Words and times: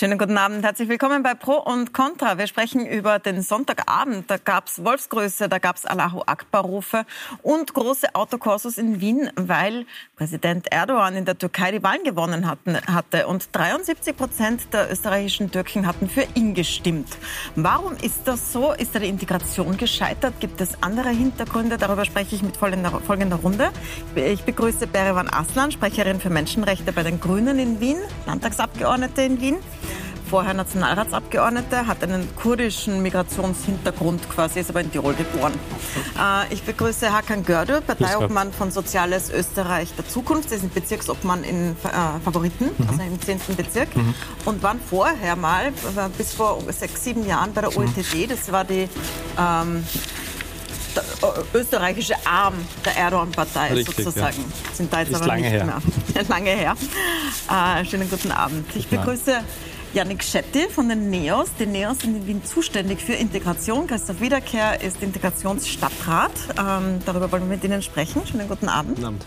Schönen 0.00 0.16
guten 0.16 0.38
Abend, 0.38 0.64
herzlich 0.64 0.88
willkommen 0.88 1.22
bei 1.22 1.34
Pro 1.34 1.56
und 1.56 1.92
Contra. 1.92 2.38
Wir 2.38 2.46
sprechen 2.46 2.86
über 2.86 3.18
den 3.18 3.42
Sonntagabend. 3.42 4.30
Da 4.30 4.38
gab 4.38 4.66
es 4.66 4.82
Wolfsgröße, 4.82 5.50
da 5.50 5.58
gab 5.58 5.76
es 5.76 5.84
Allahu 5.84 6.22
Akbar-Rufe 6.24 7.04
und 7.42 7.74
große 7.74 8.14
Autokursus 8.14 8.78
in 8.78 9.02
Wien, 9.02 9.30
weil 9.36 9.84
Präsident 10.16 10.72
Erdogan 10.72 11.16
in 11.16 11.26
der 11.26 11.36
Türkei 11.36 11.72
die 11.72 11.82
Wahlen 11.82 12.02
gewonnen 12.02 12.48
hatten, 12.48 12.78
hatte. 12.86 13.26
Und 13.26 13.54
73 13.54 14.16
Prozent 14.16 14.72
der 14.72 14.90
österreichischen 14.90 15.50
Türken 15.50 15.86
hatten 15.86 16.08
für 16.08 16.26
ihn 16.32 16.54
gestimmt. 16.54 17.18
Warum 17.54 17.94
ist 17.96 18.20
das 18.24 18.54
so? 18.54 18.72
Ist 18.72 18.94
da 18.94 19.00
die 19.00 19.08
Integration 19.08 19.76
gescheitert? 19.76 20.32
Gibt 20.40 20.62
es 20.62 20.82
andere 20.82 21.10
Hintergründe? 21.10 21.76
Darüber 21.76 22.06
spreche 22.06 22.36
ich 22.36 22.42
mit 22.42 22.56
folgender, 22.56 22.90
folgender 23.06 23.36
Runde. 23.36 23.70
Ich 24.14 24.44
begrüße 24.44 24.86
Berevan 24.86 25.28
Aslan, 25.28 25.72
Sprecherin 25.72 26.20
für 26.20 26.30
Menschenrechte 26.30 26.90
bei 26.90 27.02
den 27.02 27.20
Grünen 27.20 27.58
in 27.58 27.80
Wien, 27.80 27.98
Landtagsabgeordnete 28.24 29.20
in 29.20 29.42
Wien 29.42 29.56
vorher 30.30 30.54
Nationalratsabgeordnete, 30.54 31.88
hat 31.88 32.04
einen 32.04 32.28
kurdischen 32.36 33.02
Migrationshintergrund 33.02 34.30
quasi, 34.30 34.60
ist 34.60 34.70
aber 34.70 34.80
in 34.80 34.92
Tirol 34.92 35.14
geboren. 35.14 35.52
Äh, 36.16 36.54
ich 36.54 36.62
begrüße 36.62 37.12
Hakan 37.12 37.44
Gördö, 37.44 37.80
Parteiobmann 37.80 38.52
von 38.52 38.70
Soziales 38.70 39.30
Österreich 39.30 39.92
der 39.96 40.08
Zukunft. 40.08 40.50
Sie 40.50 40.58
sind 40.58 40.72
Bezirksobmann 40.72 41.42
in 41.42 41.72
äh, 41.72 42.20
Favoriten, 42.24 42.66
mhm. 42.78 42.88
also 42.88 43.02
im 43.02 43.20
10. 43.20 43.56
Bezirk. 43.56 43.96
Mhm. 43.96 44.14
Und 44.44 44.62
waren 44.62 44.80
vorher 44.80 45.34
mal, 45.34 45.66
äh, 45.66 46.08
bis 46.16 46.32
vor 46.32 46.62
sechs, 46.70 47.02
sieben 47.02 47.26
Jahren 47.26 47.52
bei 47.52 47.62
der 47.62 47.76
OETD, 47.76 48.28
das 48.28 48.52
war 48.52 48.64
die 48.64 48.88
ähm, 49.36 49.84
der 50.94 51.04
österreichische 51.54 52.14
Arm 52.24 52.54
der 52.84 52.96
Erdogan-Partei 52.96 53.82
sozusagen. 53.82 54.38
Ja. 54.38 54.74
Sind 54.74 54.92
da 54.92 55.00
jetzt 55.00 55.10
Ist 55.10 55.16
aber 55.16 55.26
lange 55.26 55.42
nicht 55.42 55.52
her. 55.52 55.64
mehr. 55.64 56.24
lange 56.28 56.50
her. 56.50 56.76
Äh, 57.50 57.84
schönen 57.84 58.08
guten 58.08 58.30
Abend. 58.30 58.64
Ich 58.76 58.86
begrüße 58.88 59.40
Janik 59.92 60.22
Schetti 60.22 60.68
von 60.68 60.88
den 60.88 61.10
NEOS. 61.10 61.50
Die 61.58 61.66
NEOS 61.66 62.00
sind 62.00 62.14
in 62.14 62.26
Wien 62.28 62.44
zuständig 62.44 63.00
für 63.00 63.14
Integration. 63.14 63.88
Christoph 63.88 64.20
Wiederkehr 64.20 64.80
ist 64.80 65.02
Integrationsstadtrat. 65.02 66.30
Ähm, 66.56 67.00
darüber 67.04 67.32
wollen 67.32 67.42
wir 67.48 67.56
mit 67.56 67.64
Ihnen 67.64 67.82
sprechen. 67.82 68.24
Schönen 68.24 68.46
guten 68.46 68.68
Abend. 68.68 68.94
guten 68.96 69.06
Abend. 69.06 69.26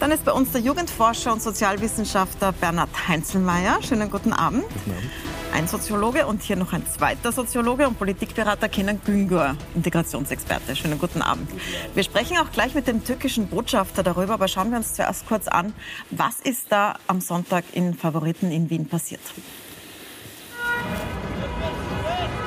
Dann 0.00 0.10
ist 0.10 0.24
bei 0.24 0.32
uns 0.32 0.50
der 0.50 0.62
Jugendforscher 0.62 1.32
und 1.32 1.40
Sozialwissenschaftler 1.40 2.50
Bernhard 2.50 2.90
Heinzelmeier. 3.06 3.80
Schönen 3.82 4.10
guten 4.10 4.32
Abend. 4.32 4.64
Guten 4.64 4.90
Abend. 4.90 5.10
Ein 5.52 5.68
Soziologe 5.68 6.26
und 6.26 6.42
hier 6.42 6.56
noch 6.56 6.72
ein 6.72 6.84
zweiter 6.88 7.30
Soziologe 7.30 7.86
und 7.86 7.96
Politikberater 7.96 8.68
Kenan 8.68 9.00
Güngör, 9.04 9.56
Integrationsexperte. 9.76 10.74
Schönen 10.74 10.98
guten 10.98 11.22
Abend. 11.22 11.48
Wir 11.94 12.02
sprechen 12.02 12.36
auch 12.38 12.50
gleich 12.50 12.74
mit 12.74 12.88
dem 12.88 13.04
türkischen 13.04 13.46
Botschafter 13.46 14.02
darüber, 14.02 14.34
aber 14.34 14.48
schauen 14.48 14.70
wir 14.70 14.78
uns 14.78 14.94
zuerst 14.94 15.26
kurz 15.26 15.46
an, 15.46 15.72
was 16.10 16.40
ist 16.40 16.66
da 16.70 16.96
am 17.06 17.20
Sonntag 17.20 17.64
in 17.72 17.94
Favoriten 17.94 18.50
in 18.50 18.70
Wien 18.70 18.88
passiert. 18.88 19.20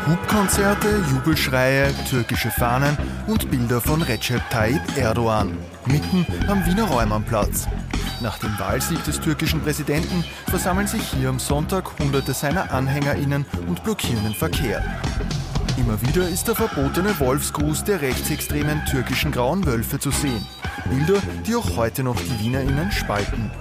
Hubkonzerte, 0.06 1.02
Jubelschreie, 1.12 1.94
türkische 2.10 2.52
Fahnen 2.52 2.98
und 3.28 3.50
Bilder 3.50 3.80
von 3.80 4.02
Recep 4.02 4.42
Tayyip 4.50 4.82
Erdogan, 4.98 5.58
mitten 5.86 6.26
am 6.50 6.66
Wiener 6.66 6.84
Räumannplatz. 6.84 7.68
Nach 8.20 8.38
dem 8.38 8.58
Wahlsieg 8.60 9.02
des 9.06 9.22
türkischen 9.22 9.62
Präsidenten 9.62 10.26
versammeln 10.48 10.88
sich 10.88 11.04
hier 11.04 11.30
am 11.30 11.40
Sonntag 11.40 11.98
Hunderte 12.00 12.34
seiner 12.34 12.72
AnhängerInnen 12.74 13.46
und 13.68 13.82
blockieren 13.84 14.24
den 14.24 14.34
Verkehr. 14.34 14.84
Immer 15.78 16.02
wieder 16.02 16.28
ist 16.28 16.50
der 16.50 16.56
verbotene 16.56 17.18
Wolfsgruß 17.20 17.86
der 17.86 18.02
rechtsextremen 18.02 18.84
türkischen 18.86 19.32
Grauen 19.32 19.66
Wölfe 19.66 20.00
zu 20.00 20.12
sehen. 20.12 20.46
Bilder, 20.90 21.22
die 21.48 21.56
auch 21.56 21.78
heute 21.78 22.04
noch 22.04 22.20
die 22.20 22.40
WienerInnen 22.44 22.92
spalten. 22.92 23.52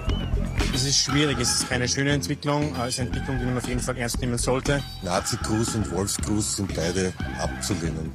Es 0.73 0.85
ist 0.85 0.97
schwierig, 0.97 1.37
es 1.39 1.53
ist 1.53 1.69
keine 1.69 1.87
schöne 1.87 2.11
Entwicklung, 2.11 2.75
es 2.81 2.95
ist 2.95 2.99
eine 2.99 3.09
Entwicklung, 3.09 3.37
die 3.39 3.45
man 3.45 3.57
auf 3.57 3.67
jeden 3.67 3.79
Fall 3.79 3.95
ernst 3.95 4.19
nehmen 4.19 4.39
sollte. 4.39 4.81
Nazi-Gruß 5.03 5.75
und 5.75 5.91
Wolfsgruß 5.91 6.55
sind 6.57 6.73
beide 6.75 7.13
abzulehnen. 7.39 8.11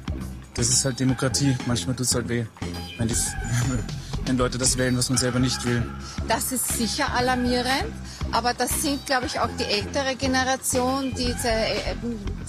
Das 0.55 0.67
ist 0.67 0.83
halt 0.83 0.99
Demokratie, 0.99 1.55
manchmal 1.67 1.95
tut 1.95 2.05
es 2.05 2.13
halt 2.13 2.27
weh, 2.27 2.45
wenn, 2.97 3.07
dies, 3.07 3.31
wenn 4.25 4.37
Leute 4.37 4.57
das 4.57 4.77
wählen, 4.77 4.97
was 4.97 5.09
man 5.09 5.17
selber 5.17 5.39
nicht 5.39 5.63
will. 5.63 5.81
Das 6.27 6.51
ist 6.51 6.67
sicher 6.77 7.13
alarmierend, 7.13 7.93
aber 8.33 8.53
das 8.53 8.81
sind, 8.81 9.05
glaube 9.05 9.27
ich, 9.27 9.39
auch 9.39 9.49
die 9.57 9.63
ältere 9.63 10.15
Generation, 10.15 11.13
die, 11.13 11.33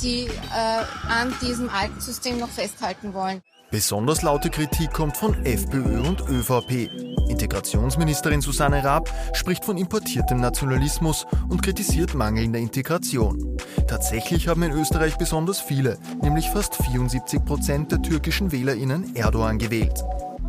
die 0.02 0.24
äh, 0.26 1.08
an 1.08 1.32
diesem 1.40 1.70
alten 1.70 2.00
System 2.00 2.38
noch 2.40 2.50
festhalten 2.50 3.14
wollen. 3.14 3.42
Besonders 3.70 4.22
laute 4.22 4.50
Kritik 4.50 4.92
kommt 4.92 5.16
von 5.16 5.46
FPÖ 5.46 6.00
und 6.00 6.28
ÖVP. 6.28 6.90
Integrationsministerin 7.28 8.40
Susanne 8.40 8.82
Raab 8.82 9.08
spricht 9.32 9.64
von 9.64 9.78
importiertem 9.78 10.40
Nationalismus 10.40 11.24
und 11.48 11.62
kritisiert 11.62 12.14
mangelnde 12.14 12.58
Integration. 12.58 13.56
Tatsächlich 13.86 14.48
haben 14.48 14.64
in 14.64 14.72
Österreich 14.72 15.18
besonders 15.18 15.60
viele, 15.60 15.98
nämlich 16.20 16.50
fast 16.50 16.74
74 16.82 17.44
Prozent 17.44 17.92
der 17.92 18.02
türkischen 18.02 18.50
WählerInnen 18.50 19.14
Erdogan 19.14 19.58
gewählt. 19.58 20.02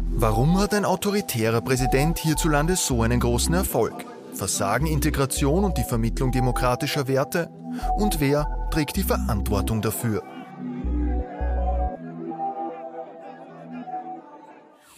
Warum 0.10 0.60
hat 0.60 0.74
ein 0.74 0.84
autoritärer 0.84 1.62
Präsident 1.62 2.18
hierzulande 2.18 2.76
so 2.76 3.04
einen 3.04 3.20
großen 3.20 3.54
Erfolg? 3.54 4.04
Versagen 4.34 4.88
Integration 4.88 5.64
und 5.64 5.78
die 5.78 5.84
Vermittlung 5.84 6.32
demokratischer 6.32 7.08
Werte? 7.08 7.52
Und 7.98 8.20
wer 8.20 8.48
trägt 8.72 8.96
die 8.96 9.04
Verantwortung 9.04 9.84
dafür? 9.84 10.24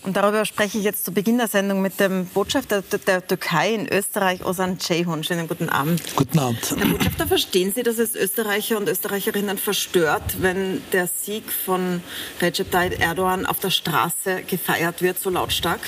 Und 0.03 0.17
darüber 0.17 0.43
spreche 0.43 0.77
ich 0.77 0.83
jetzt 0.83 1.05
zu 1.05 1.13
Beginn 1.13 1.37
der 1.37 1.47
Sendung 1.47 1.81
mit 1.81 1.99
dem 1.99 2.25
Botschafter 2.25 2.81
der 2.81 3.25
Türkei 3.25 3.73
in 3.73 3.87
Österreich, 3.87 4.45
Ozan 4.45 4.77
Ceyhun. 4.77 5.23
Schönen 5.23 5.47
guten 5.47 5.69
Abend. 5.69 6.01
Guten 6.17 6.39
Abend. 6.39 6.75
Herr 6.77 6.87
Botschafter, 6.87 7.25
verstehen 7.25 7.71
Sie, 7.73 7.83
dass 7.83 7.99
es 7.99 8.13
Österreicher 8.13 8.77
und 8.77 8.89
Österreicherinnen 8.89 9.57
verstört, 9.57 10.41
wenn 10.41 10.81
der 10.91 11.07
Sieg 11.07 11.49
von 11.49 12.01
Recep 12.41 12.69
Tayyip 12.69 12.99
Erdogan 12.99 13.45
auf 13.45 13.59
der 13.59 13.69
Straße 13.69 14.43
gefeiert 14.45 15.01
wird, 15.01 15.19
so 15.19 15.29
lautstark? 15.29 15.79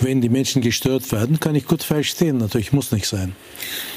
Wenn 0.00 0.20
die 0.20 0.28
Menschen 0.28 0.60
gestört 0.60 1.10
werden, 1.10 1.40
kann 1.40 1.54
ich 1.54 1.66
gut 1.66 1.82
verstehen. 1.82 2.36
Natürlich 2.36 2.74
muss 2.74 2.92
nicht 2.92 3.06
sein. 3.06 3.34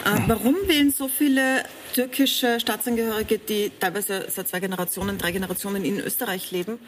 Äh, 0.06 0.22
warum 0.28 0.56
wählen 0.68 0.94
so 0.98 1.10
viele 1.10 1.64
türkische 1.94 2.62
Staatsangehörige, 2.62 3.40
die 3.40 3.72
teilweise 3.78 4.26
seit 4.30 4.48
zwei 4.48 4.62
Generationen, 4.62 5.18
drei 5.18 5.34
Generationen 5.34 5.84
in 5.84 6.00
Österreich 6.00 6.52
leben, 6.52 6.80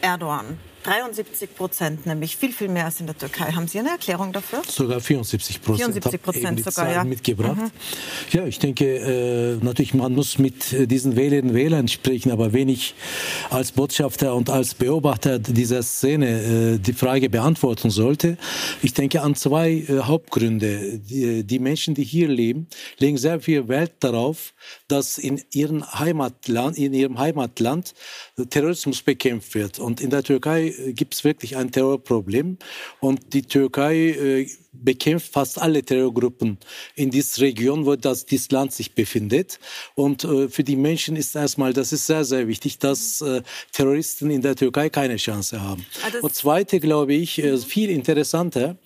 Erdogan? 0.00 0.58
73 0.84 1.54
Prozent, 1.54 2.06
nämlich 2.06 2.36
viel, 2.36 2.52
viel 2.52 2.68
mehr 2.68 2.84
als 2.84 3.00
in 3.00 3.06
der 3.06 3.16
Türkei. 3.16 3.52
Haben 3.52 3.66
Sie 3.68 3.78
eine 3.78 3.90
Erklärung 3.90 4.32
dafür? 4.32 4.62
Sogar 4.68 5.00
74 5.00 5.62
Prozent. 5.62 5.94
74 5.94 6.22
Prozent 6.22 6.64
sogar, 6.64 6.92
ja. 6.92 7.04
mitgebracht. 7.04 7.56
Mhm. 7.56 7.70
Ja, 8.30 8.46
ich 8.46 8.58
denke, 8.58 8.84
äh, 8.84 9.64
natürlich, 9.64 9.94
man 9.94 10.12
muss 10.12 10.38
mit 10.38 10.72
äh, 10.72 10.86
diesen 10.86 11.16
Wählerinnen 11.16 11.54
Wählern 11.54 11.88
sprechen, 11.88 12.30
aber 12.30 12.52
wenn 12.52 12.68
ich 12.68 12.94
als 13.50 13.72
Botschafter 13.72 14.34
und 14.34 14.50
als 14.50 14.74
Beobachter 14.74 15.38
dieser 15.38 15.82
Szene 15.82 16.74
äh, 16.74 16.78
die 16.78 16.92
Frage 16.92 17.30
beantworten 17.30 17.90
sollte, 17.90 18.36
ich 18.82 18.92
denke 18.92 19.22
an 19.22 19.34
zwei 19.34 19.70
äh, 19.70 20.00
Hauptgründe. 20.00 20.98
Die, 20.98 21.44
die, 21.44 21.58
Menschen, 21.58 21.94
die 21.94 22.04
hier 22.04 22.28
leben, 22.28 22.66
legen 22.98 23.16
sehr 23.16 23.40
viel 23.40 23.68
Wert 23.68 23.92
darauf, 24.00 24.52
dass 24.88 25.16
in 25.16 25.40
ihrem 25.52 25.84
Heimatland, 25.98 26.76
in 26.76 26.92
ihrem 26.92 27.18
Heimatland 27.18 27.94
Terrorismus 28.50 29.02
bekämpft 29.02 29.54
wird. 29.54 29.78
Und 29.78 30.00
in 30.00 30.10
der 30.10 30.22
Türkei 30.22 30.73
gibt 30.92 31.14
es 31.14 31.24
wirklich 31.24 31.56
ein 31.56 31.70
Terrorproblem? 31.70 32.58
Und 33.00 33.32
die 33.32 33.42
Türkei 33.42 33.96
äh, 33.96 34.46
bekämpft 34.82 35.32
fast 35.32 35.60
alle 35.60 35.82
Terrorgruppen 35.82 36.58
in 36.94 37.10
dieser 37.10 37.42
Region, 37.42 37.86
wo 37.86 37.96
das, 37.96 38.26
dieses 38.26 38.50
Land 38.50 38.72
sich 38.72 38.94
befindet. 38.94 39.58
Und 39.94 40.24
äh, 40.24 40.48
für 40.48 40.64
die 40.64 40.76
Menschen 40.76 41.16
ist 41.16 41.34
erstmal, 41.34 41.72
das 41.72 41.92
ist 41.92 42.06
sehr, 42.06 42.24
sehr 42.24 42.48
wichtig, 42.48 42.78
dass 42.78 43.20
äh, 43.20 43.42
Terroristen 43.72 44.30
in 44.30 44.42
der 44.42 44.56
Türkei 44.56 44.88
keine 44.90 45.16
Chance 45.16 45.60
haben. 45.60 45.84
Ah, 46.02 46.10
und 46.22 46.34
zweite, 46.34 46.80
glaube 46.80 47.14
ich, 47.14 47.38
äh, 47.38 47.56
viel 47.58 47.90
interessanter, 47.90 48.76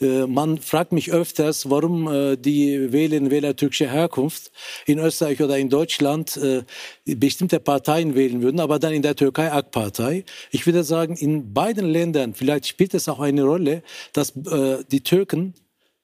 äh, 0.00 0.26
man 0.26 0.58
fragt 0.58 0.92
mich 0.92 1.12
öfters, 1.12 1.70
warum 1.70 2.08
äh, 2.08 2.36
die 2.36 2.92
Wählerinnen 2.92 3.30
Wähler 3.30 3.56
türkischer 3.56 3.90
Herkunft 3.90 4.50
in 4.86 4.98
Österreich 4.98 5.40
oder 5.40 5.58
in 5.58 5.70
Deutschland 5.70 6.36
äh, 6.36 6.62
bestimmte 7.04 7.60
Parteien 7.60 8.14
wählen 8.14 8.42
würden, 8.42 8.60
aber 8.60 8.78
dann 8.78 8.92
in 8.92 9.02
der 9.02 9.16
Türkei 9.16 9.52
AK-Partei. 9.52 10.24
Ich 10.50 10.66
würde 10.66 10.84
sagen, 10.84 11.16
in 11.16 11.52
beiden 11.52 11.86
Ländern, 11.86 12.34
vielleicht 12.34 12.66
spielt 12.66 12.94
es 12.94 13.08
auch 13.08 13.20
eine 13.20 13.44
Rolle, 13.44 13.82
dass 14.12 14.32
die 14.34 15.00
Türken 15.00 15.35
gucken, 15.36 15.54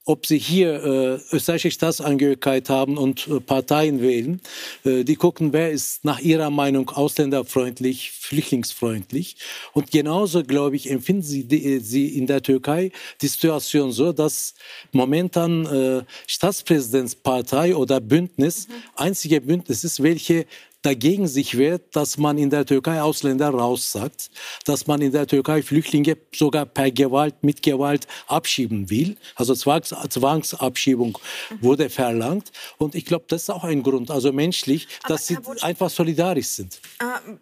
ob 0.05 0.27
sie 0.27 0.39
hier 0.39 0.83
äh, 0.83 1.35
österreichische 1.35 1.71
Staatsangehörigkeit 1.71 2.69
haben 2.69 2.99
und 2.99 3.29
äh, 3.29 3.39
Parteien 3.39 4.03
wählen. 4.03 4.41
Äh, 4.85 5.05
die 5.05 5.15
gucken, 5.15 5.53
wer 5.53 5.71
ist 5.71 6.05
nach 6.05 6.19
ihrer 6.19 6.51
Meinung 6.51 6.91
ausländerfreundlich, 6.91 8.11
flüchtlingsfreundlich. 8.11 9.37
Und 9.75 9.93
genauso, 9.93 10.43
glaube 10.43 10.75
ich, 10.75 10.91
empfinden 10.91 11.23
sie, 11.23 11.45
die, 11.45 11.79
sie 11.79 12.19
in 12.19 12.27
der 12.27 12.43
Türkei 12.43 12.91
die 13.21 13.29
Situation 13.29 13.93
so, 13.93 14.13
dass 14.13 14.55
momentan 14.91 15.67
äh, 15.67 16.03
Staatspräsidentspartei 16.27 17.77
oder 17.77 18.01
Bündnis 18.01 18.67
mhm. 18.67 18.73
einzige 18.97 19.41
Bündnis 19.41 19.85
ist, 19.85 20.03
welche 20.03 20.47
dagegen 20.83 21.29
sich 21.29 21.57
wehrt, 21.57 21.97
dass 21.97 22.19
man 22.19 22.39
in 22.39 22.51
der 22.51 22.67
Türkei 22.67 23.01
Ausländer 23.01 23.51
raussagt, 23.51 24.31
dass 24.65 24.87
man 24.87 25.01
in 25.01 25.13
der 25.13 25.27
Türkei 25.27 25.63
Flüchtlinge 25.63 26.19
sogar 26.35 26.67
per 26.67 26.91
Gewalt, 26.91 27.43
mit 27.43 27.63
Gewalt 27.63 28.07
abschieben 28.27 28.91
will. 28.91 29.17
Also 29.37 29.55
Zwangs 29.55 29.95
Zwangsabschiebung 30.09 31.19
wurde 31.61 31.89
verlangt. 31.89 32.53
Und 32.79 32.95
ich 32.95 33.07
glaube, 33.07 33.25
das 33.29 33.43
ist 33.43 33.51
auch 33.51 33.65
ein 33.65 33.83
Grund, 33.83 34.11
also 34.11 34.33
menschlich, 34.33 34.89
Aber 35.05 35.15
dass 35.15 35.27
sie 35.27 35.39
einfach 35.61 35.91
solidarisch 35.91 36.49
sind. 36.49 36.81
Äh, 36.99 37.37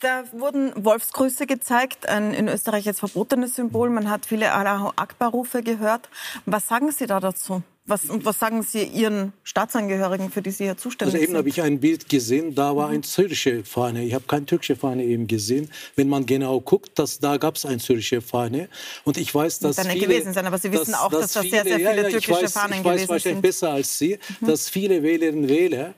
da 0.00 0.24
wurden 0.32 0.72
Wolfsgrüße 0.84 1.46
gezeigt, 1.46 2.08
ein 2.08 2.34
in 2.34 2.48
Österreich 2.48 2.84
jetzt 2.84 3.00
verbotenes 3.00 3.54
Symbol. 3.54 3.88
Man 3.88 4.10
hat 4.10 4.26
viele 4.26 4.52
Allahu 4.52 4.90
Akbar-Rufe 4.96 5.62
gehört. 5.62 6.10
Was 6.44 6.68
sagen 6.68 6.92
Sie 6.92 7.06
da 7.06 7.20
dazu? 7.20 7.62
Was, 7.86 8.06
und 8.06 8.24
was 8.24 8.38
sagen 8.38 8.62
Sie 8.62 8.82
Ihren 8.82 9.34
Staatsangehörigen, 9.42 10.30
für 10.30 10.40
die 10.40 10.50
Sie 10.50 10.64
hier 10.64 10.78
zuständig 10.78 11.16
also 11.16 11.22
eben 11.22 11.32
sind? 11.32 11.36
habe 11.36 11.48
ich 11.50 11.60
ein 11.60 11.80
Bild 11.80 12.08
gesehen, 12.08 12.54
da 12.54 12.74
war 12.74 12.88
mhm. 12.88 12.94
eine 12.94 13.02
syrische 13.02 13.62
Fahne. 13.62 14.04
Ich 14.04 14.14
habe 14.14 14.24
keine 14.26 14.46
türkische 14.46 14.74
Fahne 14.74 15.04
eben 15.04 15.26
gesehen. 15.26 15.70
Wenn 15.94 16.08
man 16.08 16.24
genau 16.24 16.62
guckt, 16.62 16.98
dass, 16.98 17.18
da 17.18 17.36
gab 17.36 17.56
es 17.56 17.66
eine 17.66 17.80
syrische 17.80 18.22
Fahne. 18.22 18.70
Und 19.04 19.18
ich 19.18 19.34
weiß, 19.34 19.58
dass 19.58 19.76
Muss 19.76 19.86
viele... 19.86 20.06
gewesen 20.06 20.32
sein, 20.32 20.46
aber 20.46 20.56
Sie 20.56 20.72
wissen 20.72 20.92
dass, 20.92 21.00
auch, 21.00 21.10
dass, 21.10 21.32
dass 21.32 21.32
da 21.34 21.42
sehr, 21.42 21.64
sehr 21.64 21.76
viele 21.76 21.82
ja, 21.82 21.94
ja, 21.94 22.08
türkische 22.08 22.42
weiß, 22.44 22.52
Fahnen 22.52 22.82
gewesen 22.82 22.84
sind. 22.84 22.94
Ich 22.94 23.02
weiß 23.02 23.08
wahrscheinlich 23.10 23.42
besser 23.42 23.70
als 23.70 23.98
Sie, 23.98 24.18
mhm. 24.40 24.46
dass 24.46 24.68
viele 24.70 25.02
Wählerinnen 25.02 25.42
und 25.42 25.48
Wähler 25.50 25.94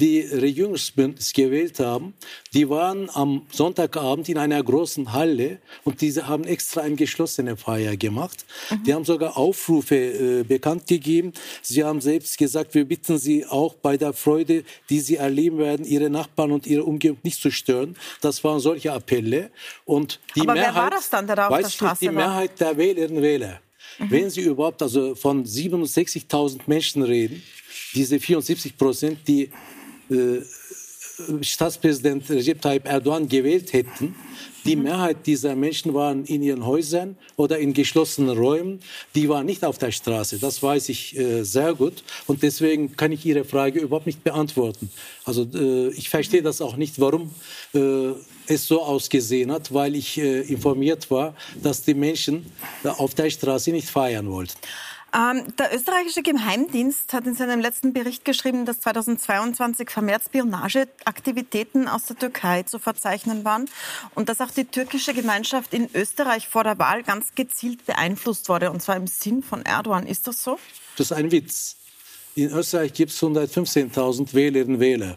die 0.00 0.20
Regierungsbündnis 0.20 1.32
gewählt 1.32 1.80
haben, 1.80 2.14
die 2.52 2.68
waren 2.68 3.10
am 3.14 3.46
Sonntagabend 3.50 4.28
in 4.28 4.38
einer 4.38 4.62
großen 4.62 5.12
Halle 5.12 5.58
und 5.82 6.00
diese 6.00 6.28
haben 6.28 6.44
extra 6.44 6.82
eine 6.82 6.94
geschlossene 6.94 7.56
Feier 7.56 7.96
gemacht. 7.96 8.46
Mhm. 8.70 8.84
Die 8.84 8.94
haben 8.94 9.04
sogar 9.04 9.36
Aufrufe 9.36 9.96
äh, 9.96 10.42
bekannt 10.44 10.86
gegeben. 10.86 11.32
Sie 11.62 11.82
haben 11.82 12.00
selbst 12.00 12.38
gesagt, 12.38 12.74
wir 12.74 12.84
bitten 12.84 13.18
Sie 13.18 13.44
auch 13.44 13.74
bei 13.74 13.96
der 13.96 14.12
Freude, 14.12 14.62
die 14.88 15.00
Sie 15.00 15.16
erleben 15.16 15.58
werden, 15.58 15.84
Ihre 15.84 16.10
Nachbarn 16.10 16.52
und 16.52 16.68
Ihre 16.68 16.84
Umgebung 16.84 17.18
nicht 17.24 17.42
zu 17.42 17.50
stören. 17.50 17.96
Das 18.20 18.44
waren 18.44 18.60
solche 18.60 18.92
Appelle. 18.92 19.50
Und 19.84 20.20
die 20.36 20.42
Aber 20.42 20.54
Mehrheit, 20.54 20.74
wer 20.74 20.82
war 20.82 20.90
das 20.90 21.10
dann, 21.10 21.26
der 21.26 21.34
da 21.34 21.48
auf 21.48 21.58
der 21.58 21.68
Straße 21.68 22.04
nicht, 22.04 22.12
die 22.12 22.16
war? 22.16 22.28
Mehrheit 22.28 22.60
der 22.60 22.76
Wählerinnen 22.76 23.16
und 23.16 23.22
Wähler. 23.24 23.60
Mhm. 23.98 24.10
Wenn 24.10 24.30
Sie 24.30 24.42
überhaupt 24.42 24.80
also 24.80 25.16
von 25.16 25.44
67.000 25.44 26.60
Menschen 26.66 27.02
reden, 27.02 27.42
diese 27.94 28.20
74 28.20 28.76
Prozent, 28.76 29.26
die 29.26 29.50
Staatspräsident 31.40 32.28
Recep 32.30 32.62
Tayyip 32.62 32.86
Erdogan 32.86 33.28
gewählt 33.28 33.72
hätten, 33.72 34.14
die 34.64 34.76
Mehrheit 34.76 35.26
dieser 35.26 35.56
Menschen 35.56 35.94
waren 35.94 36.24
in 36.26 36.42
ihren 36.42 36.66
Häusern 36.66 37.16
oder 37.36 37.58
in 37.58 37.72
geschlossenen 37.72 38.36
Räumen. 38.36 38.80
Die 39.14 39.28
waren 39.28 39.46
nicht 39.46 39.64
auf 39.64 39.78
der 39.78 39.92
Straße. 39.92 40.38
Das 40.38 40.62
weiß 40.62 40.90
ich 40.90 41.18
äh, 41.18 41.42
sehr 41.42 41.74
gut. 41.74 42.04
Und 42.26 42.42
deswegen 42.42 42.94
kann 42.94 43.10
ich 43.10 43.24
Ihre 43.24 43.44
Frage 43.44 43.80
überhaupt 43.80 44.06
nicht 44.06 44.22
beantworten. 44.22 44.90
Also 45.24 45.46
äh, 45.54 45.88
ich 45.90 46.10
verstehe 46.10 46.42
das 46.42 46.60
auch 46.60 46.76
nicht, 46.76 47.00
warum 47.00 47.30
äh, 47.72 48.10
es 48.46 48.66
so 48.66 48.82
ausgesehen 48.82 49.50
hat, 49.50 49.72
weil 49.72 49.96
ich 49.96 50.18
äh, 50.18 50.40
informiert 50.42 51.10
war, 51.10 51.34
dass 51.62 51.82
die 51.82 51.94
Menschen 51.94 52.44
auf 52.84 53.14
der 53.14 53.30
Straße 53.30 53.70
nicht 53.70 53.88
feiern 53.88 54.30
wollten. 54.30 54.58
Ähm, 55.14 55.44
der 55.56 55.74
österreichische 55.74 56.22
Geheimdienst 56.22 57.14
hat 57.14 57.26
in 57.26 57.34
seinem 57.34 57.60
letzten 57.60 57.94
Bericht 57.94 58.26
geschrieben, 58.26 58.66
dass 58.66 58.80
2022 58.80 59.88
vermehrt 59.88 60.22
Spionageaktivitäten 60.24 61.88
aus 61.88 62.04
der 62.04 62.18
Türkei 62.18 62.64
zu 62.64 62.78
verzeichnen 62.78 63.42
waren 63.44 63.70
und 64.14 64.28
dass 64.28 64.40
auch 64.42 64.50
die 64.50 64.66
türkische 64.66 65.14
Gemeinschaft 65.14 65.72
in 65.72 65.88
Österreich 65.94 66.48
vor 66.48 66.62
der 66.62 66.78
Wahl 66.78 67.02
ganz 67.02 67.34
gezielt 67.34 67.86
beeinflusst 67.86 68.50
wurde, 68.50 68.70
und 68.70 68.82
zwar 68.82 68.96
im 68.96 69.06
Sinn 69.06 69.42
von 69.42 69.64
Erdogan. 69.64 70.06
Ist 70.06 70.26
das 70.26 70.42
so? 70.42 70.58
Das 70.96 71.10
ist 71.10 71.16
ein 71.16 71.32
Witz. 71.32 71.76
In 72.34 72.50
Österreich 72.50 72.92
gibt 72.92 73.10
es 73.10 73.22
115.000 73.22 74.34
Wählerinnen 74.34 74.74
und 74.74 74.80
Wähler 74.80 75.16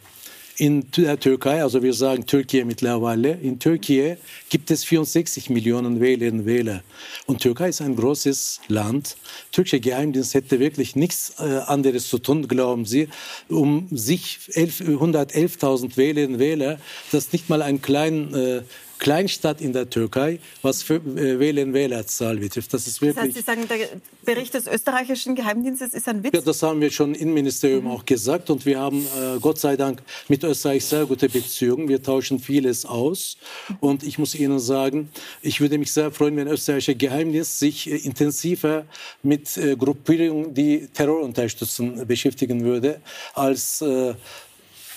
in 0.61 0.91
der 0.95 1.19
Türkei, 1.19 1.63
also 1.63 1.81
wir 1.81 1.91
sagen 1.91 2.27
Türkei 2.27 2.63
mittlerweile, 2.65 3.31
in 3.31 3.57
Türkei 3.57 4.19
gibt 4.47 4.69
es 4.69 4.83
64 4.83 5.49
Millionen 5.49 5.99
Wählerinnen 5.99 6.41
und 6.41 6.45
Wähler. 6.45 6.83
Und 7.25 7.41
Türkei 7.41 7.69
ist 7.69 7.81
ein 7.81 7.95
großes 7.95 8.61
Land. 8.67 9.17
Türkische 9.51 9.79
Geheimdienst 9.79 10.35
hätte 10.35 10.59
wirklich 10.59 10.95
nichts 10.95 11.33
äh, 11.39 11.61
anderes 11.65 12.09
zu 12.09 12.19
tun, 12.19 12.47
glauben 12.47 12.85
Sie, 12.85 13.07
um 13.49 13.87
sich 13.89 14.37
111.000 14.53 15.97
Wählerinnen 15.97 16.35
und 16.35 16.39
Wähler, 16.39 16.77
das 17.11 17.33
nicht 17.33 17.49
mal 17.49 17.63
ein 17.63 17.81
kleinen 17.81 18.31
äh, 18.35 18.61
Kleinstadt 19.01 19.61
in 19.61 19.73
der 19.73 19.89
Türkei, 19.89 20.39
was 20.61 20.83
für 20.83 20.97
äh, 20.97 21.39
Wählen 21.39 21.73
Wählerzahl 21.73 22.37
betrifft. 22.37 22.71
Das 22.71 22.85
ist 22.85 23.01
wirklich. 23.01 23.15
Das 23.15 23.25
heißt, 23.25 23.35
Sie 23.35 23.41
sagen, 23.41 23.67
der 23.67 23.77
Bericht 24.23 24.53
des 24.53 24.67
österreichischen 24.67 25.33
Geheimdienstes 25.33 25.95
ist 25.95 26.07
ein 26.07 26.23
Witz? 26.23 26.33
Ja, 26.35 26.41
das 26.41 26.61
haben 26.61 26.79
wir 26.81 26.91
schon 26.91 27.15
im 27.15 27.33
Ministerium 27.33 27.85
mhm. 27.85 27.91
auch 27.91 28.05
gesagt 28.05 28.51
und 28.51 28.63
wir 28.63 28.79
haben 28.79 28.99
äh, 28.99 29.39
Gott 29.41 29.57
sei 29.57 29.75
Dank 29.75 30.03
mit 30.27 30.43
Österreich 30.43 30.85
sehr 30.85 31.07
gute 31.07 31.27
Beziehungen. 31.27 31.89
Wir 31.89 32.03
tauschen 32.03 32.39
vieles 32.39 32.85
aus 32.85 33.37
und 33.79 34.03
ich 34.03 34.19
muss 34.19 34.35
Ihnen 34.35 34.59
sagen, 34.59 35.09
ich 35.41 35.59
würde 35.59 35.79
mich 35.79 35.91
sehr 35.91 36.11
freuen, 36.11 36.37
wenn 36.37 36.45
der 36.45 36.53
österreichische 36.53 36.93
Geheimdienst 36.93 37.57
sich 37.57 37.89
äh, 37.89 37.95
intensiver 37.95 38.85
mit 39.23 39.57
äh, 39.57 39.75
Gruppierungen, 39.75 40.53
die 40.53 40.87
Terror 40.93 41.21
unterstützen, 41.23 42.05
beschäftigen 42.05 42.63
würde, 42.63 43.01
als 43.33 43.81
äh, 43.81 44.13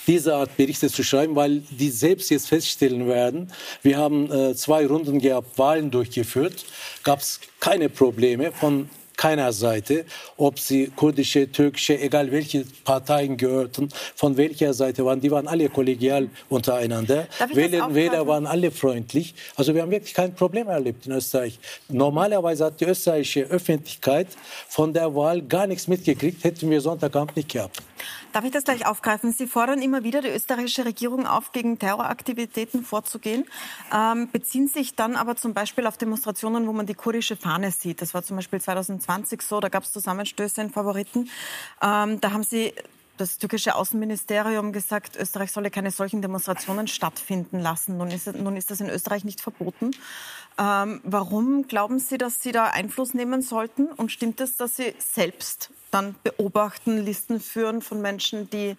diese 0.07 0.35
Art 0.35 0.55
Berichte 0.57 0.89
zu 0.89 1.03
schreiben, 1.03 1.35
weil 1.35 1.61
die 1.69 1.89
selbst 1.89 2.29
jetzt 2.29 2.47
feststellen 2.47 3.07
werden, 3.07 3.51
wir 3.81 3.97
haben 3.97 4.31
äh, 4.31 4.55
zwei 4.55 4.85
Runden 4.85 5.19
gehabt, 5.19 5.57
Wahlen 5.57 5.91
durchgeführt, 5.91 6.65
gab 7.03 7.19
es 7.19 7.39
keine 7.59 7.89
Probleme 7.89 8.51
von 8.51 8.89
keiner 9.17 9.53
Seite, 9.53 10.05
ob 10.37 10.59
sie 10.59 10.91
kurdische, 10.95 11.51
türkische, 11.51 11.99
egal 11.99 12.31
welche 12.31 12.65
Parteien 12.83 13.37
gehörten, 13.37 13.89
von 14.15 14.37
welcher 14.37 14.73
Seite 14.73 15.05
waren, 15.05 15.21
die 15.21 15.31
waren 15.31 15.47
alle 15.47 15.69
kollegial 15.69 16.29
untereinander. 16.49 17.27
Wähler 17.53 17.93
Wähler 17.93 18.27
waren 18.27 18.45
alle 18.45 18.71
freundlich. 18.71 19.33
Also 19.55 19.73
wir 19.73 19.81
haben 19.81 19.91
wirklich 19.91 20.13
kein 20.13 20.33
Problem 20.35 20.67
erlebt 20.67 21.05
in 21.07 21.13
Österreich. 21.13 21.59
Normalerweise 21.89 22.65
hat 22.65 22.79
die 22.79 22.85
österreichische 22.85 23.43
Öffentlichkeit 23.43 24.27
von 24.67 24.93
der 24.93 25.15
Wahl 25.15 25.41
gar 25.41 25.67
nichts 25.67 25.87
mitgekriegt, 25.87 26.43
hätten 26.43 26.69
wir 26.69 26.81
Sonntagabend 26.81 27.35
nicht 27.35 27.49
gehabt. 27.49 27.81
Darf 28.35 28.43
ich 28.43 28.51
das 28.51 28.65
gleich 28.65 28.85
aufgreifen? 28.85 29.31
Sie 29.31 29.47
fordern 29.47 29.81
immer 29.81 30.03
wieder 30.03 30.19
die 30.19 30.27
österreichische 30.27 30.83
Regierung 30.83 31.25
auf, 31.25 31.53
gegen 31.53 31.79
Terroraktivitäten 31.79 32.83
vorzugehen, 32.83 33.45
ähm, 33.93 34.29
beziehen 34.29 34.67
sich 34.67 34.93
dann 34.93 35.15
aber 35.15 35.37
zum 35.37 35.53
Beispiel 35.53 35.87
auf 35.87 35.95
Demonstrationen, 35.95 36.67
wo 36.67 36.73
man 36.73 36.85
die 36.85 36.95
kurdische 36.95 37.37
Fahne 37.37 37.71
sieht. 37.71 38.01
Das 38.01 38.13
war 38.13 38.23
zum 38.23 38.35
Beispiel 38.35 38.59
2020 38.59 39.41
so, 39.41 39.61
da 39.61 39.69
gab 39.69 39.83
es 39.83 39.93
Zusammenstöße 39.93 40.59
in 40.59 40.69
Favoriten. 40.69 41.29
Ähm, 41.81 42.19
da 42.19 42.31
haben 42.33 42.43
Sie 42.43 42.73
das 43.17 43.37
türkische 43.37 43.75
Außenministerium 43.75 44.71
gesagt, 44.71 45.15
Österreich 45.15 45.51
solle 45.51 45.71
keine 45.71 45.91
solchen 45.91 46.21
Demonstrationen 46.21 46.87
stattfinden 46.87 47.59
lassen. 47.59 47.97
Nun 47.97 48.11
ist, 48.11 48.33
nun 48.33 48.57
ist 48.57 48.71
das 48.71 48.81
in 48.81 48.89
Österreich 48.89 49.23
nicht 49.23 49.41
verboten. 49.41 49.91
Ähm, 50.57 51.01
warum 51.03 51.67
glauben 51.67 51.99
Sie, 51.99 52.17
dass 52.17 52.41
Sie 52.41 52.51
da 52.51 52.65
Einfluss 52.65 53.13
nehmen 53.13 53.41
sollten? 53.41 53.87
Und 53.87 54.11
stimmt 54.11 54.41
es, 54.41 54.57
dass 54.57 54.75
Sie 54.75 54.93
selbst 54.99 55.69
dann 55.91 56.15
beobachten, 56.23 56.97
Listen 56.97 57.39
führen 57.39 57.81
von 57.81 58.01
Menschen, 58.01 58.49
die 58.49 58.75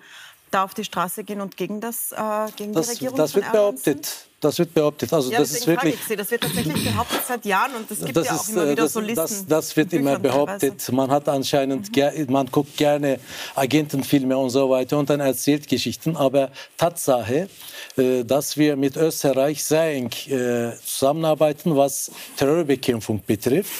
da 0.51 0.65
auf 0.65 0.75
die 0.75 0.85
Straße 0.85 1.25
gehen 1.25 1.41
und 1.41 1.57
gegen 1.57 1.81
das 1.81 2.13
äh, 2.13 2.17
gegen 2.57 2.73
das, 2.73 2.87
die 2.87 2.93
Regierung 2.93 3.17
Das 3.17 3.35
wird 3.35 3.51
behauptet. 3.53 4.27
Das 4.41 4.59
wird 4.59 4.75
behauptet. 4.75 5.13
Also 5.13 5.33
ja, 5.33 5.39
das 5.39 5.51
ist 5.51 5.67
wirklich. 5.67 5.97
Sie. 6.07 6.15
Das 6.15 6.31
wird 6.31 6.43
tatsächlich 6.43 6.85
behauptet 6.85 7.21
seit 7.27 7.45
Jahren 7.47 7.75
und 7.75 7.91
es 7.91 8.05
gibt 8.05 8.17
ja 8.17 8.23
auch 8.33 8.43
ist, 8.43 8.51
immer 8.51 8.65
wieder 8.65 8.83
das, 8.83 8.93
so 8.93 9.01
Listen. 9.01 9.17
Das, 9.17 9.47
das 9.47 9.77
wird 9.77 9.93
immer 9.93 10.19
behauptet. 10.19 10.61
Teilweise. 10.61 10.93
Man 10.93 11.11
hat 11.11 11.29
anscheinend, 11.29 11.97
mhm. 11.97 12.33
man 12.33 12.47
guckt 12.47 12.77
gerne 12.77 13.19
Agentenfilme 13.55 14.37
und 14.37 14.51
so 14.51 14.69
weiter 14.69 14.99
und 14.99 15.09
dann 15.11 15.21
erzählt 15.21 15.67
Geschichten. 15.69 16.17
Aber 16.17 16.51
Tatsache, 16.77 17.49
äh, 17.97 18.25
dass 18.25 18.57
wir 18.57 18.77
mit 18.77 18.97
Österreich 18.97 19.65
sehr 19.65 19.95
eng 19.95 20.11
äh, 20.29 20.77
zusammenarbeiten, 20.85 21.75
was 21.75 22.13
Terrorbekämpfung 22.37 23.23
betrifft. 23.27 23.73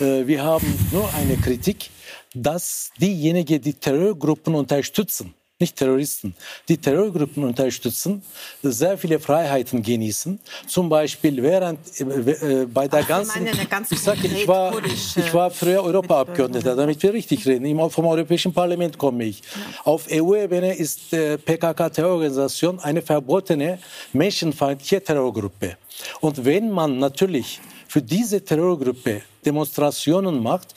Äh, 0.00 0.26
wir 0.26 0.42
haben 0.42 0.88
nur 0.92 1.08
eine 1.14 1.36
Kritik 1.36 1.90
dass 2.34 2.90
diejenigen, 3.00 3.60
die 3.60 3.74
Terrorgruppen 3.74 4.54
unterstützen, 4.54 5.34
nicht 5.60 5.76
Terroristen, 5.76 6.34
die 6.68 6.78
Terrorgruppen 6.78 7.44
unterstützen, 7.44 8.22
sehr 8.62 8.96
viele 8.96 9.20
Freiheiten 9.20 9.82
genießen. 9.82 10.40
Zum 10.66 10.88
Beispiel 10.88 11.42
während 11.42 11.78
äh, 12.00 12.62
äh 12.62 12.66
bei 12.66 12.88
der 12.88 13.00
Ach, 13.00 13.08
ganzen, 13.08 13.46
ich 13.90 14.00
sage, 14.00 14.26
ich 14.26 14.48
war, 14.48 14.72
ich 14.84 15.34
war 15.34 15.50
früher 15.50 15.82
Europaabgeordneter, 15.84 16.74
damit 16.74 17.02
wir 17.02 17.12
richtig 17.12 17.46
reden. 17.46 17.90
Vom 17.90 18.06
Europäischen 18.06 18.52
Parlament 18.52 18.96
komme 18.96 19.24
ich. 19.24 19.40
Ja. 19.40 19.84
Auf 19.84 20.06
EU-Ebene 20.10 20.74
ist 20.74 21.12
äh, 21.12 21.36
PKK-Terrororganisation 21.38 22.80
eine 22.80 23.02
verbotene 23.02 23.78
menschenfeindliche 24.12 25.02
Terrorgruppe. 25.02 25.76
Und 26.20 26.44
wenn 26.44 26.70
man 26.70 26.98
natürlich 26.98 27.60
für 27.88 28.00
diese 28.00 28.42
Terrorgruppe 28.44 29.22
Demonstrationen 29.44 30.42
macht, 30.42 30.74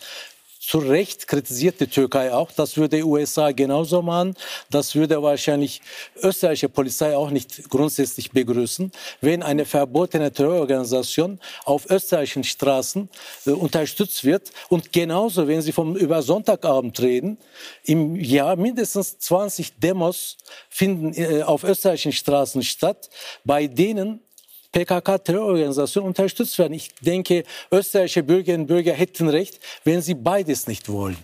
zu 0.66 0.78
Recht 0.78 1.28
kritisiert 1.28 1.82
die 1.82 1.88
Türkei 1.88 2.32
auch. 2.34 2.50
Das 2.52 2.78
würde 2.78 2.98
die 2.98 3.04
USA 3.04 3.52
genauso 3.52 4.02
machen. 4.02 4.34
Das 4.70 4.96
würde 4.96 5.22
wahrscheinlich 5.22 5.82
österreichische 6.22 6.70
Polizei 6.70 7.18
auch 7.18 7.30
nicht 7.32 7.70
grundsätzlich 7.70 8.32
begrüßen, 8.32 8.90
wenn 9.20 9.44
eine 9.44 9.66
verbotene 9.66 10.32
Terrororganisation 10.32 11.40
auf 11.66 11.90
österreichischen 11.90 12.46
Straßen 12.46 13.10
äh, 13.46 13.50
unterstützt 13.52 14.24
wird. 14.24 14.52
Und 14.70 14.94
genauso, 14.94 15.48
wenn 15.50 15.62
Sie 15.62 15.74
vom 15.74 15.98
über 15.98 16.22
Sonntagabend 16.22 16.98
reden, 17.02 17.38
im 17.84 18.16
Jahr 18.16 18.56
mindestens 18.56 19.20
20 19.20 19.80
Demos 19.80 20.38
finden 20.70 21.14
äh, 21.14 21.44
auf 21.44 21.66
österreichischen 21.66 22.14
Straßen 22.14 22.64
statt, 22.64 23.10
bei 23.44 23.68
denen 23.68 24.22
PKK-Terrororganisationen 24.74 26.08
unterstützt 26.10 26.60
werden. 26.60 26.74
Ich 26.74 26.94
denke, 26.96 27.46
österreichische 27.72 28.24
Bürgerinnen 28.24 28.64
und 28.64 28.68
Bürger 28.68 28.92
hätten 28.92 29.30
recht, 29.30 29.60
wenn 29.86 30.02
sie 30.02 30.16
beides 30.16 30.68
nicht 30.68 30.90
wollen. 30.90 31.18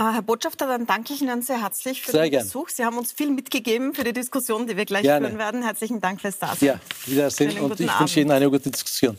Ah, 0.00 0.12
Herr 0.12 0.22
Botschafter, 0.22 0.68
dann 0.68 0.86
danke 0.86 1.12
ich 1.12 1.22
Ihnen 1.22 1.42
sehr 1.42 1.60
herzlich 1.60 2.02
für 2.02 2.12
sehr 2.12 2.22
den 2.22 2.30
gern. 2.30 2.44
Besuch. 2.44 2.68
Sie 2.68 2.84
haben 2.84 2.96
uns 2.98 3.10
viel 3.10 3.30
mitgegeben 3.30 3.94
für 3.94 4.04
die 4.04 4.12
Diskussion, 4.12 4.68
die 4.68 4.76
wir 4.76 4.84
gleich 4.84 5.02
Gerne. 5.02 5.26
führen 5.26 5.40
werden. 5.40 5.64
Herzlichen 5.64 6.00
Dank 6.00 6.20
fürs 6.20 6.38
Dasein. 6.38 6.68
Ja, 6.68 6.80
wiedersehen 7.06 7.58
und 7.58 7.80
ich 7.80 7.98
wünsche 7.98 8.20
Ihnen 8.20 8.30
eine 8.30 8.48
gute 8.48 8.70
Diskussion. 8.70 9.18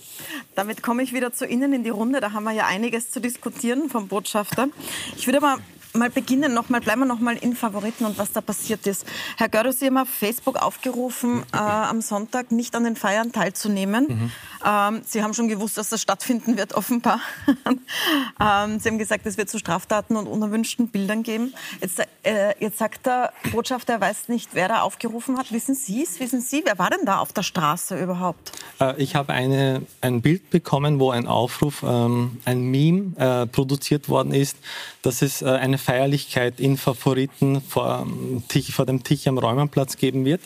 Damit 0.55 0.81
komme 0.81 1.03
ich 1.03 1.11
wieder 1.11 1.33
zu 1.33 1.45
Ihnen 1.45 1.73
in 1.73 1.83
die 1.83 1.89
Runde. 1.89 2.21
Da 2.21 2.31
haben 2.31 2.45
wir 2.45 2.53
ja 2.53 2.65
einiges 2.65 3.11
zu 3.11 3.19
diskutieren 3.19 3.89
vom 3.89 4.07
Botschafter. 4.07 4.69
Ich 5.17 5.27
würde 5.27 5.41
mal 5.41 5.57
mal 5.93 6.09
beginnen, 6.09 6.53
noch 6.53 6.69
mal, 6.69 6.81
bleiben 6.81 7.01
wir 7.01 7.05
noch 7.05 7.19
mal 7.19 7.35
in 7.37 7.55
Favoriten 7.55 8.05
und 8.05 8.17
was 8.17 8.31
da 8.31 8.41
passiert 8.41 8.85
ist. 8.87 9.05
Herr 9.37 9.49
Görder, 9.49 9.73
Sie 9.73 9.87
haben 9.87 9.97
auf 9.97 10.09
Facebook 10.09 10.55
aufgerufen, 10.57 11.43
äh, 11.53 11.57
am 11.57 12.01
Sonntag 12.01 12.51
nicht 12.51 12.75
an 12.75 12.83
den 12.83 12.95
Feiern 12.95 13.31
teilzunehmen. 13.31 14.05
Mhm. 14.07 14.31
Ähm, 14.65 15.01
Sie 15.05 15.23
haben 15.23 15.33
schon 15.33 15.47
gewusst, 15.47 15.77
dass 15.77 15.89
das 15.89 16.01
stattfinden 16.01 16.57
wird, 16.57 16.73
offenbar. 16.73 17.21
ähm, 17.67 18.79
Sie 18.79 18.89
haben 18.89 18.97
gesagt, 18.97 19.25
es 19.25 19.37
wird 19.37 19.49
zu 19.49 19.59
Straftaten 19.59 20.15
und 20.15 20.27
unerwünschten 20.27 20.89
Bildern 20.89 21.23
geben. 21.23 21.53
Jetzt, 21.81 21.99
äh, 22.23 22.53
jetzt 22.59 22.77
sagt 22.77 23.05
der 23.05 23.31
Botschafter, 23.51 23.93
er 23.93 24.01
weiß 24.01 24.27
nicht, 24.27 24.49
wer 24.53 24.67
da 24.67 24.81
aufgerufen 24.81 25.37
hat. 25.37 25.51
Wissen 25.51 25.75
Sie 25.75 26.03
es? 26.03 26.19
Wissen 26.19 26.41
Sie, 26.41 26.61
wer 26.65 26.77
war 26.77 26.89
denn 26.89 27.05
da 27.05 27.19
auf 27.19 27.33
der 27.33 27.43
Straße 27.43 28.01
überhaupt? 28.01 28.51
Äh, 28.79 29.01
ich 29.01 29.15
habe 29.15 29.33
ein 29.33 30.21
Bild 30.21 30.49
bekommen, 30.49 30.99
wo 30.99 31.11
ein 31.11 31.27
Aufruf, 31.27 31.83
ähm, 31.83 32.37
ein 32.45 32.61
Meme 32.61 33.15
äh, 33.17 33.45
produziert 33.47 34.09
worden 34.09 34.33
ist, 34.33 34.57
dass 35.01 35.21
es 35.21 35.41
äh, 35.41 35.45
eine 35.45 35.77
Feierlichkeit 35.77 36.59
in 36.59 36.77
Favoriten 36.77 37.61
vor, 37.61 38.07
Tisch, 38.47 38.71
vor 38.71 38.85
dem 38.85 39.03
Tisch 39.03 39.27
am 39.27 39.37
Räumerplatz 39.37 39.97
geben 39.97 40.25
wird. 40.25 40.41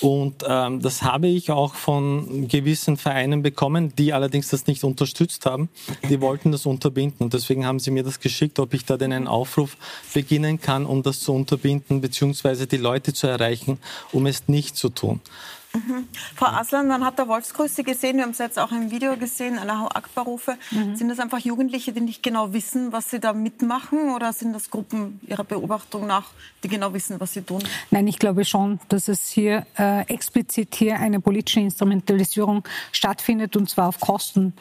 Und 0.00 0.44
ähm, 0.46 0.80
das 0.80 1.02
habe 1.02 1.28
ich 1.28 1.50
auch 1.50 1.74
von 1.74 2.48
gewissen 2.48 2.96
Vereinen 2.96 3.42
bekommen, 3.42 3.94
die 3.96 4.12
allerdings 4.12 4.48
das 4.48 4.66
nicht 4.66 4.84
unterstützt 4.84 5.46
haben. 5.46 5.68
Die 6.08 6.20
wollten 6.20 6.52
das 6.52 6.66
unterbinden. 6.66 7.24
Und 7.24 7.34
deswegen 7.34 7.64
haben 7.64 7.78
sie 7.78 7.90
mir 7.90 8.02
das 8.02 8.20
geschickt, 8.20 8.58
ob 8.58 8.74
ich 8.74 8.84
da 8.84 8.96
denn 8.96 9.12
einen 9.12 9.28
Aufruf 9.28 9.76
beginnen 10.12 10.60
kann, 10.60 10.86
um 10.86 11.02
das 11.02 11.20
zu 11.20 11.32
unterbinden, 11.32 12.00
beziehungsweise 12.00 12.66
die 12.66 12.76
Leute 12.76 13.12
zu 13.12 13.26
erreichen, 13.26 13.78
um 14.12 14.26
es 14.26 14.48
nicht 14.48 14.76
zu 14.76 14.88
tun. 14.88 15.20
Mhm. 15.74 16.08
Frau 16.36 16.46
Aslan, 16.46 16.86
man 16.86 17.04
hat 17.04 17.18
da 17.18 17.26
Wolfsgrüße 17.26 17.82
gesehen, 17.82 18.16
wir 18.16 18.22
haben 18.22 18.30
es 18.30 18.38
jetzt 18.38 18.58
auch 18.58 18.70
im 18.70 18.90
Video 18.90 19.16
gesehen, 19.16 19.58
Allahu 19.58 19.86
Akbar-Rufe. 19.86 20.56
Mhm. 20.70 20.94
Sind 20.94 21.08
das 21.08 21.18
einfach 21.18 21.38
Jugendliche, 21.38 21.92
die 21.92 22.00
nicht 22.00 22.22
genau 22.22 22.52
wissen, 22.52 22.92
was 22.92 23.10
sie 23.10 23.18
da 23.18 23.32
mitmachen 23.32 24.14
oder 24.14 24.32
sind 24.32 24.52
das 24.52 24.70
Gruppen 24.70 25.20
Ihrer 25.26 25.44
Beobachtung 25.44 26.06
nach, 26.06 26.30
die 26.62 26.68
genau 26.68 26.92
wissen, 26.94 27.18
was 27.18 27.32
sie 27.32 27.42
tun? 27.42 27.62
Nein, 27.90 28.06
ich 28.06 28.18
glaube 28.18 28.44
schon, 28.44 28.78
dass 28.88 29.08
es 29.08 29.28
hier 29.28 29.66
äh, 29.76 30.02
explizit 30.02 30.74
hier 30.76 31.00
eine 31.00 31.20
politische 31.20 31.60
Instrumentalisierung 31.60 32.62
stattfindet 32.92 33.56
und 33.56 33.68
zwar 33.68 33.88
auf 33.88 33.98
Kosten 33.98 34.52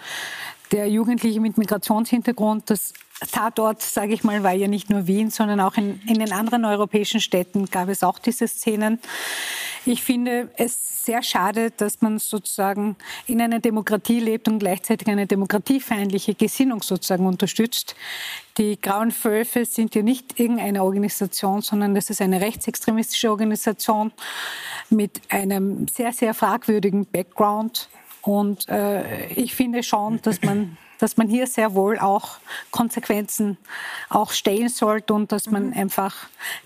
der 0.74 0.90
Jugendlichen 0.90 1.44
mit 1.44 1.58
Migrationshintergrund. 1.58 2.70
Das 2.70 2.94
Tatort, 3.32 3.82
sage 3.82 4.14
ich 4.14 4.24
mal, 4.24 4.44
war 4.44 4.54
ja 4.54 4.68
nicht 4.68 4.90
nur 4.90 5.08
Wien, 5.08 5.30
sondern 5.30 5.60
auch 5.60 5.78
in, 5.78 6.02
in 6.08 6.16
den 6.16 6.34
anderen 6.34 6.66
europäischen 6.66 7.22
Städten 7.22 7.68
gab 7.68 7.90
es 7.90 8.04
auch 8.04 8.18
diese 8.18 8.48
Szenen. 8.48 9.00
Ich 9.86 10.02
finde 10.02 10.50
es 10.58 11.06
sehr 11.06 11.22
schade, 11.22 11.72
dass 11.72 12.02
man 12.02 12.18
sozusagen 12.18 12.96
in 13.28 13.40
einer 13.42 13.60
Demokratie 13.60 14.20
lebt 14.20 14.48
und 14.48 14.60
gleichzeitig 14.60 15.08
eine 15.10 15.28
demokratiefeindliche 15.28 16.34
Gesinnung 16.34 16.82
sozusagen 16.82 17.28
unterstützt. 17.28 17.96
Die 18.58 18.80
Grauen 18.80 19.14
Wölfe 19.24 19.66
sind 19.66 19.94
ja 19.94 20.02
nicht 20.02 20.40
irgendeine 20.40 20.84
Organisation, 20.84 21.62
sondern 21.62 21.94
das 21.94 22.10
ist 22.10 22.22
eine 22.22 22.42
rechtsextremistische 22.42 23.30
Organisation 23.30 24.12
mit 24.90 25.22
einem 25.30 25.88
sehr, 25.88 26.14
sehr 26.14 26.34
fragwürdigen 26.34 27.06
Background. 27.06 27.90
Und 28.24 28.68
äh, 28.70 29.28
ich 29.28 29.54
finde 29.54 29.84
schon, 29.84 30.22
dass 30.22 30.42
man 30.42 30.78
dass 31.00 31.18
man 31.18 31.28
hier 31.28 31.48
sehr 31.48 31.74
wohl 31.74 32.00
auch 32.00 32.38
Konsequenzen 32.72 33.58
auch 34.08 34.32
stellen 34.32 34.70
sollte 34.70 35.14
und 35.14 35.34
dass 35.34 35.48
man 35.48 35.68
mhm. 35.68 35.74
einfach 35.74 36.16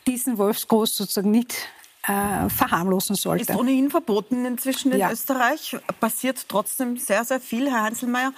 diesen 0.06 0.38
Wolfsgruß 0.38 0.96
sozusagen 0.96 1.32
nicht 1.32 1.56
äh, 2.04 2.48
verharmlosen 2.50 3.16
sollte. 3.16 3.52
Ist 3.52 3.60
ohnehin 3.60 3.90
verboten 3.90 4.46
inzwischen 4.46 4.92
in 4.92 5.00
ja. 5.00 5.12
Österreich, 5.12 5.76
passiert 6.00 6.48
trotzdem 6.48 6.98
sehr, 6.98 7.26
sehr 7.26 7.40
viel, 7.40 7.70
Herr 7.70 7.84
Heinzelmeier. 7.84 8.32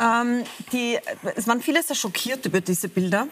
Ähm, 0.00 0.44
die, 0.72 0.98
es 1.36 1.46
waren 1.46 1.60
viele 1.60 1.82
sehr 1.82 1.96
schockiert 1.96 2.46
über 2.46 2.62
diese 2.62 2.88
Bilder. 2.88 3.26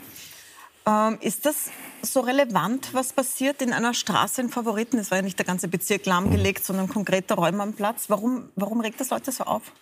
Ähm, 0.87 1.19
ist 1.21 1.47
das 1.47 1.71
so 2.03 2.21
relevant, 2.21 2.95
was 2.95 3.13
passiert 3.13 3.61
in 3.63 3.73
einer 3.73 3.95
Straße 3.95 4.41
in 4.41 4.49
Favoriten? 4.49 4.99
Es 4.99 5.11
war 5.11 5.19
ja 5.19 5.23
nicht 5.23 5.39
der 5.39 5.47
ganze 5.47 5.69
Bezirk 5.69 6.07
lahmgelegt, 6.07 6.65
sondern 6.65 6.89
konkreter 6.89 7.35
Räume 7.35 7.63
am 7.63 7.75
Platz. 7.75 8.07
Warum, 8.09 8.49
warum 8.57 8.81
regt 8.81 9.01
das 9.01 9.11
Leute 9.11 9.33
so 9.33 9.45
auf? 9.45 9.73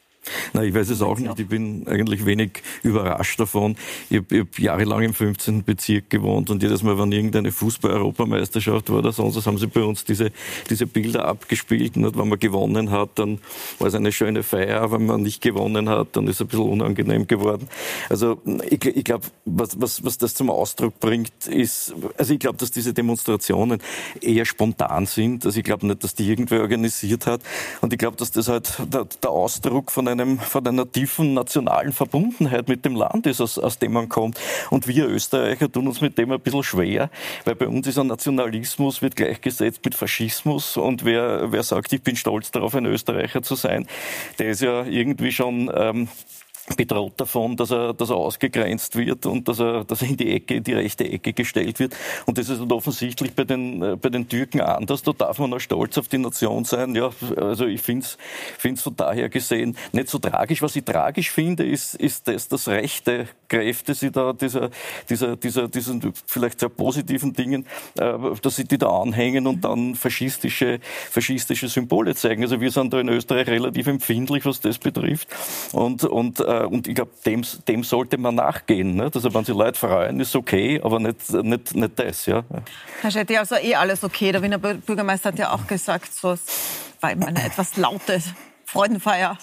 Na, 0.53 0.63
ich 0.63 0.75
weiß 0.75 0.91
es 0.91 1.03
auch 1.03 1.19
nicht. 1.19 1.39
Ich 1.39 1.49
bin 1.49 1.87
eigentlich 1.87 2.25
wenig 2.27 2.63
überrascht 2.83 3.39
davon. 3.41 3.77
Ich 4.11 4.19
habe 4.19 4.41
hab 4.41 4.59
jahrelang 4.59 5.03
im 5.03 5.15
15. 5.15 5.65
Bezirk 5.65 6.11
gewohnt 6.11 6.51
und 6.51 6.63
jedes 6.63 6.83
Mal, 6.83 6.99
wenn 6.99 7.13
irgendeine 7.13 7.53
Fußball-Europameisterschaft 7.53 8.91
war 8.91 8.99
oder 8.99 9.13
sonst 9.13 9.37
was, 9.37 9.47
haben 9.47 9.59
sie 9.59 9.67
bei 9.67 9.83
uns 9.83 10.05
diese, 10.05 10.31
diese 10.71 10.87
Bilder 10.87 11.27
abgespielt. 11.27 11.97
Und 11.97 12.17
wenn 12.17 12.29
man 12.29 12.39
gewonnen 12.39 12.91
hat, 12.91 13.11
dann 13.17 13.39
war 13.79 13.89
es 13.89 13.95
eine 13.95 14.13
schöne 14.13 14.43
Feier. 14.43 14.91
Wenn 14.91 15.07
man 15.07 15.23
nicht 15.23 15.41
gewonnen 15.43 15.89
hat, 15.89 16.17
dann 16.17 16.27
ist 16.27 16.37
es 16.37 16.41
ein 16.43 16.49
bisschen 16.49 16.69
unangenehm 16.69 17.27
geworden. 17.27 17.69
Also 18.09 18.41
ich, 18.69 18.85
ich 18.85 19.05
glaube, 19.05 19.27
was, 19.45 19.81
was, 19.81 20.05
was 20.05 20.19
das 20.19 20.35
zum 20.35 20.51
Ausdruck 20.51 20.99
bringt, 21.01 21.47
ist, 21.47 21.95
also 22.17 22.33
ich 22.33 22.41
glaube, 22.41 22.59
dass 22.59 22.71
diese 22.71 22.93
Demonstrationen 22.93 23.81
eher 24.21 24.45
spontan 24.45 25.07
sind. 25.07 25.45
Also 25.45 25.59
ich 25.59 25.65
glaube 25.65 25.87
nicht, 25.87 26.05
dass 26.05 26.15
die 26.15 26.29
irgendwer 26.29 26.61
organisiert 26.61 27.27
hat. 27.27 27.43
Und 27.81 27.93
ich 27.93 27.99
glaube, 27.99 28.17
dass 28.17 28.31
das 28.31 28.49
halt 28.49 28.79
der, 28.93 29.05
der 29.05 29.31
Ausdruck 29.31 29.91
von 29.91 30.09
einem, 30.21 30.39
von 30.39 30.67
einer 30.67 30.91
tiefen 30.91 31.35
nationalen 31.35 31.93
Verbundenheit 31.93 32.69
mit 32.69 32.85
dem 32.85 32.95
Land 32.95 33.27
ist, 33.27 33.41
aus, 33.41 33.59
aus 33.59 33.79
dem 33.79 33.93
man 33.93 34.09
kommt. 34.09 34.39
Und 34.71 34.87
wir 34.87 35.07
Österreicher 35.09 35.71
tun 35.71 35.89
uns 35.89 36.01
mit 36.01 36.19
dem 36.19 36.33
ein 36.33 36.41
bisschen 36.41 36.63
schwer, 36.63 37.11
weil 37.45 37.55
bei 37.55 37.67
uns 37.69 37.87
ist 37.87 37.99
ein 37.99 38.07
Nationalismus, 38.07 39.03
wird 39.03 39.17
gleichgesetzt 39.17 39.85
mit 39.85 39.95
Faschismus. 39.95 40.77
Und 40.77 41.05
wer, 41.05 41.53
wer 41.53 41.63
sagt, 41.63 41.93
ich 41.93 42.03
bin 42.03 42.17
stolz 42.17 42.51
darauf, 42.51 42.75
ein 42.75 42.87
Österreicher 42.87 43.43
zu 43.43 43.55
sein, 43.55 43.87
der 44.39 44.51
ist 44.51 44.63
ja 44.63 44.85
irgendwie 44.85 45.33
schon 45.33 45.71
ähm, 45.75 46.09
bedroht 46.77 47.15
davon, 47.17 47.57
dass 47.57 47.71
er, 47.71 47.95
dass 47.95 48.11
er 48.11 48.17
ausgegrenzt 48.17 48.97
wird 48.97 49.27
und 49.27 49.49
dass 49.49 49.61
er, 49.61 49.85
dass 49.85 50.03
er 50.03 50.09
in 50.09 50.17
die 50.17 50.33
Ecke, 50.33 50.55
in 50.57 50.65
die 50.65 50.75
rechte 50.75 51.05
Ecke 51.05 51.33
gestellt 51.33 51.79
wird. 51.79 51.97
Und 52.27 52.39
das 52.39 52.49
ist 52.49 52.61
halt 52.61 52.73
offensichtlich 52.73 53.35
bei 53.35 53.45
den, 53.45 53.83
äh, 53.83 53.97
bei 53.97 54.09
den 54.09 54.29
Türken 54.29 54.61
anders. 54.61 55.03
Da 55.03 55.13
darf 55.13 55.39
man 55.39 55.53
auch 55.53 55.61
stolz 55.61 55.99
auf 55.99 56.09
die 56.09 56.19
Nation 56.19 56.65
sein. 56.65 56.95
Ja, 56.95 57.11
also 57.37 57.67
ich 57.67 57.83
finde 57.83 58.05
es 58.05 58.83
von 58.83 58.97
daher 58.97 59.29
gesehen 59.29 59.77
nicht 59.93 60.09
so 60.09 60.19
tragisch. 60.19 60.63
Was 60.63 60.77
ich 60.77 60.85
tragisch 60.85 61.31
finde, 61.31 61.67
ist, 61.67 61.95
ist 61.95 62.29
das, 62.29 62.49
dass 62.49 62.69
rechte 62.69 63.29
Kräfte 63.49 63.95
sie 63.95 64.11
da 64.11 64.33
dieser, 64.33 64.71
dieser, 65.09 65.37
dieser, 65.37 65.69
diesen 65.69 66.13
vielleicht 66.27 66.61
sehr 66.61 66.69
positiven 66.69 67.33
Dingen, 67.33 67.67
äh, 67.99 68.13
dass 68.43 68.57
sie 68.57 68.65
die 68.65 68.79
da 68.79 68.89
anhängen 68.89 69.47
und 69.47 69.65
dann 69.65 69.95
faschistische, 69.95 70.81
faschistische 71.11 71.69
Symbole 71.69 72.15
zeigen. 72.15 72.43
Also 72.43 72.61
wir 72.61 72.71
sind 72.71 72.93
da 72.93 73.01
in 73.01 73.09
Österreich 73.09 73.49
relativ 73.49 73.87
empfindlich, 73.87 74.45
was 74.45 74.61
das 74.61 74.79
betrifft. 74.79 75.29
Und, 75.73 76.05
und 76.05 76.41
äh, 76.41 76.65
und 76.65 76.87
ich 76.87 76.95
glaube, 76.95 77.11
dem, 77.27 77.45
dem 77.67 77.85
sollte 77.85 78.19
man 78.19 78.37
nachgehen. 78.37 78.95
Ne? 78.97 79.11
Also 79.13 79.33
wenn 79.35 79.45
sich 79.45 79.55
Leute 79.55 79.79
freuen, 79.79 80.21
ist 80.21 80.35
okay, 80.37 80.81
aber 80.83 81.01
nicht, 81.01 81.31
nicht, 81.31 81.75
nicht 81.75 81.99
das. 81.99 82.27
Ja? 82.27 82.45
Herr 83.01 83.11
Schetti, 83.11 83.37
also 83.37 83.57
eh 83.57 83.75
alles 83.75 84.05
okay. 84.05 84.33
Der 84.33 84.43
Wiener 84.43 84.59
Bürgermeister 84.59 85.31
hat 85.31 85.39
ja 85.39 85.53
auch 85.53 85.67
gesagt, 85.67 86.15
so, 86.15 86.37
war 87.01 87.13
eben 87.13 87.25
eine 87.25 87.45
etwas 87.45 87.77
laute 87.77 88.23
Freudenfeier. 88.65 89.39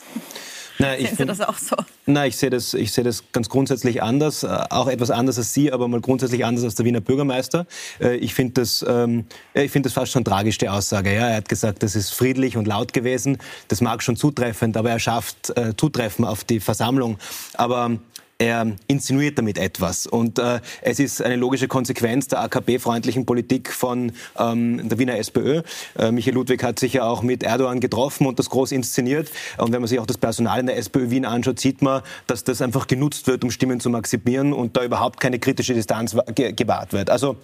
Nein, 0.77 0.99
ich 0.99 1.07
Sehen 1.07 1.17
Sie 1.17 1.25
das 1.25 1.41
auch 1.41 1.57
so? 1.57 1.75
Nein, 2.05 2.29
ich 2.29 2.37
sehe 2.37 2.49
das, 2.49 2.73
ich 2.73 2.91
sehe 2.91 3.03
das 3.03 3.23
ganz 3.31 3.49
grundsätzlich 3.49 4.03
anders, 4.03 4.43
äh, 4.43 4.47
auch 4.69 4.87
etwas 4.87 5.09
anders 5.09 5.37
als 5.37 5.53
Sie, 5.53 5.71
aber 5.71 5.87
mal 5.87 6.01
grundsätzlich 6.01 6.45
anders 6.45 6.63
als 6.63 6.75
der 6.75 6.85
Wiener 6.85 7.01
Bürgermeister. 7.01 7.65
Äh, 7.99 8.17
ich 8.17 8.33
finde 8.33 8.61
das, 8.61 8.85
ähm, 8.87 9.25
ich 9.53 9.71
finde 9.71 9.87
das 9.87 9.93
fast 9.93 10.11
schon 10.11 10.25
tragisch, 10.25 10.57
die 10.57 10.69
Aussage. 10.69 11.13
Ja, 11.13 11.29
er 11.29 11.37
hat 11.37 11.49
gesagt, 11.49 11.83
das 11.83 11.95
ist 11.95 12.11
friedlich 12.11 12.57
und 12.57 12.67
laut 12.67 12.93
gewesen. 12.93 13.37
Das 13.67 13.81
mag 13.81 14.03
schon 14.03 14.17
zutreffend, 14.17 14.77
aber 14.77 14.89
er 14.89 14.99
schafft 14.99 15.55
äh, 15.57 15.75
Zutreffen 15.77 16.25
auf 16.25 16.43
die 16.43 16.59
Versammlung. 16.59 17.17
Aber 17.53 17.97
er 18.37 18.75
insinuiert 18.87 19.37
damit 19.37 19.57
etwas. 19.57 20.07
Und 20.07 20.39
äh, 20.39 20.59
es 20.81 20.99
ist 20.99 21.21
eine 21.21 21.35
logische 21.35 21.67
Konsequenz 21.67 22.27
der 22.27 22.41
AKP-freundlichen 22.41 23.25
Politik 23.25 23.71
von 23.71 24.11
ähm, 24.37 24.87
der 24.89 24.99
Wiener 24.99 25.17
SPÖ. 25.17 25.61
Äh, 25.97 26.11
Michael 26.11 26.35
Ludwig 26.35 26.63
hat 26.63 26.79
sich 26.79 26.93
ja 26.93 27.05
auch 27.05 27.21
mit 27.21 27.43
Erdogan 27.43 27.79
getroffen 27.79 28.27
und 28.27 28.39
das 28.39 28.49
groß 28.49 28.71
inszeniert. 28.71 29.31
Und 29.57 29.71
wenn 29.71 29.81
man 29.81 29.87
sich 29.87 29.99
auch 29.99 30.05
das 30.05 30.17
Personal 30.17 30.59
in 30.59 30.67
der 30.67 30.77
SPÖ 30.77 31.09
Wien 31.09 31.25
anschaut, 31.25 31.59
sieht 31.59 31.81
man, 31.81 32.01
dass 32.27 32.43
das 32.43 32.61
einfach 32.61 32.87
genutzt 32.87 33.27
wird, 33.27 33.43
um 33.43 33.51
Stimmen 33.51 33.79
zu 33.79 33.89
maximieren 33.89 34.53
und 34.53 34.75
da 34.75 34.83
überhaupt 34.83 35.19
keine 35.19 35.39
kritische 35.39 35.73
Distanz 35.73 36.15
gewahrt 36.35 36.93
wird. 36.93 37.09
Also 37.09 37.37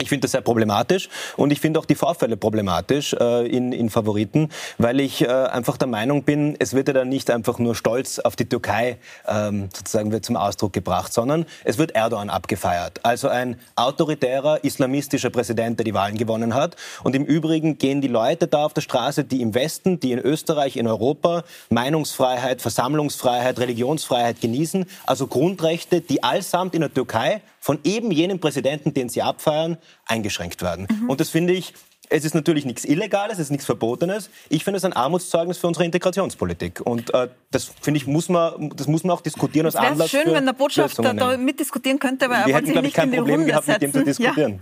ich 0.00 0.08
finde 0.08 0.22
das 0.22 0.32
sehr 0.32 0.40
problematisch 0.40 1.08
und 1.36 1.52
ich 1.52 1.60
finde 1.60 1.80
auch 1.80 1.84
die 1.84 1.94
Vorfälle 1.94 2.36
problematisch 2.36 3.14
äh, 3.14 3.46
in, 3.46 3.72
in 3.72 3.90
Favoriten, 3.90 4.50
weil 4.78 5.00
ich 5.00 5.22
äh, 5.22 5.28
einfach 5.28 5.76
der 5.76 5.88
Meinung 5.88 6.22
bin, 6.22 6.56
es 6.58 6.74
wird 6.74 6.88
ja 6.88 6.94
dann 6.94 7.08
nicht 7.08 7.30
einfach 7.30 7.58
nur 7.58 7.74
Stolz 7.74 8.18
auf 8.18 8.36
die 8.36 8.48
Türkei 8.48 8.98
ähm, 9.26 9.68
sozusagen 9.74 10.12
wird 10.12 10.24
zum 10.24 10.36
Ausdruck 10.36 10.72
gebracht, 10.72 11.12
sondern 11.12 11.46
es 11.64 11.78
wird 11.78 11.92
Erdogan 11.92 12.30
abgefeiert. 12.30 13.00
Also 13.02 13.28
ein 13.28 13.58
autoritärer 13.74 14.62
islamistischer 14.64 15.30
Präsident, 15.30 15.78
der 15.78 15.84
die 15.84 15.94
Wahlen 15.94 16.16
gewonnen 16.16 16.54
hat. 16.54 16.76
Und 17.02 17.16
im 17.16 17.24
Übrigen 17.24 17.78
gehen 17.78 18.00
die 18.00 18.08
Leute 18.08 18.46
da 18.46 18.64
auf 18.64 18.74
der 18.74 18.82
Straße, 18.82 19.24
die 19.24 19.42
im 19.42 19.54
Westen, 19.54 19.98
die 20.00 20.12
in 20.12 20.18
Österreich, 20.18 20.76
in 20.76 20.86
Europa 20.86 21.44
Meinungsfreiheit, 21.70 22.62
Versammlungsfreiheit, 22.62 23.58
Religionsfreiheit 23.58 24.40
genießen, 24.40 24.86
also 25.06 25.26
Grundrechte, 25.26 26.00
die 26.00 26.22
allsamt 26.22 26.74
in 26.74 26.80
der 26.80 26.92
Türkei 26.92 27.42
von 27.68 27.80
eben 27.84 28.10
jenem 28.10 28.40
Präsidenten, 28.40 28.94
den 28.94 29.10
sie 29.10 29.20
abfeiern, 29.20 29.76
eingeschränkt 30.06 30.62
werden. 30.62 30.88
Mhm. 30.90 31.10
Und 31.10 31.20
das 31.20 31.28
finde 31.28 31.52
ich, 31.52 31.74
es 32.08 32.24
ist 32.24 32.34
natürlich 32.34 32.64
nichts 32.64 32.86
Illegales, 32.86 33.34
es 33.34 33.40
ist 33.40 33.50
nichts 33.50 33.66
Verbotenes. 33.66 34.30
Ich 34.48 34.64
finde 34.64 34.78
es 34.78 34.86
ein 34.86 34.94
Armutszeugnis 34.94 35.58
für 35.58 35.66
unsere 35.66 35.84
Integrationspolitik. 35.84 36.80
Und 36.80 37.12
äh, 37.12 37.28
das 37.50 37.64
finde 37.82 37.98
ich, 37.98 38.06
muss 38.06 38.30
man, 38.30 38.70
das 38.74 38.86
muss 38.86 39.04
man 39.04 39.14
auch 39.14 39.20
diskutieren 39.20 39.66
als 39.66 39.76
Anlass. 39.76 40.06
Es 40.06 40.14
wäre 40.14 40.24
schön, 40.24 40.34
wenn 40.34 40.46
der 40.46 40.54
Botschafter 40.54 41.12
da 41.12 41.36
mitdiskutieren 41.36 41.98
könnte, 41.98 42.24
aber 42.24 42.36
er 42.36 42.54
wollte 42.54 42.68
sich 42.68 42.80
nicht 42.80 42.96
in 42.96 43.10
die 43.10 43.16
Problem 43.18 43.34
Runde 43.34 43.50
gehabt, 43.50 43.66
setzen. 43.66 43.84
Mit 43.84 43.94
dem 43.94 44.00
zu 44.00 44.04
diskutieren. 44.06 44.60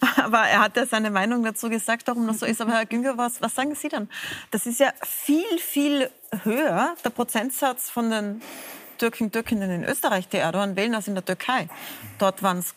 Ja. 0.00 0.08
Aber 0.24 0.38
er 0.38 0.60
hat 0.60 0.76
ja 0.76 0.86
seine 0.86 1.10
Meinung 1.10 1.42
dazu 1.42 1.68
gesagt, 1.68 2.06
warum 2.06 2.28
das 2.28 2.38
so 2.38 2.46
ist. 2.46 2.60
Aber 2.60 2.70
Herr 2.70 2.86
Günger, 2.86 3.18
was, 3.18 3.42
was 3.42 3.52
sagen 3.52 3.74
Sie 3.74 3.88
dann? 3.88 4.08
Das 4.52 4.64
ist 4.66 4.78
ja 4.78 4.92
viel, 5.02 5.58
viel 5.58 6.08
höher, 6.44 6.94
der 7.04 7.10
Prozentsatz 7.10 7.90
von 7.90 8.10
den 8.10 8.42
Türken, 8.98 9.30
Türkinnen 9.30 9.70
in 9.70 9.84
Österreich, 9.84 10.28
die 10.28 10.38
Erdogan 10.38 10.76
wählen, 10.76 10.94
als 10.94 11.08
in 11.08 11.14
der 11.14 11.24
Türkei. 11.24 11.68
Dort 12.18 12.42
waren 12.42 12.58
es 12.58 12.74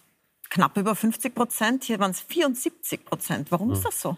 knapp 0.49 0.77
über 0.77 0.95
50 0.95 1.35
Prozent, 1.35 1.83
hier 1.83 1.99
waren 1.99 2.11
es 2.11 2.21
74 2.21 3.05
Prozent. 3.05 3.51
Warum 3.51 3.71
ist 3.71 3.79
hm. 3.79 3.83
das 3.85 4.01
so? 4.01 4.17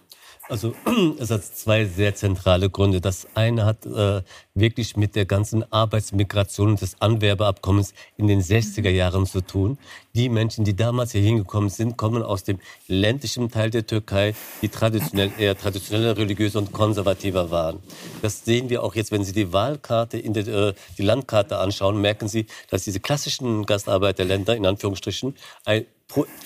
Also 0.49 0.73
es 1.19 1.29
hat 1.29 1.43
zwei 1.43 1.85
sehr 1.85 2.15
zentrale 2.15 2.69
Gründe. 2.69 3.01
Das 3.01 3.27
eine 3.35 3.65
hat 3.65 3.85
äh, 3.85 4.23
wirklich 4.55 4.97
mit 4.97 5.15
der 5.15 5.25
ganzen 5.25 5.71
Arbeitsmigration 5.71 6.75
des 6.75 6.99
Anwerbeabkommens 7.01 7.93
in 8.17 8.27
den 8.27 8.41
60er 8.41 8.89
Jahren 8.89 9.25
zu 9.25 9.41
tun. 9.41 9.77
Die 10.15 10.27
Menschen, 10.27 10.65
die 10.65 10.75
damals 10.75 11.11
hier 11.11 11.21
hingekommen 11.21 11.69
sind, 11.69 11.97
kommen 11.97 12.23
aus 12.23 12.43
dem 12.43 12.59
ländlichen 12.87 13.51
Teil 13.51 13.69
der 13.69 13.85
Türkei, 13.85 14.33
die 14.61 14.69
traditionell 14.69 15.31
eher 15.37 15.55
traditioneller, 15.57 16.17
religiös 16.17 16.55
und 16.55 16.71
konservativer 16.71 17.51
waren. 17.51 17.79
Das 18.21 18.43
sehen 18.43 18.69
wir 18.69 18.83
auch 18.83 18.95
jetzt, 18.95 19.11
wenn 19.11 19.23
Sie 19.23 19.33
die 19.33 19.53
Wahlkarte, 19.53 20.17
in 20.17 20.33
der, 20.33 20.47
äh, 20.47 20.73
die 20.97 21.03
Landkarte 21.03 21.59
anschauen, 21.59 22.01
merken 22.01 22.27
Sie, 22.27 22.47
dass 22.69 22.83
diese 22.83 22.99
klassischen 22.99 23.65
Gastarbeiterländer, 23.67 24.55
in 24.55 24.65
Anführungsstrichen, 24.65 25.35
ein 25.65 25.85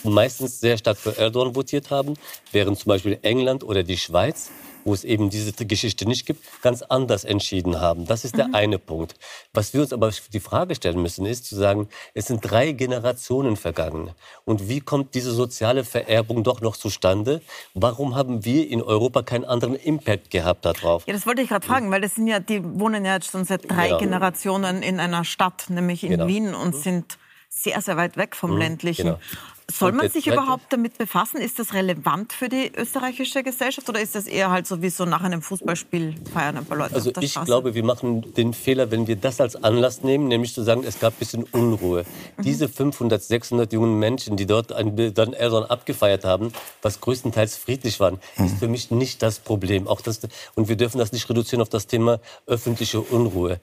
meistens 0.04 0.60
sehr 0.60 0.78
stark 0.78 0.98
für 0.98 1.18
Erdogan 1.18 1.56
votiert 1.56 1.90
haben, 1.90 2.16
während 2.52 2.78
zum 2.78 2.90
Beispiel 2.90 3.18
England 3.22 3.64
oder 3.64 3.73
die 3.82 3.98
Schweiz, 3.98 4.52
wo 4.86 4.94
es 4.94 5.04
eben 5.04 5.30
diese 5.30 5.54
Geschichte 5.66 6.06
nicht 6.06 6.26
gibt, 6.26 6.62
ganz 6.62 6.82
anders 6.82 7.24
entschieden 7.24 7.80
haben. 7.80 8.06
Das 8.06 8.26
ist 8.26 8.38
der 8.38 8.50
mhm. 8.50 8.56
eine 8.56 8.80
Punkt. 8.80 9.16
Was 9.54 9.74
wir 9.74 9.82
uns 9.82 9.94
aber 9.94 10.12
die 10.32 10.40
Frage 10.40 10.76
stellen 10.76 11.02
müssen, 11.02 11.26
ist 11.26 11.46
zu 11.46 11.56
sagen, 11.56 11.88
es 12.14 12.28
sind 12.28 12.42
drei 12.42 12.72
Generationen 12.72 13.56
vergangen. 13.56 14.12
Und 14.46 14.70
wie 14.70 14.82
kommt 14.82 15.16
diese 15.16 15.32
soziale 15.32 15.84
Vererbung 15.84 16.44
doch 16.44 16.62
noch 16.62 16.78
zustande? 16.78 17.42
Warum 17.74 18.16
haben 18.16 18.46
wir 18.46 18.68
in 18.68 18.82
Europa 18.82 19.24
keinen 19.24 19.46
anderen 19.46 19.76
Impact 19.76 20.30
gehabt 20.30 20.66
darauf? 20.66 21.08
Ja, 21.08 21.14
das 21.14 21.26
wollte 21.26 21.42
ich 21.42 21.50
gerade 21.50 21.66
fragen, 21.66 21.92
weil 21.92 22.02
das 22.02 22.16
sind 22.16 22.28
ja, 22.28 22.40
die 22.40 22.64
wohnen 22.64 23.06
ja 23.06 23.16
jetzt 23.16 23.32
schon 23.32 23.46
seit 23.46 23.70
drei 23.70 23.88
genau. 23.88 24.00
Generationen 24.00 24.84
in 24.84 25.00
einer 25.00 25.24
Stadt, 25.24 25.70
nämlich 25.70 26.04
in 26.04 26.12
genau. 26.12 26.28
Wien 26.28 26.54
und 26.54 26.76
mhm. 26.76 26.82
sind 26.82 27.18
sehr, 27.50 27.82
sehr 27.82 27.98
weit 27.98 28.18
weg 28.18 28.36
vom 28.36 28.52
mhm, 28.52 28.58
ländlichen. 28.58 29.06
Genau. 29.06 29.20
Soll 29.72 29.94
man 29.94 30.10
sich 30.10 30.28
überhaupt 30.28 30.72
damit 30.72 30.98
befassen? 30.98 31.38
Ist 31.38 31.60
das 31.60 31.74
relevant 31.74 32.34
für 32.34 32.50
die 32.50 32.72
österreichische 32.76 33.44
Gesellschaft 33.44 33.88
oder 33.90 34.02
ist 34.02 34.16
das 34.16 34.28
eher 34.28 34.52
halt 34.52 34.68
so 34.68 34.82
wie 34.82 34.90
so 34.90 35.06
nach 35.06 35.24
einem 35.24 35.42
Fußballspiel 35.42 36.16
feiern 36.34 36.58
ein 36.58 36.66
paar 36.66 36.78
Leute 36.78 36.96
Also 36.96 37.12
ich 37.20 37.32
Straße? 37.32 37.46
glaube, 37.46 37.74
wir 37.74 37.84
machen 37.84 38.34
den 38.34 38.54
Fehler, 38.54 38.92
wenn 38.92 39.08
wir 39.08 39.16
das 39.16 39.40
als 39.40 39.56
Anlass 39.56 40.04
nehmen, 40.04 40.28
nämlich 40.28 40.54
zu 40.54 40.64
sagen, 40.64 40.84
es 40.86 41.00
gab 41.00 41.14
ein 41.14 41.20
bisschen 41.20 41.44
Unruhe. 41.44 42.06
Mhm. 42.38 42.44
Diese 42.44 42.68
500, 42.68 43.24
600 43.24 43.72
jungen 43.72 44.00
Menschen, 44.00 44.36
die 44.36 44.46
dort 44.46 44.74
ein, 44.74 45.14
dann 45.14 45.34
Erdogan 45.34 45.70
abgefeiert 45.70 46.26
haben, 46.26 46.52
was 46.82 47.00
größtenteils 47.00 47.56
friedlich 47.56 48.00
waren, 48.00 48.20
mhm. 48.38 48.46
ist 48.46 48.58
für 48.58 48.68
mich 48.68 48.92
nicht 48.92 49.22
das 49.22 49.40
Problem. 49.40 49.88
Auch 49.88 50.02
das, 50.02 50.22
und 50.56 50.68
wir 50.68 50.76
dürfen 50.76 50.98
das 50.98 51.12
nicht 51.12 51.30
reduzieren 51.30 51.62
auf 51.62 51.70
das 51.70 51.88
Thema 51.88 52.20
öffentliche 52.48 53.00
Unruhe. 53.00 53.60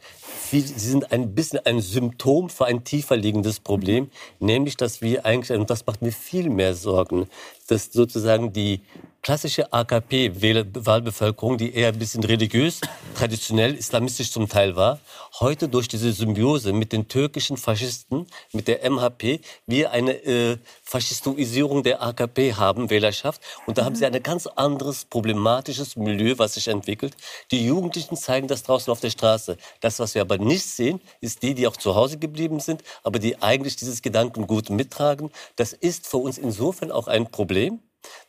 Sie 0.50 0.60
sind 0.60 1.12
ein 1.12 1.34
bisschen 1.34 1.60
ein 1.64 1.80
Symptom 1.80 2.48
für 2.48 2.64
ein 2.64 2.84
tiefer 2.84 3.16
liegendes 3.16 3.60
Problem, 3.60 4.04
mhm. 4.04 4.46
nämlich, 4.46 4.76
dass 4.76 5.02
wir 5.02 5.26
eigentlich, 5.26 5.58
und 5.58 5.68
das 5.68 5.82
macht 5.90 6.02
mir 6.02 6.12
viel 6.12 6.50
mehr 6.50 6.76
Sorgen, 6.76 7.28
dass 7.70 7.92
sozusagen 7.92 8.52
die 8.52 8.82
klassische 9.22 9.70
AKP-Wahlbevölkerung, 9.72 11.58
die 11.58 11.74
eher 11.74 11.88
ein 11.88 11.98
bisschen 11.98 12.24
religiös, 12.24 12.80
traditionell, 13.14 13.74
islamistisch 13.74 14.32
zum 14.32 14.48
Teil 14.48 14.76
war, 14.76 14.98
heute 15.40 15.68
durch 15.68 15.88
diese 15.88 16.12
Symbiose 16.12 16.72
mit 16.72 16.92
den 16.92 17.06
türkischen 17.06 17.56
Faschisten, 17.56 18.26
mit 18.52 18.66
der 18.66 18.88
MHP, 18.90 19.40
wir 19.66 19.90
eine 19.90 20.12
äh, 20.24 20.56
Faschistoisierung 20.82 21.82
der 21.82 22.02
AKP 22.02 22.54
haben, 22.54 22.88
Wählerschaft. 22.88 23.42
Und 23.66 23.76
da 23.78 23.84
haben 23.84 23.94
sie 23.94 24.06
ein 24.06 24.22
ganz 24.22 24.46
anderes 24.46 25.04
problematisches 25.04 25.96
Milieu, 25.96 26.34
was 26.38 26.54
sich 26.54 26.68
entwickelt. 26.68 27.14
Die 27.50 27.64
Jugendlichen 27.64 28.16
zeigen 28.16 28.48
das 28.48 28.62
draußen 28.62 28.90
auf 28.90 29.00
der 29.00 29.10
Straße. 29.10 29.58
Das, 29.80 29.98
was 29.98 30.14
wir 30.14 30.22
aber 30.22 30.38
nicht 30.38 30.64
sehen, 30.64 31.00
ist 31.20 31.42
die, 31.42 31.54
die 31.54 31.66
auch 31.66 31.76
zu 31.76 31.94
Hause 31.94 32.18
geblieben 32.18 32.58
sind, 32.58 32.82
aber 33.02 33.18
die 33.18 33.42
eigentlich 33.42 33.76
dieses 33.76 34.00
Gedankengut 34.00 34.70
mittragen. 34.70 35.30
Das 35.56 35.74
ist 35.74 36.06
für 36.06 36.16
uns 36.16 36.38
insofern 36.38 36.90
auch 36.90 37.06
ein 37.06 37.30
Problem, 37.30 37.59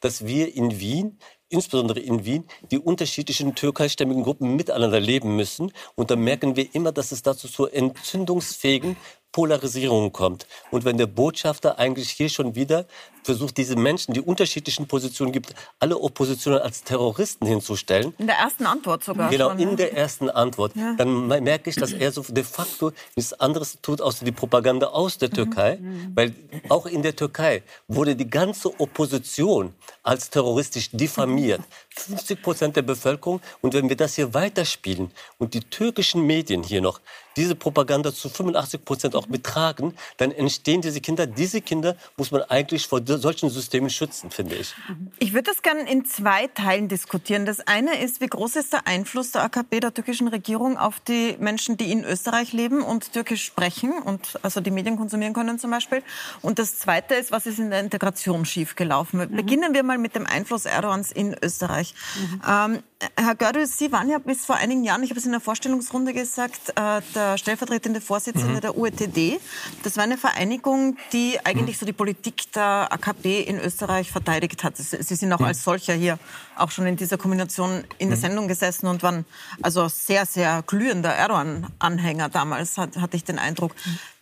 dass 0.02 0.26
wir 0.26 0.56
in 0.56 0.80
Wien 0.80 1.20
insbesondere 1.52 2.00
in 2.00 2.26
Wien, 2.26 2.46
die 2.72 2.80
unterschiedlichen 2.80 3.56
türkeistämmigen 3.56 4.24
Gruppen 4.24 4.56
miteinander 4.56 5.00
leben 5.00 5.36
müssen. 5.36 5.72
Und 5.96 6.10
da 6.10 6.16
merken 6.16 6.56
wir 6.56 6.74
immer, 6.74 6.92
dass 6.92 7.12
es 7.12 7.22
dazu 7.22 7.48
zu 7.48 7.68
entzündungsfähigen 7.68 8.96
Polarisierung 9.32 10.12
kommt. 10.12 10.48
Und 10.72 10.84
wenn 10.84 10.98
der 10.98 11.08
Botschafter 11.08 11.78
eigentlich 11.78 12.10
hier 12.10 12.30
schon 12.30 12.56
wieder 12.56 12.88
versucht, 13.24 13.58
diese 13.58 13.76
Menschen, 13.76 14.14
die 14.14 14.22
unterschiedlichen 14.22 14.88
Positionen 14.88 15.32
gibt, 15.32 15.54
alle 15.80 15.98
Oppositionen 15.98 16.62
als 16.62 16.84
Terroristen 16.84 17.46
hinzustellen. 17.46 18.14
In 18.18 18.28
der 18.28 18.38
ersten 18.38 18.66
Antwort 18.66 19.04
sogar. 19.04 19.30
Genau, 19.30 19.50
schon, 19.50 19.60
in 19.60 19.70
ne? 19.70 19.76
der 19.76 19.98
ersten 19.98 20.30
Antwort. 20.30 20.76
Ja. 20.76 20.96
Dann 20.98 21.28
merke 21.28 21.70
ich, 21.70 21.76
dass 21.76 21.94
er 21.94 22.12
so 22.12 22.22
de 22.22 22.44
facto 22.44 22.92
nichts 23.16 23.34
anderes 23.34 23.78
tut, 23.82 24.02
außer 24.02 24.26
die 24.26 24.32
Propaganda 24.32 24.88
aus 24.88 25.18
der 25.18 25.30
mhm. 25.30 25.34
Türkei. 25.34 25.78
Mhm. 25.78 26.12
Weil 26.16 26.36
auch 26.70 26.86
in 26.86 27.02
der 27.02 27.16
Türkei 27.16 27.64
wurde 27.88 28.16
die 28.16 28.30
ganze 28.30 28.80
Opposition 28.80 29.74
als 30.04 30.30
terroristisch 30.30 30.90
diffamiert. 30.92 31.62
50 31.96 32.42
Prozent 32.42 32.76
der 32.76 32.82
Bevölkerung. 32.82 33.42
Und 33.62 33.74
wenn 33.74 33.90
wir 33.90 33.98
das 33.98 34.16
hier 34.16 34.34
weiterspielen 34.34 35.12
und 35.38 35.54
die 35.54 35.62
türkischen 35.62 36.26
Medien 36.26 36.64
hier 36.64 36.82
noch 36.82 37.00
diese 37.38 37.56
Propaganda 37.56 38.14
zu 38.14 38.30
85 38.30 38.86
Prozent 38.86 39.16
auch 39.16 39.28
betragen, 39.28 39.96
dann 40.18 40.32
entstehen 40.32 40.82
diese 40.82 41.02
Kinder. 41.02 41.28
Diese 41.28 41.62
Kinder 41.62 41.96
muss 42.18 42.32
man 42.32 42.42
eigentlich 42.44 42.88
vor 42.88 43.02
solchen 43.18 43.50
Systemen 43.50 43.90
schützen, 43.90 44.32
finde 44.32 44.56
ich. 44.56 44.74
Ich 45.20 45.34
würde 45.34 45.52
das 45.52 45.62
gerne 45.62 45.90
in 45.90 46.06
zwei 46.06 46.48
Teilen 46.48 46.88
diskutieren. 46.88 47.46
Das 47.46 47.66
eine 47.68 48.02
ist, 48.02 48.22
wie 48.22 48.28
groß 48.28 48.56
ist 48.56 48.74
der 48.74 48.88
Einfluss 48.88 49.32
der 49.32 49.44
AKP, 49.44 49.80
der 49.80 49.94
türkischen 49.94 50.28
Regierung, 50.28 50.78
auf 50.78 51.00
die 51.00 51.36
Menschen, 51.40 51.78
die 51.78 51.92
in 51.92 52.04
Österreich 52.04 52.54
leben 52.54 52.82
und 52.82 53.14
Türkisch 53.14 53.46
sprechen 53.46 53.94
und 53.94 54.40
also 54.44 54.62
die 54.62 54.72
Medien 54.72 54.98
konsumieren 54.98 55.34
können 55.34 55.60
zum 55.60 55.72
Beispiel. 55.72 56.04
Und 56.42 56.60
das 56.60 56.80
zweite 56.80 57.16
ist, 57.16 57.32
was 57.32 57.46
ist 57.46 57.60
in 57.60 57.70
der 57.70 57.80
Integration 57.80 58.46
schiefgelaufen? 58.46 59.20
Mhm. 59.20 59.36
Beginnen 59.36 59.74
wir 59.74 59.84
mal 59.84 59.98
mit 59.98 60.16
dem 60.16 60.26
Einfluss 60.26 60.66
Erdogans 60.66 61.12
in 61.12 61.36
Österreich. 61.42 61.94
Mhm. 62.16 62.42
Ähm, 62.48 62.84
Herr 63.18 63.36
Gördel, 63.36 63.66
Sie 63.66 63.92
waren 63.92 64.10
ja 64.10 64.20
bis 64.20 64.46
vor 64.46 64.58
einigen 64.58 64.84
Jahren, 64.84 65.02
ich 65.02 65.10
habe 65.10 65.20
es 65.20 65.26
in 65.26 65.32
der 65.32 65.42
Vorstellungsrunde 65.42 66.14
gesagt, 66.14 66.70
äh, 66.76 67.02
der 67.16 67.38
stellvertretende 67.38 68.00
Vorsitzende 68.00 68.56
mhm. 68.56 68.62
der 68.62 68.78
UETD. 68.78 69.40
Das 69.84 69.98
war 69.98 70.04
eine 70.04 70.18
Vereinigung, 70.18 70.98
die 71.12 71.40
eigentlich 71.44 71.80
so 71.80 71.86
die 71.86 71.94
Politik 71.94 72.52
der 72.52 72.88
AKP 73.02 73.42
in 73.42 73.60
Österreich 73.60 74.12
verteidigt 74.12 74.64
hat. 74.64 74.78
Sie 74.78 75.16
sind 75.16 75.34
auch 75.34 75.40
mhm. 75.40 75.46
als 75.46 75.64
solcher 75.64 75.94
hier 75.94 76.20
auch 76.56 76.72
schon 76.72 76.86
in 76.86 76.96
dieser 76.96 77.18
Kombination 77.18 77.84
in 77.98 78.10
der 78.10 78.18
mhm. 78.18 78.22
Sendung 78.22 78.48
gesessen 78.48 78.88
und 78.88 79.04
waren 79.04 79.26
also 79.62 79.88
sehr, 79.88 80.26
sehr 80.26 80.64
glühender 80.66 81.14
Erdogan-Anhänger 81.14 82.30
damals, 82.30 82.78
hatte 82.78 83.16
ich 83.18 83.24
den 83.24 83.40
Eindruck. 83.40 83.74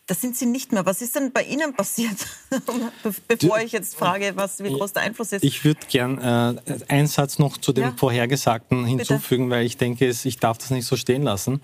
Das 0.07 0.21
sind 0.21 0.35
Sie 0.35 0.47
nicht 0.47 0.71
mehr. 0.71 0.87
Was 0.87 1.03
ist 1.03 1.15
denn 1.15 1.31
bei 1.31 1.43
Ihnen 1.43 1.75
passiert? 1.75 2.17
Bevor 3.27 3.59
ich 3.59 3.71
jetzt 3.71 3.95
frage, 3.95 4.31
was, 4.33 4.63
wie 4.63 4.73
groß 4.73 4.93
der 4.93 5.03
Einfluss 5.03 5.33
ist. 5.33 5.43
Ich 5.43 5.63
würde 5.63 5.81
gern 5.87 6.17
äh, 6.17 6.79
einen 6.87 7.05
Satz 7.05 7.37
noch 7.37 7.59
zu 7.59 7.73
dem 7.73 7.83
ja. 7.83 7.93
Vorhergesagten 7.95 8.85
hinzufügen, 8.85 9.49
Bitte. 9.49 9.57
weil 9.57 9.65
ich 9.67 9.77
denke, 9.77 10.09
ich 10.09 10.37
darf 10.37 10.57
das 10.57 10.71
nicht 10.71 10.87
so 10.87 10.95
stehen 10.95 11.21
lassen. 11.21 11.61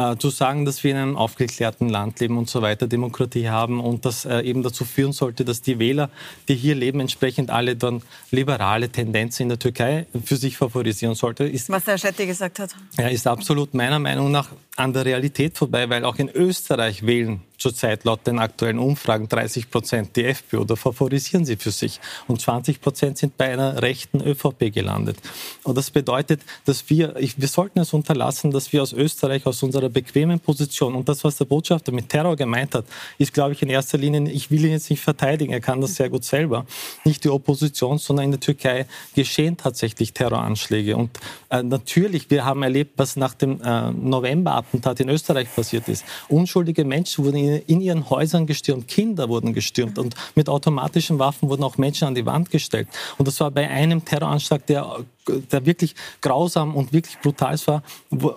Äh, 0.00 0.16
zu 0.18 0.30
sagen, 0.30 0.64
dass 0.64 0.82
wir 0.84 0.92
in 0.92 0.96
einem 0.96 1.16
aufgeklärten 1.16 1.88
Land 1.88 2.20
leben 2.20 2.38
und 2.38 2.48
so 2.48 2.62
weiter, 2.62 2.86
Demokratie 2.86 3.48
haben 3.48 3.80
und 3.80 4.04
das 4.04 4.24
äh, 4.24 4.40
eben 4.40 4.62
dazu 4.62 4.84
führen 4.84 5.12
sollte, 5.12 5.44
dass 5.44 5.62
die 5.62 5.78
Wähler, 5.78 6.10
die 6.48 6.54
hier 6.54 6.74
leben, 6.74 7.00
entsprechend 7.00 7.50
alle 7.50 7.76
dann 7.76 8.02
liberale 8.30 8.88
Tendenzen 8.88 9.44
in 9.44 9.48
der 9.50 9.58
Türkei 9.58 10.06
für 10.24 10.36
sich 10.36 10.56
favorisieren 10.56 11.14
sollte. 11.14 11.44
Ist, 11.44 11.68
Was 11.68 11.84
der 11.84 11.98
Schetti 11.98 12.26
gesagt 12.26 12.58
hat. 12.58 12.70
Ja, 12.98 13.08
ist 13.08 13.26
absolut 13.26 13.74
meiner 13.74 13.98
Meinung 13.98 14.30
nach 14.30 14.48
an 14.76 14.92
der 14.92 15.04
Realität 15.04 15.58
vorbei, 15.58 15.88
weil 15.90 16.04
auch 16.04 16.16
in 16.16 16.30
Österreich 16.30 17.04
wählen 17.04 17.40
zurzeit 17.60 18.04
laut 18.04 18.26
den 18.26 18.38
aktuellen 18.38 18.78
Umfragen 18.78 19.28
30 19.28 19.70
Prozent 19.70 20.16
die 20.16 20.24
FPÖ 20.24 20.58
oder 20.58 20.76
favorisieren 20.76 21.44
sie 21.44 21.56
für 21.56 21.70
sich. 21.70 22.00
Und 22.26 22.40
20 22.40 22.80
Prozent 22.80 23.18
sind 23.18 23.36
bei 23.36 23.52
einer 23.52 23.82
rechten 23.82 24.20
ÖVP 24.20 24.72
gelandet. 24.72 25.18
Und 25.62 25.76
das 25.76 25.90
bedeutet, 25.90 26.40
dass 26.64 26.88
wir, 26.88 27.16
ich, 27.16 27.40
wir 27.40 27.48
sollten 27.48 27.78
es 27.78 27.92
unterlassen, 27.92 28.50
dass 28.50 28.72
wir 28.72 28.82
aus 28.82 28.92
Österreich, 28.92 29.46
aus 29.46 29.62
unserer 29.62 29.90
bequemen 29.90 30.40
Position 30.40 30.94
und 30.94 31.08
das, 31.08 31.22
was 31.22 31.36
der 31.36 31.44
Botschafter 31.44 31.92
mit 31.92 32.08
Terror 32.08 32.34
gemeint 32.34 32.74
hat, 32.74 32.86
ist, 33.18 33.34
glaube 33.34 33.52
ich, 33.52 33.62
in 33.62 33.68
erster 33.68 33.98
Linie, 33.98 34.30
ich 34.30 34.50
will 34.50 34.64
ihn 34.64 34.72
jetzt 34.72 34.88
nicht 34.88 35.02
verteidigen, 35.02 35.52
er 35.52 35.60
kann 35.60 35.80
das 35.80 35.94
sehr 35.94 36.08
gut 36.08 36.24
selber, 36.24 36.64
nicht 37.04 37.24
die 37.24 37.28
Opposition, 37.28 37.98
sondern 37.98 38.24
in 38.26 38.30
der 38.32 38.40
Türkei 38.40 38.86
geschehen 39.14 39.56
tatsächlich 39.56 40.14
Terroranschläge. 40.14 40.96
Und 40.96 41.10
äh, 41.50 41.62
natürlich, 41.62 42.30
wir 42.30 42.44
haben 42.44 42.62
erlebt, 42.62 42.94
was 42.96 43.16
nach 43.16 43.34
dem 43.34 43.60
äh, 43.60 43.90
November-Attentat 43.90 45.00
in 45.00 45.10
Österreich 45.10 45.54
passiert 45.54 45.88
ist. 45.88 46.04
Unschuldige 46.28 46.84
Menschen 46.84 47.24
wurden 47.24 47.36
in 47.36 47.49
in 47.58 47.80
ihren 47.80 48.10
Häusern 48.10 48.46
gestürmt, 48.46 48.88
Kinder 48.88 49.28
wurden 49.28 49.52
gestürmt 49.52 49.98
und 49.98 50.14
mit 50.34 50.48
automatischen 50.48 51.18
Waffen 51.18 51.48
wurden 51.48 51.64
auch 51.64 51.78
Menschen 51.78 52.08
an 52.08 52.14
die 52.14 52.26
Wand 52.26 52.50
gestellt. 52.50 52.88
Und 53.18 53.28
das 53.28 53.40
war 53.40 53.50
bei 53.50 53.68
einem 53.68 54.04
Terroranschlag, 54.04 54.66
der 54.66 55.04
der 55.28 55.66
wirklich 55.66 55.94
grausam 56.20 56.74
und 56.74 56.92
wirklich 56.92 57.18
brutal 57.20 57.58
war. 57.66 57.82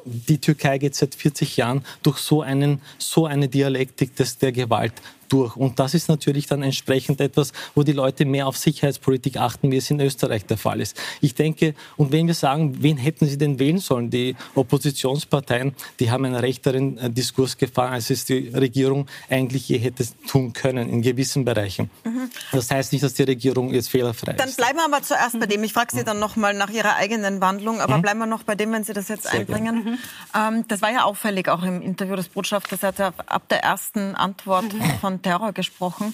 Die 0.05 0.37
Türkei 0.37 0.77
geht 0.77 0.95
seit 0.95 1.15
40 1.15 1.57
Jahren 1.57 1.85
durch 2.03 2.17
so, 2.17 2.41
einen, 2.41 2.81
so 2.97 3.25
eine 3.25 3.47
Dialektik 3.47 4.15
des, 4.15 4.37
der 4.37 4.51
Gewalt 4.51 4.93
durch. 5.33 5.55
Und 5.55 5.79
das 5.79 5.93
ist 5.93 6.09
natürlich 6.09 6.45
dann 6.47 6.61
entsprechend 6.61 7.19
etwas, 7.19 7.51
wo 7.73 7.83
die 7.83 7.91
Leute 7.91 8.25
mehr 8.25 8.47
auf 8.47 8.57
Sicherheitspolitik 8.57 9.37
achten, 9.37 9.71
wie 9.71 9.77
es 9.77 9.89
in 9.89 9.99
Österreich 9.99 10.45
der 10.45 10.57
Fall 10.57 10.79
ist. 10.79 10.95
Ich 11.21 11.33
denke, 11.33 11.73
und 11.97 12.11
wenn 12.11 12.27
wir 12.27 12.35
sagen, 12.35 12.77
wen 12.81 12.97
hätten 12.97 13.25
sie 13.25 13.37
denn 13.37 13.57
wählen 13.57 13.79
sollen? 13.79 14.11
Die 14.11 14.35
Oppositionsparteien, 14.53 15.75
die 15.99 16.11
haben 16.11 16.25
einen 16.25 16.35
rechteren 16.35 16.97
äh, 16.99 17.09
Diskurs 17.09 17.57
gefahren, 17.57 17.93
als 17.93 18.11
es 18.11 18.25
die 18.25 18.49
Regierung 18.49 19.07
eigentlich 19.27 19.67
je 19.67 19.79
hätte 19.79 20.05
tun 20.27 20.53
können 20.53 20.87
in 20.89 21.01
gewissen 21.01 21.45
Bereichen. 21.45 21.89
Mhm. 22.03 22.29
Das 22.51 22.69
heißt 22.69 22.93
nicht, 22.93 23.03
dass 23.03 23.15
die 23.15 23.23
Regierung 23.23 23.73
jetzt 23.73 23.89
fehlerfrei 23.89 24.33
dann 24.33 24.47
ist. 24.47 24.59
Dann 24.59 24.65
bleiben 24.65 24.77
wir 24.79 24.85
aber 24.85 25.03
zuerst 25.03 25.39
bei 25.39 25.47
dem. 25.47 25.63
Ich 25.63 25.73
frage 25.73 25.95
Sie 25.95 26.03
dann 26.03 26.19
noch 26.19 26.35
mal 26.35 26.53
nach 26.53 26.69
Ihrer 26.73 26.95
eigenen 26.95 27.41
Wandlung, 27.41 27.81
aber 27.81 27.97
mhm. 27.97 28.01
bleiben 28.01 28.19
wir 28.19 28.25
noch 28.25 28.43
bei 28.43 28.55
dem, 28.55 28.71
wenn 28.71 28.83
Sie 28.83 28.93
das 28.93 29.07
jetzt 29.07 29.23
Sehr 29.23 29.39
einbringen. 29.39 29.75
Mhm. 29.75 29.97
Ähm, 30.35 30.65
das 30.67 30.81
war 30.81 30.91
ja 30.91 31.03
auffällig 31.03 31.49
auch 31.49 31.63
im 31.63 31.81
Interview 31.81 32.15
des 32.15 32.29
Botschafters. 32.29 32.83
Er 32.83 32.87
hat 32.89 32.99
ja 32.99 33.13
ab 33.27 33.47
der 33.49 33.63
ersten 33.63 34.15
Antwort 34.15 34.73
mhm. 34.73 34.81
von 34.99 35.21
Terror 35.21 35.53
gesprochen. 35.53 36.13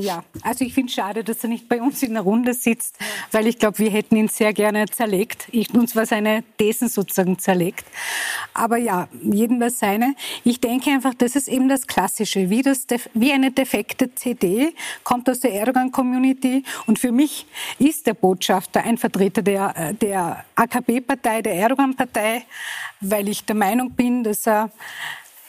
Ja, 0.00 0.24
also 0.42 0.64
ich 0.64 0.74
finde 0.74 0.88
es 0.88 0.94
schade, 0.94 1.24
dass 1.24 1.42
er 1.42 1.48
nicht 1.48 1.68
bei 1.68 1.80
uns 1.80 2.02
in 2.02 2.14
der 2.14 2.22
Runde 2.22 2.54
sitzt, 2.54 2.96
weil 3.32 3.46
ich 3.46 3.58
glaube, 3.58 3.78
wir 3.78 3.90
hätten 3.90 4.16
ihn 4.16 4.28
sehr 4.28 4.52
gerne 4.52 4.86
zerlegt. 4.86 5.48
Ich, 5.50 5.72
uns 5.74 5.94
war 5.96 6.06
seine 6.06 6.44
Thesen 6.58 6.88
sozusagen 6.88 7.38
zerlegt. 7.38 7.86
Aber 8.54 8.76
ja, 8.76 9.08
jedem 9.22 9.60
das 9.60 9.78
seine. 9.78 10.14
Ich 10.44 10.60
denke 10.60 10.90
einfach, 10.90 11.14
das 11.14 11.36
ist 11.36 11.48
eben 11.48 11.68
das 11.68 11.86
Klassische. 11.86 12.50
Wie, 12.50 12.62
das, 12.62 12.86
wie 13.14 13.32
eine 13.32 13.50
defekte 13.50 14.14
CD 14.14 14.74
kommt 15.04 15.28
aus 15.28 15.40
der 15.40 15.52
Erdogan-Community. 15.52 16.64
Und 16.86 16.98
für 16.98 17.12
mich 17.12 17.46
ist 17.78 18.06
der 18.06 18.14
Botschafter 18.14 18.82
ein 18.84 18.98
Vertreter 18.98 19.42
der, 19.42 19.92
der 19.92 20.44
AKP-Partei, 20.54 21.42
der 21.42 21.54
Erdogan-Partei, 21.54 22.44
weil 23.00 23.28
ich 23.28 23.44
der 23.44 23.56
Meinung 23.56 23.92
bin, 23.92 24.24
dass 24.24 24.46
er 24.46 24.70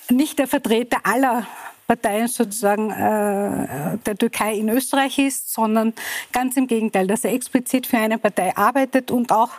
nicht 0.09 0.39
der 0.39 0.47
Vertreter 0.47 0.99
aller 1.03 1.47
Parteien 1.89 2.27
sozusagen 2.27 2.91
äh, 2.91 3.97
der 4.05 4.15
Türkei 4.15 4.53
in 4.53 4.69
Österreich 4.69 5.17
ist, 5.17 5.51
sondern 5.51 5.95
ganz 6.31 6.55
im 6.55 6.67
Gegenteil, 6.67 7.07
dass 7.07 7.25
er 7.25 7.33
explizit 7.33 7.87
für 7.87 7.97
eine 7.97 8.19
Partei 8.19 8.55
arbeitet 8.55 9.09
und 9.09 9.31
auch 9.31 9.49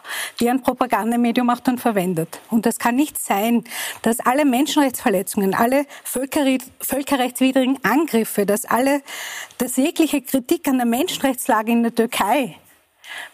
deren 0.40 0.62
Propagandamedium 0.62 1.50
auch 1.50 1.58
dann 1.58 1.76
verwendet. 1.76 2.40
Und 2.48 2.66
das 2.66 2.78
kann 2.78 2.94
nicht 2.94 3.18
sein, 3.20 3.64
dass 4.02 4.20
alle 4.20 4.44
Menschenrechtsverletzungen, 4.44 5.54
alle 5.54 5.86
völkerrechtswidrigen 6.04 7.84
Angriffe, 7.84 8.46
dass 8.46 8.64
alle, 8.64 9.02
dass 9.58 9.76
jegliche 9.76 10.22
Kritik 10.22 10.68
an 10.68 10.76
der 10.76 10.86
Menschenrechtslage 10.86 11.72
in 11.72 11.82
der 11.82 11.94
Türkei 11.96 12.56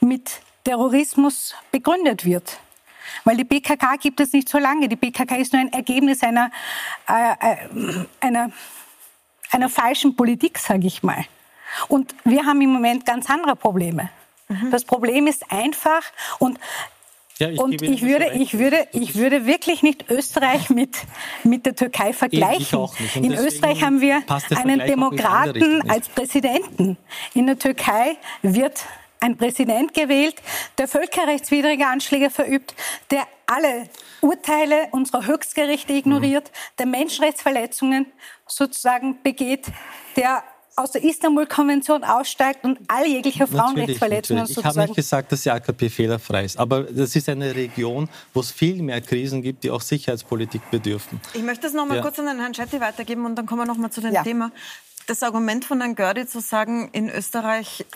mit 0.00 0.40
Terrorismus 0.64 1.54
begründet 1.70 2.24
wird. 2.24 2.61
Weil 3.24 3.37
die 3.37 3.44
PKK 3.44 3.96
gibt 3.96 4.20
es 4.20 4.32
nicht 4.32 4.48
so 4.48 4.56
lange. 4.56 4.88
Die 4.88 4.96
PKK 4.96 5.37
ist 5.37 5.52
nur 5.52 5.61
ein 5.61 5.72
Ergebnis 5.72 6.22
einer, 6.22 6.50
äh, 7.06 7.52
äh 7.52 8.06
einer 8.20 8.52
einer 9.50 9.68
falschen 9.68 10.16
Politik, 10.16 10.59
sage 10.59 10.87
ich 10.87 11.02
mal. 11.02 11.24
Und 11.88 12.14
wir 12.24 12.44
haben 12.44 12.61
im 12.61 12.70
Moment 12.70 13.06
ganz 13.06 13.28
andere 13.28 13.56
Probleme. 13.56 14.11
Mhm. 14.48 14.70
Das 14.70 14.85
Problem 14.85 15.26
ist 15.26 15.50
einfach 15.50 16.02
und 16.38 16.59
ja, 17.38 17.50
ich 17.50 17.61
und 17.61 17.82
ich 17.82 18.02
würde, 18.02 18.32
ich, 18.35 18.59
würde, 18.59 18.88
ich 18.92 19.14
würde 19.16 19.44
wirklich 19.44 19.82
nicht 19.82 20.11
Österreich 20.11 20.70
mit, 20.70 20.96
mit 21.44 21.66
der 21.66 21.74
Türkei 21.74 22.12
vergleichen. 22.12 22.88
In 23.14 23.35
Österreich 23.35 23.82
haben 23.82 24.00
wir 24.00 24.22
einen 24.54 24.80
Demokraten 24.80 25.88
als 25.90 26.09
Präsidenten. 26.09 26.96
In 27.35 27.46
der 27.46 27.59
Türkei 27.59 28.16
wird 28.42 28.85
ein 29.20 29.37
Präsident 29.37 29.92
gewählt, 29.94 30.37
der 30.78 30.88
völkerrechtswidrige 30.88 31.87
Anschläge 31.87 32.30
verübt, 32.30 32.74
der 33.11 33.26
alle 33.46 33.88
Urteile 34.20 34.88
unserer 34.90 35.26
Höchstgerichte 35.26 35.92
ignoriert, 35.92 36.50
der 36.78 36.87
Menschenrechtsverletzungen 36.87 38.06
sozusagen 38.46 39.22
begeht, 39.22 39.66
der 40.16 40.42
aus 40.76 40.90
der 40.90 41.02
Istanbul-Konvention 41.02 42.04
aussteigt 42.04 42.64
und 42.64 42.78
all 42.88 43.06
jegliche 43.06 43.46
Frauenrechtsverletzungen 43.46 44.42
natürlich, 44.42 44.56
natürlich. 44.59 44.59
Ich 44.59 44.64
habe 44.64 44.88
nicht 44.88 44.96
gesagt, 44.96 45.32
dass 45.32 45.42
die 45.42 45.50
AKP 45.50 45.88
fehlerfrei 45.88 46.44
ist, 46.44 46.59
aber 46.59 46.82
das 46.82 47.16
ist 47.16 47.28
eine 47.30 47.54
Region, 47.54 48.11
wo 48.35 48.40
es 48.40 48.52
viel 48.52 48.82
mehr 48.82 49.00
Krisen 49.00 49.40
gibt, 49.40 49.64
die 49.64 49.70
auch 49.70 49.80
Sicherheitspolitik 49.80 50.70
bedürfen. 50.70 51.18
Ich 51.32 51.42
möchte 51.42 51.62
das 51.62 51.72
noch 51.72 51.87
mal 51.87 51.96
ja. 51.96 52.02
kurz 52.02 52.18
an 52.18 52.26
den 52.26 52.38
Herrn 52.38 52.52
Schetti 52.52 52.78
weitergeben 52.78 53.24
und 53.24 53.37
dann 53.37 53.46
kommen 53.46 53.62
wir 53.62 53.66
noch 53.66 53.78
mal 53.78 53.90
zu 53.90 54.02
dem 54.02 54.12
ja. 54.12 54.22
Thema. 54.22 54.52
Das 55.06 55.22
Argument 55.22 55.64
von 55.64 55.80
Herrn 55.80 55.94
Gördi 55.94 56.26
zu 56.26 56.40
sagen, 56.40 56.90
in 56.92 57.09
Österreich 57.09 57.87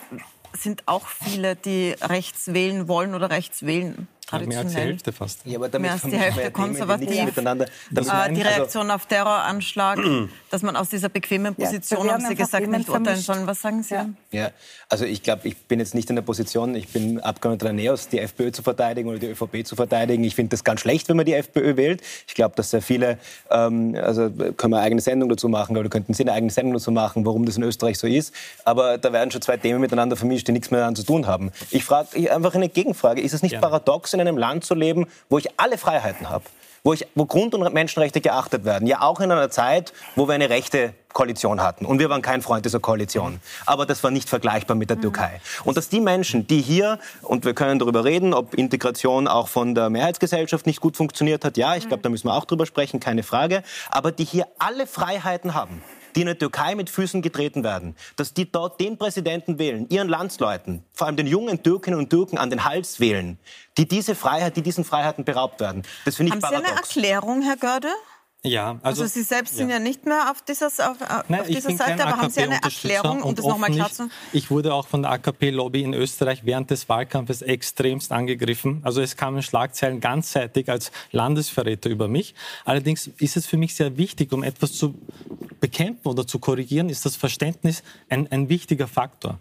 sind 0.57 0.87
auch 0.87 1.05
viele, 1.05 1.55
die 1.55 1.95
rechts 2.01 2.53
wählen 2.53 2.87
wollen 2.87 3.13
oder 3.13 3.29
rechts 3.29 3.63
wählen 3.63 4.07
traditionell. 4.31 4.47
Mehr 4.47 4.65
als 4.65 4.73
die 4.73 4.79
Hälfte 4.79 5.11
fast. 5.11 5.39
Ja, 5.45 5.57
aber 5.57 5.69
damit 5.69 5.81
mehr 5.81 5.93
als 5.93 6.01
die 6.03 6.17
Hälfte 6.17 6.51
konservativ. 6.51 7.25
Miteinander. 7.25 7.65
Das 7.91 8.07
äh, 8.07 8.33
die 8.33 8.41
Reaktion 8.41 8.83
also 8.83 8.95
auf 8.95 9.05
Terroranschlag, 9.05 9.99
dass 10.49 10.61
man 10.61 10.75
aus 10.75 10.89
dieser 10.89 11.09
bequemen 11.09 11.55
Position, 11.55 12.07
ja, 12.07 12.13
haben 12.13 12.25
Sie 12.25 12.35
gesagt, 12.35 12.67
nicht 12.67 12.89
urteilen 12.89 13.19
sollen. 13.19 13.47
Was 13.47 13.61
sagen 13.61 13.83
Sie? 13.83 13.93
Ja, 13.93 14.09
ja. 14.31 14.51
also 14.89 15.05
ich 15.05 15.23
glaube, 15.23 15.47
ich 15.47 15.57
bin 15.57 15.79
jetzt 15.79 15.93
nicht 15.93 16.09
in 16.09 16.15
der 16.15 16.23
Position, 16.23 16.75
ich 16.75 16.87
bin 16.89 17.19
Abgeordneter 17.19 17.65
der 17.65 17.73
NEOS, 17.73 18.09
die 18.09 18.19
FPÖ 18.19 18.51
zu 18.51 18.63
verteidigen 18.63 19.09
oder 19.09 19.19
die 19.19 19.27
ÖVP 19.27 19.65
zu 19.65 19.75
verteidigen. 19.75 20.23
Ich 20.23 20.35
finde 20.35 20.51
das 20.51 20.63
ganz 20.63 20.81
schlecht, 20.81 21.09
wenn 21.09 21.17
man 21.17 21.25
die 21.25 21.33
FPÖ 21.33 21.75
wählt. 21.77 22.01
Ich 22.27 22.35
glaube, 22.35 22.55
dass 22.55 22.71
sehr 22.71 22.81
viele, 22.81 23.17
ähm, 23.49 23.95
also 24.01 24.29
können 24.29 24.55
wir 24.73 24.77
eine 24.77 24.81
eigene 24.81 25.01
Sendung 25.01 25.29
dazu 25.29 25.49
machen 25.49 25.77
oder 25.77 25.89
könnten 25.89 26.13
Sie 26.13 26.23
eine 26.23 26.33
eigene 26.33 26.51
Sendung 26.51 26.73
dazu 26.73 26.91
machen, 26.91 27.25
warum 27.25 27.45
das 27.45 27.57
in 27.57 27.63
Österreich 27.63 27.97
so 27.97 28.07
ist. 28.07 28.33
Aber 28.65 28.97
da 28.97 29.13
werden 29.13 29.31
schon 29.31 29.41
zwei 29.41 29.57
Themen 29.57 29.81
miteinander 29.81 30.15
vermischt, 30.15 30.47
die 30.47 30.51
nichts 30.51 30.71
mehr 30.71 30.81
daran 30.81 30.95
zu 30.95 31.03
tun 31.03 31.27
haben. 31.27 31.51
Ich 31.69 31.83
frage 31.83 32.31
einfach 32.31 32.55
eine 32.55 32.69
Gegenfrage. 32.69 33.21
Ist 33.21 33.33
es 33.33 33.41
nicht 33.41 33.59
paradox, 33.59 34.13
in 34.13 34.20
in 34.21 34.27
einem 34.27 34.37
Land 34.37 34.63
zu 34.63 34.75
leben, 34.75 35.07
wo 35.29 35.37
ich 35.37 35.47
alle 35.57 35.77
Freiheiten 35.77 36.29
habe, 36.29 36.45
wo, 36.83 36.93
ich, 36.93 37.05
wo 37.15 37.25
Grund- 37.25 37.53
und 37.53 37.73
Menschenrechte 37.73 38.21
geachtet 38.21 38.65
werden. 38.65 38.87
Ja, 38.87 39.01
auch 39.01 39.19
in 39.19 39.31
einer 39.31 39.49
Zeit, 39.49 39.93
wo 40.15 40.27
wir 40.27 40.35
eine 40.35 40.49
rechte 40.49 40.93
Koalition 41.13 41.61
hatten. 41.61 41.85
Und 41.85 41.99
wir 41.99 42.09
waren 42.09 42.21
kein 42.21 42.41
Freund 42.41 42.65
dieser 42.65 42.79
Koalition. 42.79 43.39
Aber 43.65 43.85
das 43.85 44.03
war 44.03 44.11
nicht 44.11 44.29
vergleichbar 44.29 44.75
mit 44.75 44.89
der 44.89 44.97
mhm. 44.97 45.01
Türkei. 45.01 45.41
Und 45.65 45.77
dass 45.77 45.89
die 45.89 45.99
Menschen, 45.99 46.47
die 46.47 46.61
hier, 46.61 46.99
und 47.21 47.45
wir 47.45 47.53
können 47.53 47.79
darüber 47.79 48.05
reden, 48.05 48.33
ob 48.33 48.53
Integration 48.53 49.27
auch 49.27 49.47
von 49.47 49.75
der 49.75 49.89
Mehrheitsgesellschaft 49.89 50.65
nicht 50.65 50.81
gut 50.81 50.97
funktioniert 50.97 51.45
hat, 51.45 51.57
ja, 51.57 51.75
ich 51.75 51.87
glaube, 51.87 52.03
da 52.03 52.09
müssen 52.09 52.27
wir 52.27 52.33
auch 52.33 52.45
drüber 52.45 52.65
sprechen, 52.65 52.99
keine 52.99 53.23
Frage, 53.23 53.63
aber 53.89 54.11
die 54.11 54.25
hier 54.25 54.47
alle 54.57 54.87
Freiheiten 54.87 55.53
haben 55.53 55.81
die 56.15 56.21
in 56.21 56.27
der 56.27 56.37
Türkei 56.37 56.75
mit 56.75 56.89
Füßen 56.89 57.21
getreten 57.21 57.63
werden, 57.63 57.95
dass 58.15 58.33
die 58.33 58.51
dort 58.51 58.79
den 58.79 58.97
Präsidenten 58.97 59.59
wählen, 59.59 59.87
ihren 59.89 60.09
Landsleuten, 60.09 60.83
vor 60.93 61.07
allem 61.07 61.15
den 61.15 61.27
jungen 61.27 61.63
Türkinnen 61.63 61.99
und 61.99 62.09
Türken 62.09 62.37
an 62.37 62.49
den 62.49 62.65
Hals 62.65 62.99
wählen, 62.99 63.37
die 63.77 63.87
diese 63.87 64.15
Freiheit, 64.15 64.57
die 64.57 64.61
diesen 64.61 64.83
Freiheiten 64.83 65.23
beraubt 65.23 65.59
werden. 65.59 65.83
Das 66.05 66.15
finde 66.15 66.29
ich 66.29 66.33
Haben 66.33 66.41
paradox. 66.41 66.93
Sie 66.93 66.99
eine 66.99 67.11
Erklärung, 67.11 67.41
Herr 67.41 67.57
Görde? 67.57 67.89
Ja, 68.43 68.79
also, 68.81 69.03
also 69.03 69.05
Sie 69.05 69.21
selbst 69.21 69.51
ja. 69.51 69.57
sind 69.57 69.69
ja 69.69 69.77
nicht 69.77 70.07
mehr 70.07 70.31
auf 70.31 70.41
dieser, 70.41 70.67
auf, 70.67 70.97
Nein, 71.27 71.41
auf 71.41 71.47
dieser 71.47 71.75
Seite, 71.75 72.07
aber 72.07 72.17
haben 72.17 72.31
Sie 72.31 72.41
eine 72.41 72.55
Erklärung, 72.55 73.21
um 73.21 73.35
das 73.35 73.45
nochmal 73.45 73.69
klar 73.69 73.91
zu 73.91 74.09
Ich 74.33 74.49
wurde 74.49 74.73
auch 74.73 74.87
von 74.87 75.03
der 75.03 75.11
AKP-Lobby 75.11 75.83
in 75.83 75.93
Österreich 75.93 76.43
während 76.43 76.71
des 76.71 76.89
Wahlkampfes 76.89 77.43
extremst 77.43 78.11
angegriffen. 78.11 78.81
Also 78.83 78.99
es 78.99 79.15
kamen 79.15 79.43
Schlagzeilen 79.43 79.99
ganzseitig 79.99 80.69
als 80.69 80.91
Landesverräter 81.11 81.91
über 81.91 82.07
mich. 82.07 82.33
Allerdings 82.65 83.11
ist 83.19 83.37
es 83.37 83.45
für 83.45 83.57
mich 83.57 83.75
sehr 83.75 83.97
wichtig, 83.97 84.31
um 84.33 84.41
etwas 84.41 84.73
zu 84.73 84.95
bekämpfen 85.59 86.07
oder 86.07 86.25
zu 86.25 86.39
korrigieren, 86.39 86.89
ist 86.89 87.05
das 87.05 87.15
Verständnis 87.15 87.83
ein, 88.09 88.31
ein 88.31 88.49
wichtiger 88.49 88.87
Faktor. 88.87 89.37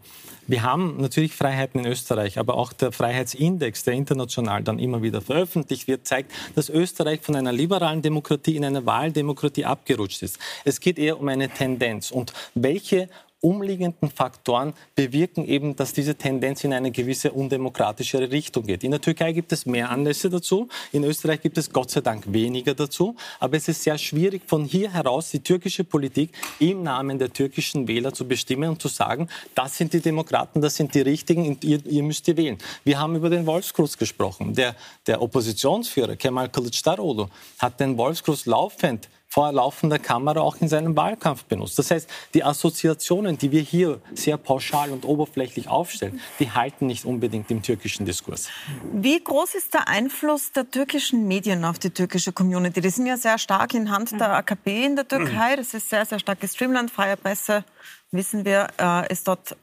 Wir 0.50 0.64
haben 0.64 0.96
natürlich 0.96 1.32
Freiheiten 1.32 1.78
in 1.78 1.86
Österreich, 1.86 2.36
aber 2.36 2.56
auch 2.56 2.72
der 2.72 2.90
Freiheitsindex, 2.90 3.84
der 3.84 3.94
international 3.94 4.64
dann 4.64 4.80
immer 4.80 5.00
wieder 5.00 5.20
veröffentlicht 5.20 5.86
wird, 5.86 6.08
zeigt, 6.08 6.32
dass 6.56 6.68
Österreich 6.68 7.20
von 7.20 7.36
einer 7.36 7.52
liberalen 7.52 8.02
Demokratie 8.02 8.56
in 8.56 8.64
eine 8.64 8.84
Wahldemokratie 8.84 9.64
abgerutscht 9.64 10.24
ist. 10.24 10.40
Es 10.64 10.80
geht 10.80 10.98
eher 10.98 11.20
um 11.20 11.28
eine 11.28 11.50
Tendenz. 11.50 12.10
Und 12.10 12.32
welche 12.56 13.08
umliegenden 13.40 14.10
Faktoren 14.10 14.74
bewirken 14.94 15.46
eben, 15.46 15.76
dass 15.76 15.92
diese 15.92 16.14
Tendenz 16.14 16.64
in 16.64 16.72
eine 16.72 16.90
gewisse 16.90 17.32
undemokratischere 17.32 18.30
Richtung 18.30 18.66
geht. 18.66 18.84
In 18.84 18.90
der 18.90 19.00
Türkei 19.00 19.32
gibt 19.32 19.52
es 19.52 19.66
mehr 19.66 19.90
Anlässe 19.90 20.28
dazu, 20.28 20.68
in 20.92 21.04
Österreich 21.04 21.40
gibt 21.40 21.56
es 21.58 21.72
Gott 21.72 21.90
sei 21.90 22.00
Dank 22.00 22.32
weniger 22.32 22.74
dazu, 22.74 23.16
aber 23.38 23.56
es 23.56 23.68
ist 23.68 23.82
sehr 23.82 23.98
schwierig, 23.98 24.42
von 24.46 24.64
hier 24.64 24.92
heraus 24.92 25.30
die 25.30 25.40
türkische 25.40 25.84
Politik 25.84 26.32
im 26.58 26.82
Namen 26.82 27.18
der 27.18 27.32
türkischen 27.32 27.88
Wähler 27.88 28.12
zu 28.12 28.28
bestimmen 28.28 28.70
und 28.70 28.82
zu 28.82 28.88
sagen, 28.88 29.28
das 29.54 29.76
sind 29.76 29.92
die 29.92 30.00
Demokraten, 30.00 30.60
das 30.60 30.76
sind 30.76 30.94
die 30.94 31.00
Richtigen, 31.00 31.48
und 31.48 31.64
ihr, 31.64 31.84
ihr 31.86 32.02
müsst 32.02 32.28
ihr 32.28 32.36
wählen. 32.36 32.58
Wir 32.84 32.98
haben 32.98 33.16
über 33.16 33.30
den 33.30 33.46
Wolfskruz 33.46 33.96
gesprochen. 33.96 34.54
Der, 34.54 34.76
der 35.06 35.22
Oppositionsführer 35.22 36.16
Kemal 36.16 36.46
Kılıçdaroğlu 36.46 37.28
hat 37.58 37.80
den 37.80 37.96
Wolfskruz 37.96 38.46
laufend 38.46 39.08
vor 39.30 39.52
laufender 39.52 40.00
Kamera 40.00 40.40
auch 40.40 40.60
in 40.60 40.68
seinem 40.68 40.96
Wahlkampf 40.96 41.44
benutzt. 41.44 41.78
Das 41.78 41.92
heißt, 41.92 42.10
die 42.34 42.42
Assoziationen, 42.42 43.38
die 43.38 43.52
wir 43.52 43.62
hier 43.62 44.00
sehr 44.12 44.36
pauschal 44.36 44.90
und 44.90 45.04
oberflächlich 45.04 45.68
aufstellen, 45.68 46.20
die 46.40 46.50
halten 46.50 46.88
nicht 46.88 47.04
unbedingt 47.04 47.48
im 47.52 47.62
türkischen 47.62 48.04
Diskurs. 48.04 48.48
Wie 48.92 49.22
groß 49.22 49.54
ist 49.54 49.72
der 49.72 49.86
Einfluss 49.86 50.50
der 50.50 50.68
türkischen 50.68 51.28
Medien 51.28 51.64
auf 51.64 51.78
die 51.78 51.90
türkische 51.90 52.32
Community? 52.32 52.80
Die 52.80 52.90
sind 52.90 53.06
ja 53.06 53.16
sehr 53.16 53.38
stark 53.38 53.72
in 53.72 53.90
Hand 53.90 54.10
der 54.10 54.34
AKP 54.34 54.84
in 54.84 54.96
der 54.96 55.06
Türkei. 55.06 55.54
Das 55.54 55.74
ist 55.74 55.88
sehr, 55.88 56.04
sehr 56.04 56.18
stark 56.18 56.40
gestreamlined. 56.40 56.90
Freie 56.90 57.16
Presse, 57.16 57.64
wissen 58.10 58.44
wir, 58.44 58.66
äh, 58.80 59.12
ist 59.12 59.28
dort 59.28 59.56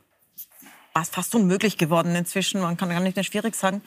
fast 1.12 1.36
unmöglich 1.36 1.77
geworden 1.77 2.15
inzwischen. 2.15 2.62
Man 2.62 2.77
kann 2.77 2.89
gar 2.89 3.01
nicht 3.01 3.17
mehr 3.17 3.23
schwierig 3.23 3.53
sagen. 3.53 3.82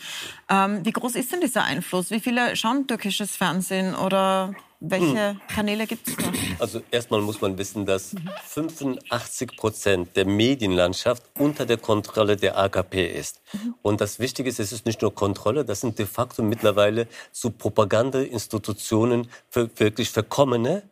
Ähm, 0.48 0.84
wie 0.84 0.92
groß 0.92 1.16
ist 1.16 1.32
denn 1.32 1.40
dieser 1.40 1.64
Einfluss? 1.64 2.10
Wie 2.10 2.20
viele 2.20 2.54
schauen 2.54 2.86
türkisches 2.86 3.34
Fernsehen 3.34 3.94
oder 3.94 4.54
welche 4.80 5.30
hm. 5.30 5.40
Kanäle 5.46 5.86
gibt 5.86 6.08
es 6.08 6.16
da? 6.16 6.24
Also 6.58 6.80
erstmal 6.90 7.20
muss 7.20 7.40
man 7.40 7.56
wissen, 7.58 7.84
dass 7.84 8.14
85 8.46 9.56
Prozent 9.56 10.16
der 10.16 10.24
Medienlandschaft 10.24 11.22
unter 11.38 11.66
der 11.66 11.76
Kontrolle 11.76 12.36
der 12.36 12.58
AKP 12.58 13.06
ist. 13.06 13.40
Mhm. 13.52 13.74
Und 13.82 14.00
das 14.00 14.18
Wichtige 14.18 14.48
ist, 14.48 14.58
es 14.58 14.72
ist 14.72 14.86
nicht 14.86 15.02
nur 15.02 15.14
Kontrolle, 15.14 15.64
das 15.64 15.80
sind 15.80 15.98
de 15.98 16.06
facto 16.06 16.42
mittlerweile 16.42 17.06
so 17.30 17.50
Propagandainstitutionen 17.50 19.28
für 19.50 19.70
wirklich 19.78 20.10
verkommene 20.10 20.82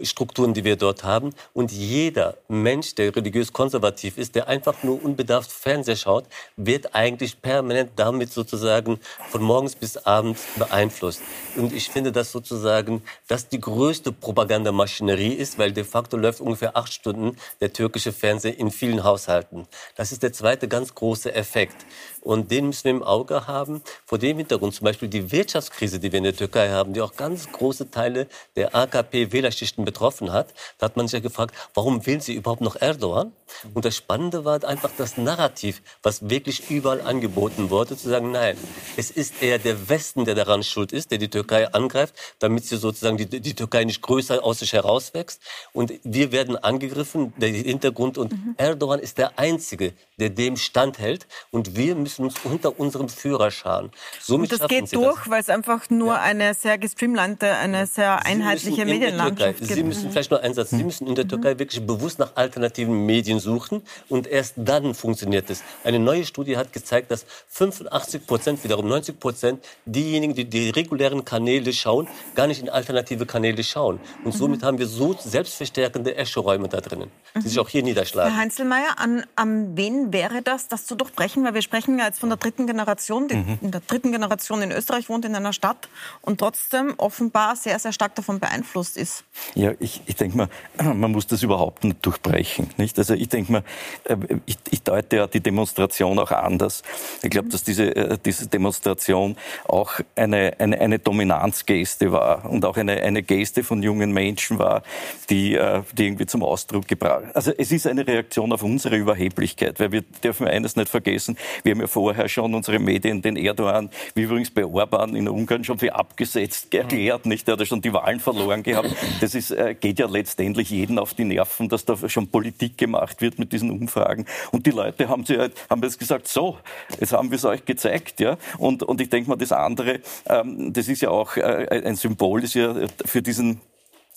Strukturen, 0.00 0.54
die 0.54 0.64
wir 0.64 0.76
dort 0.76 1.02
haben. 1.02 1.34
Und 1.54 1.72
jeder 1.72 2.36
Mensch, 2.48 2.94
der 2.94 3.14
religiös 3.14 3.52
konservativ 3.52 4.16
ist, 4.16 4.34
der 4.34 4.48
einfach 4.48 4.82
nur 4.82 5.02
unbedarft 5.02 5.50
Fernseher 5.50 5.96
schaut, 5.96 6.24
wird 6.56 6.94
eigentlich 6.94 7.42
permanent 7.42 7.90
damit 7.96 8.32
sozusagen 8.32 9.00
von 9.28 9.42
morgens 9.42 9.74
bis 9.74 9.96
abends 9.96 10.44
beeinflusst. 10.56 11.22
Und 11.56 11.72
ich 11.72 11.88
finde, 11.88 12.12
dass 12.12 12.30
sozusagen 12.30 13.02
das 13.26 13.48
die 13.48 13.60
größte 13.60 14.12
Propagandamaschinerie 14.12 15.34
ist, 15.34 15.58
weil 15.58 15.72
de 15.72 15.84
facto 15.84 16.16
läuft 16.16 16.40
ungefähr 16.40 16.76
acht 16.76 16.92
Stunden 16.92 17.36
der 17.60 17.72
türkische 17.72 18.12
Fernseher 18.12 18.58
in 18.58 18.70
vielen 18.70 19.02
Haushalten. 19.02 19.66
Das 19.96 20.12
ist 20.12 20.22
der 20.22 20.32
zweite 20.32 20.68
ganz 20.68 20.94
große 20.94 21.34
Effekt. 21.34 21.86
Und 22.28 22.50
den 22.50 22.66
müssen 22.66 22.84
wir 22.84 22.90
im 22.90 23.02
Auge 23.02 23.46
haben. 23.46 23.80
Vor 24.04 24.18
dem 24.18 24.36
Hintergrund 24.36 24.74
zum 24.74 24.84
Beispiel 24.84 25.08
die 25.08 25.32
Wirtschaftskrise, 25.32 25.98
die 25.98 26.12
wir 26.12 26.18
in 26.18 26.24
der 26.24 26.36
Türkei 26.36 26.68
haben, 26.68 26.92
die 26.92 27.00
auch 27.00 27.16
ganz 27.16 27.50
große 27.50 27.90
Teile 27.90 28.26
der 28.54 28.74
AKP-Wählerschichten 28.74 29.82
betroffen 29.86 30.30
hat. 30.30 30.52
Da 30.76 30.84
hat 30.84 30.98
man 30.98 31.08
sich 31.08 31.14
ja 31.14 31.20
gefragt, 31.20 31.54
warum 31.72 32.04
wählen 32.04 32.20
sie 32.20 32.34
überhaupt 32.34 32.60
noch 32.60 32.76
Erdogan? 32.76 33.32
Und 33.72 33.86
das 33.86 33.96
Spannende 33.96 34.44
war 34.44 34.62
einfach 34.62 34.90
das 34.98 35.16
Narrativ, 35.16 35.80
was 36.02 36.28
wirklich 36.28 36.70
überall 36.70 37.00
angeboten 37.00 37.70
wurde, 37.70 37.96
zu 37.96 38.10
sagen, 38.10 38.30
nein, 38.30 38.58
es 38.98 39.10
ist 39.10 39.42
eher 39.42 39.58
der 39.58 39.88
Westen, 39.88 40.26
der 40.26 40.34
daran 40.34 40.62
schuld 40.62 40.92
ist, 40.92 41.10
der 41.10 41.16
die 41.16 41.30
Türkei 41.30 41.72
angreift, 41.72 42.14
damit 42.40 42.66
sie 42.66 42.76
sozusagen 42.76 43.16
die, 43.16 43.40
die 43.40 43.54
Türkei 43.54 43.84
nicht 43.84 44.02
größer 44.02 44.44
aus 44.44 44.58
sich 44.58 44.74
herauswächst. 44.74 45.40
Und 45.72 45.94
wir 46.04 46.30
werden 46.30 46.56
angegriffen, 46.56 47.32
der 47.38 47.48
Hintergrund. 47.48 48.18
Und 48.18 48.32
mhm. 48.32 48.54
Erdogan 48.58 49.00
ist 49.00 49.16
der 49.16 49.38
Einzige, 49.38 49.94
der 50.18 50.28
dem 50.28 50.58
standhält. 50.58 51.26
Und 51.50 51.74
wir 51.74 51.94
müssen 51.94 52.17
uns 52.24 52.34
unter 52.44 52.78
unserem 52.78 53.08
Führer 53.08 53.50
scharen. 53.50 53.90
Somit 54.20 54.52
und 54.52 54.60
das 54.60 54.68
geht 54.68 54.94
durch, 54.94 55.20
das. 55.20 55.30
weil 55.30 55.40
es 55.40 55.48
einfach 55.48 55.88
nur 55.90 56.14
ja. 56.14 56.20
eine 56.20 56.54
sehr 56.54 56.78
gestreamlinete, 56.78 57.56
eine 57.56 57.86
sehr 57.86 58.24
einheitliche 58.24 58.84
Medienlandschaft 58.84 59.58
gibt. 59.58 59.72
Sie 59.72 59.82
müssen 59.82 60.10
vielleicht 60.10 60.30
nur 60.30 60.40
einen 60.40 60.54
Satz. 60.54 60.70
Sie 60.70 60.84
müssen 60.84 61.06
in 61.06 61.14
der 61.14 61.26
Türkei 61.26 61.58
wirklich 61.58 61.84
bewusst 61.86 62.18
nach 62.18 62.36
alternativen 62.36 63.06
Medien 63.06 63.40
suchen 63.40 63.82
und 64.08 64.26
erst 64.26 64.54
dann 64.56 64.94
funktioniert 64.94 65.50
es. 65.50 65.62
Eine 65.84 65.98
neue 65.98 66.24
Studie 66.24 66.56
hat 66.56 66.72
gezeigt, 66.72 67.10
dass 67.10 67.24
85 67.48 68.26
Prozent, 68.26 68.64
wiederum 68.64 68.88
90 68.88 69.18
Prozent, 69.20 69.64
diejenigen, 69.84 70.34
die 70.34 70.44
die 70.44 70.70
regulären 70.70 71.24
Kanäle 71.24 71.72
schauen, 71.72 72.08
gar 72.34 72.46
nicht 72.46 72.60
in 72.62 72.68
alternative 72.68 73.26
Kanäle 73.26 73.62
schauen. 73.62 74.00
Und 74.24 74.34
mhm. 74.34 74.38
somit 74.38 74.62
haben 74.62 74.78
wir 74.78 74.86
so 74.86 75.14
selbstverstärkende 75.18 76.16
Echoräume 76.16 76.68
da 76.68 76.80
drinnen, 76.80 77.10
die 77.34 77.38
mhm. 77.38 77.42
sich 77.42 77.58
auch 77.58 77.68
hier 77.68 77.82
niederschlagen. 77.82 78.32
Herr 78.32 78.40
Heinzelmeier, 78.40 78.98
an, 78.98 79.24
an 79.36 79.76
wen 79.76 80.12
wäre 80.12 80.42
das, 80.42 80.68
das 80.68 80.86
zu 80.86 80.94
durchbrechen? 80.94 81.44
Weil 81.44 81.54
wir 81.54 81.62
sprechen 81.62 81.97
ja 81.98 82.06
jetzt 82.06 82.20
von 82.20 82.28
der 82.28 82.38
dritten 82.38 82.66
Generation, 82.66 83.28
die 83.28 83.36
mhm. 83.36 83.58
in 83.62 83.70
der 83.70 83.80
dritten 83.80 84.12
Generation 84.12 84.62
in 84.62 84.72
Österreich 84.72 85.08
wohnt, 85.08 85.24
in 85.24 85.34
einer 85.34 85.52
Stadt 85.52 85.88
und 86.22 86.38
trotzdem 86.38 86.94
offenbar 86.96 87.56
sehr, 87.56 87.78
sehr 87.78 87.92
stark 87.92 88.14
davon 88.14 88.40
beeinflusst 88.40 88.96
ist. 88.96 89.24
Ja, 89.54 89.72
ich, 89.78 90.02
ich 90.06 90.16
denke 90.16 90.36
mal, 90.36 90.48
man 90.94 91.12
muss 91.12 91.26
das 91.26 91.42
überhaupt 91.42 91.84
nicht 91.84 92.04
durchbrechen. 92.04 92.70
Nicht? 92.76 92.98
Also 92.98 93.14
ich 93.14 93.28
denke 93.28 93.52
mal, 93.52 93.62
äh, 94.04 94.16
ich, 94.46 94.56
ich 94.70 94.82
deute 94.82 95.16
ja 95.16 95.26
die 95.26 95.40
Demonstration 95.40 96.18
auch 96.18 96.30
anders. 96.30 96.82
Ich 97.22 97.30
glaube, 97.30 97.48
dass 97.48 97.62
diese, 97.64 97.94
äh, 97.94 98.18
diese 98.24 98.46
Demonstration 98.46 99.36
auch 99.66 100.00
eine, 100.16 100.54
eine, 100.58 100.80
eine 100.80 100.98
Dominanzgeste 100.98 102.12
war 102.12 102.44
und 102.44 102.64
auch 102.64 102.76
eine, 102.76 103.00
eine 103.02 103.22
Geste 103.22 103.64
von 103.64 103.82
jungen 103.82 104.12
Menschen 104.12 104.58
war, 104.58 104.82
die, 105.30 105.54
äh, 105.54 105.82
die 105.92 106.06
irgendwie 106.06 106.26
zum 106.26 106.42
Ausdruck 106.42 106.86
gebracht. 106.86 107.24
Also 107.34 107.52
es 107.56 107.72
ist 107.72 107.86
eine 107.86 108.06
Reaktion 108.06 108.52
auf 108.52 108.62
unsere 108.62 108.96
Überheblichkeit, 108.96 109.80
weil 109.80 109.92
wir 109.92 110.02
dürfen 110.02 110.46
eines 110.46 110.76
nicht 110.76 110.88
vergessen, 110.88 111.36
wir 111.62 111.72
haben 111.72 111.80
ja 111.80 111.86
vorher 111.88 112.28
schon 112.28 112.54
unsere 112.54 112.78
Medien 112.78 113.22
den 113.22 113.36
Erdogan, 113.36 113.90
wie 114.14 114.22
übrigens 114.22 114.50
bei 114.50 114.64
Orban 114.64 115.16
in 115.16 115.28
Ungarn 115.28 115.64
schon 115.64 115.78
für 115.78 115.94
abgesetzt 115.94 116.72
erklärt, 116.74 117.26
nicht? 117.26 117.46
Der 117.46 117.52
hat 117.52 117.60
ja 117.60 117.66
schon 117.66 117.80
die 117.80 117.92
Wahlen 117.92 118.20
verloren 118.20 118.62
gehabt. 118.62 118.94
Das 119.20 119.34
ist, 119.34 119.54
geht 119.80 119.98
ja 119.98 120.06
letztendlich 120.06 120.70
jeden 120.70 120.98
auf 120.98 121.14
die 121.14 121.24
Nerven, 121.24 121.68
dass 121.68 121.84
da 121.84 121.96
schon 122.08 122.28
Politik 122.28 122.78
gemacht 122.78 123.20
wird 123.20 123.38
mit 123.38 123.52
diesen 123.52 123.70
Umfragen. 123.70 124.26
Und 124.52 124.66
die 124.66 124.70
Leute 124.70 125.08
haben, 125.08 125.24
sie 125.24 125.38
halt, 125.38 125.54
haben 125.68 125.82
jetzt 125.82 125.98
gesagt, 125.98 126.28
so, 126.28 126.58
jetzt 127.00 127.12
haben 127.12 127.30
wir 127.30 127.36
es 127.36 127.44
euch 127.44 127.64
gezeigt. 127.64 128.20
Ja? 128.20 128.36
Und, 128.58 128.82
und 128.82 129.00
ich 129.00 129.08
denke 129.08 129.30
mal, 129.30 129.36
das 129.36 129.52
andere, 129.52 130.00
ähm, 130.26 130.72
das 130.72 130.88
ist 130.88 131.02
ja 131.02 131.10
auch 131.10 131.36
äh, 131.36 131.82
ein 131.84 131.96
Symbol, 131.96 132.44
ist 132.44 132.54
ja 132.54 132.74
für 133.04 133.22
diesen 133.22 133.60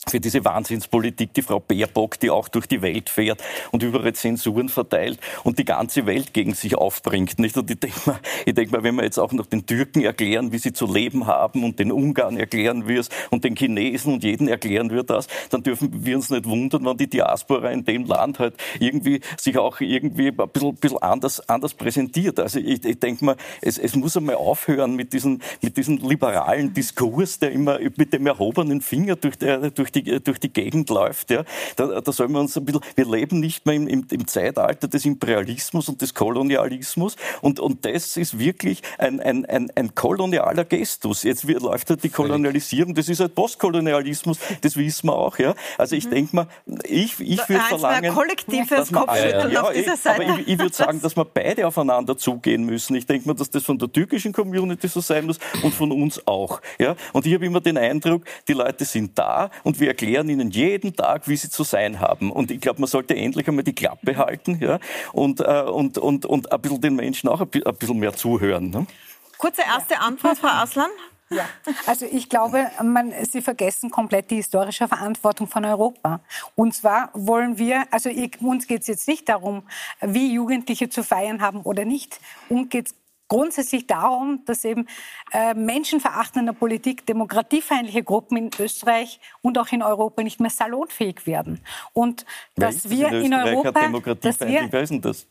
für 0.07 0.19
diese 0.19 0.43
Wahnsinnspolitik, 0.43 1.31
die 1.35 1.43
Frau 1.43 1.59
Baerbock, 1.59 2.19
die 2.19 2.31
auch 2.31 2.47
durch 2.47 2.65
die 2.65 2.81
Welt 2.81 3.09
fährt 3.09 3.43
und 3.69 3.83
überall 3.83 4.13
Zensuren 4.13 4.67
verteilt 4.67 5.19
und 5.43 5.59
die 5.59 5.65
ganze 5.65 6.07
Welt 6.07 6.33
gegen 6.33 6.55
sich 6.55 6.75
aufbringt. 6.75 7.37
Nicht? 7.37 7.55
Und 7.55 7.69
ich 7.69 7.79
denke 7.79 7.99
mal, 8.07 8.19
ich 8.45 8.55
denk 8.55 8.71
mal, 8.71 8.81
wenn 8.81 8.95
wir 8.95 9.03
jetzt 9.03 9.19
auch 9.19 9.31
noch 9.31 9.45
den 9.45 9.67
Türken 9.67 10.01
erklären, 10.01 10.51
wie 10.51 10.57
sie 10.57 10.73
zu 10.73 10.91
leben 10.91 11.27
haben 11.27 11.63
und 11.63 11.77
den 11.77 11.91
Ungarn 11.91 12.35
erklären 12.35 12.87
wir 12.87 12.99
es 12.99 13.09
und 13.29 13.43
den 13.43 13.55
Chinesen 13.55 14.13
und 14.13 14.23
jeden 14.23 14.47
erklären 14.47 14.89
wir 14.89 15.03
das, 15.03 15.27
dann 15.51 15.61
dürfen 15.61 16.03
wir 16.03 16.15
uns 16.15 16.31
nicht 16.31 16.45
wundern, 16.45 16.83
wenn 16.83 16.97
die 16.97 17.07
Diaspora 17.07 17.69
in 17.69 17.85
dem 17.85 18.05
Land 18.05 18.39
halt 18.39 18.55
irgendwie 18.79 19.21
sich 19.37 19.59
auch 19.59 19.81
irgendwie 19.81 20.29
ein 20.29 20.49
bisschen, 20.51 20.75
bisschen 20.77 20.97
anders, 20.97 21.47
anders 21.47 21.75
präsentiert. 21.75 22.39
Also 22.39 22.57
ich, 22.57 22.83
ich 22.83 22.99
denke 22.99 23.23
mal, 23.23 23.35
es, 23.61 23.77
es 23.77 23.95
muss 23.95 24.17
einmal 24.17 24.35
aufhören 24.35 24.95
mit 24.95 25.13
diesem, 25.13 25.41
mit 25.61 25.77
diesem 25.77 25.97
liberalen 25.97 26.73
Diskurs, 26.73 27.37
der 27.37 27.51
immer 27.51 27.77
mit 27.97 28.13
dem 28.13 28.25
erhobenen 28.25 28.81
Finger 28.81 29.15
durch, 29.15 29.37
der, 29.37 29.69
durch 29.69 29.90
durch 29.91 30.05
die, 30.05 30.23
durch 30.23 30.39
die 30.39 30.51
Gegend 30.51 30.89
läuft, 30.89 31.31
ja, 31.31 31.43
da, 31.75 32.01
da 32.01 32.11
sollen 32.11 32.31
wir 32.31 32.39
uns 32.39 32.57
ein 32.57 32.65
bisschen, 32.65 32.81
wir 32.95 33.05
leben 33.05 33.39
nicht 33.39 33.65
mehr 33.65 33.75
im, 33.75 33.87
im, 33.87 34.05
im 34.09 34.27
Zeitalter 34.27 34.87
des 34.87 35.05
Imperialismus 35.05 35.89
und 35.89 36.01
des 36.01 36.13
Kolonialismus 36.13 37.15
und, 37.41 37.59
und 37.59 37.85
das 37.85 38.17
ist 38.17 38.39
wirklich 38.39 38.81
ein, 38.97 39.19
ein, 39.19 39.45
ein, 39.45 39.71
ein 39.75 39.95
kolonialer 39.95 40.65
Gestus. 40.65 41.23
Jetzt 41.23 41.47
wird, 41.47 41.61
läuft 41.61 41.89
halt 41.89 42.03
die 42.03 42.09
Kolonialisierung, 42.09 42.93
das 42.93 43.09
ist 43.09 43.19
halt 43.19 43.35
Postkolonialismus, 43.35 44.39
das 44.61 44.77
wissen 44.77 45.07
wir 45.07 45.15
auch, 45.15 45.37
ja. 45.39 45.53
Also 45.77 45.95
ich 45.95 46.05
mhm. 46.05 46.11
denke 46.11 46.35
mal, 46.35 46.47
ich, 46.85 47.19
ich 47.19 47.49
würde 47.49 47.63
verlangen, 47.63 48.13
kollektives 48.13 48.91
Kopfschütteln 48.91 49.51
ja, 49.51 49.61
auf 49.61 49.73
dieser 49.73 49.97
Seite. 49.97 50.25
Aber 50.25 50.39
ich, 50.39 50.47
ich 50.47 50.59
würde 50.59 50.75
sagen, 50.75 51.01
dass 51.01 51.15
wir 51.15 51.25
beide 51.25 51.67
aufeinander 51.67 52.17
zugehen 52.17 52.63
müssen. 52.65 52.95
Ich 52.95 53.05
denke 53.05 53.27
mal, 53.27 53.33
dass 53.33 53.49
das 53.49 53.63
von 53.63 53.77
der 53.77 53.91
türkischen 53.91 54.33
Community 54.33 54.87
so 54.87 55.01
sein 55.01 55.25
muss 55.25 55.39
und 55.63 55.73
von 55.73 55.91
uns 55.91 56.25
auch, 56.27 56.61
ja. 56.79 56.95
Und 57.13 57.25
ich 57.25 57.33
habe 57.33 57.45
immer 57.45 57.61
den 57.61 57.77
Eindruck, 57.77 58.23
die 58.47 58.53
Leute 58.53 58.85
sind 58.85 59.17
da 59.17 59.49
und 59.63 59.79
wir 59.81 59.89
erklären 59.89 60.29
ihnen 60.29 60.51
jeden 60.51 60.95
Tag, 60.95 61.27
wie 61.27 61.35
sie 61.35 61.49
zu 61.49 61.63
sein 61.63 61.99
haben. 61.99 62.31
Und 62.31 62.51
ich 62.51 62.61
glaube, 62.61 62.79
man 62.79 62.87
sollte 62.87 63.15
endlich 63.15 63.47
einmal 63.47 63.65
die 63.65 63.75
Klappe 63.75 64.15
halten 64.15 64.59
ja, 64.61 64.79
und, 65.11 65.41
äh, 65.41 65.63
und, 65.63 65.97
und, 65.97 66.25
und 66.25 66.51
ein 66.51 66.61
bisschen 66.61 66.79
den 66.79 66.95
Menschen 66.95 67.27
auch 67.27 67.41
ein 67.41 67.49
bisschen 67.49 67.99
mehr 67.99 68.13
zuhören. 68.13 68.69
Ne? 68.69 68.87
Kurze 69.37 69.63
erste 69.63 69.99
Antwort, 69.99 70.37
Frau 70.37 70.47
Aslan. 70.47 70.89
Ja, 71.31 71.45
also 71.85 72.05
ich 72.05 72.27
glaube, 72.27 72.69
man, 72.83 73.13
Sie 73.23 73.41
vergessen 73.41 73.89
komplett 73.89 74.29
die 74.31 74.35
historische 74.35 74.89
Verantwortung 74.89 75.47
von 75.47 75.63
Europa. 75.63 76.19
Und 76.55 76.75
zwar 76.75 77.09
wollen 77.13 77.57
wir, 77.57 77.85
also 77.89 78.09
ich, 78.09 78.41
uns 78.41 78.67
geht 78.67 78.81
es 78.81 78.87
jetzt 78.87 79.07
nicht 79.07 79.29
darum, 79.29 79.63
wie 80.01 80.33
Jugendliche 80.33 80.89
zu 80.89 81.05
feiern 81.05 81.41
haben 81.41 81.61
oder 81.61 81.85
nicht. 81.85 82.19
Uns 82.49 82.69
geht 82.69 82.87
es 82.87 82.95
grundsätzlich 83.31 83.87
darum, 83.87 84.43
dass 84.45 84.65
eben 84.65 84.87
äh, 85.31 85.53
menschenverachtende 85.53 86.51
Politik, 86.51 87.05
demokratiefeindliche 87.05 88.03
Gruppen 88.03 88.35
in 88.35 88.49
Österreich 88.59 89.21
und 89.41 89.57
auch 89.57 89.69
in 89.71 89.81
Europa 89.81 90.21
nicht 90.21 90.41
mehr 90.41 90.49
salonfähig 90.49 91.25
werden. 91.25 91.61
Und 91.93 92.25
dass 92.57 92.89
wir 92.89 93.07
in, 93.07 93.27
in 93.27 93.33
Europa, 93.33 93.87
dass 94.15 94.41
wir, 94.41 94.67
wer 94.69 94.81
ist 94.81 94.89
denn 94.89 95.01
das? 95.01 95.27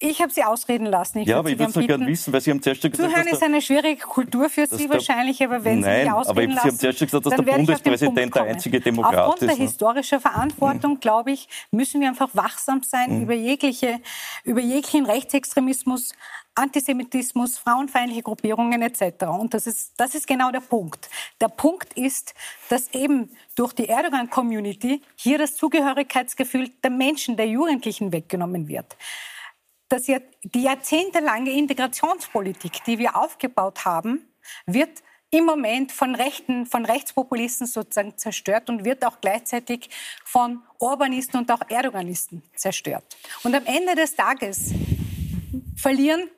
Ich 0.00 0.22
habe 0.22 0.32
Sie 0.32 0.44
ausreden 0.44 0.86
lassen. 0.86 1.18
Ich 1.18 1.28
ja, 1.28 1.40
aber 1.40 1.50
ich 1.50 1.58
würde 1.58 1.80
es 1.80 1.86
gerne 1.86 2.06
wissen, 2.06 2.32
weil 2.32 2.40
Sie 2.40 2.50
haben 2.50 2.62
zuerst 2.62 2.80
gesagt, 2.80 2.96
Zuhören 2.96 3.26
ist 3.26 3.42
eine 3.42 3.60
schwierige 3.60 4.00
Kultur 4.00 4.48
für 4.48 4.66
Sie 4.66 4.88
wahrscheinlich, 4.88 5.42
aber 5.42 5.64
wenn 5.64 5.80
Nein, 5.80 5.96
Sie 5.96 6.04
mich 6.04 6.12
ausreden 6.12 6.52
aber 6.52 6.60
Sie 6.62 6.68
haben 6.68 6.78
zuerst 6.78 6.98
gesagt, 7.00 7.26
dass 7.26 7.34
der 7.34 7.42
Bundespräsident 7.42 8.34
der 8.34 8.42
einzige 8.44 8.80
Demokrat 8.80 9.12
ist. 9.12 9.18
Aufgrund 9.18 9.50
der 9.50 9.58
ne? 9.58 9.64
historischen 9.64 10.20
Verantwortung, 10.20 10.92
mhm. 10.92 11.00
glaube 11.00 11.32
ich, 11.32 11.48
müssen 11.72 12.00
wir 12.00 12.08
einfach 12.08 12.30
wachsam 12.32 12.82
sein 12.84 13.16
mhm. 13.16 13.22
über, 13.24 13.34
jegliche, 13.34 14.00
über 14.44 14.60
jeglichen 14.60 15.04
Rechtsextremismus, 15.04 16.14
Antisemitismus, 16.58 17.56
frauenfeindliche 17.58 18.22
Gruppierungen 18.22 18.82
etc. 18.82 19.26
Und 19.26 19.54
das 19.54 19.66
ist, 19.66 19.92
das 19.96 20.14
ist 20.14 20.26
genau 20.26 20.50
der 20.50 20.60
Punkt. 20.60 21.08
Der 21.40 21.48
Punkt 21.48 21.92
ist, 21.94 22.34
dass 22.68 22.92
eben 22.92 23.30
durch 23.54 23.72
die 23.72 23.88
Erdogan-Community 23.88 25.02
hier 25.16 25.38
das 25.38 25.56
Zugehörigkeitsgefühl 25.56 26.68
der 26.82 26.90
Menschen, 26.90 27.36
der 27.36 27.46
Jugendlichen 27.46 28.12
weggenommen 28.12 28.68
wird 28.68 28.96
dass 29.90 30.06
ja 30.06 30.18
die 30.42 30.64
jahrzehntelange 30.64 31.50
Integrationspolitik, 31.50 32.84
die 32.84 32.98
wir 32.98 33.16
aufgebaut 33.16 33.86
haben, 33.86 34.28
wird 34.66 35.02
im 35.30 35.44
Moment 35.44 35.92
von 35.92 36.14
Rechten, 36.14 36.66
von 36.66 36.84
Rechtspopulisten 36.84 37.66
sozusagen 37.66 38.16
zerstört 38.16 38.70
und 38.70 38.84
wird 38.84 39.04
auch 39.04 39.20
gleichzeitig 39.20 39.90
von 40.24 40.62
Orbanisten 40.78 41.40
und 41.40 41.50
auch 41.50 41.60
Erdoganisten 41.68 42.42
zerstört. 42.54 43.16
Und 43.42 43.54
am 43.54 43.66
Ende 43.66 43.94
des 43.94 44.14
Tages 44.14 44.72
verlieren 45.76 46.30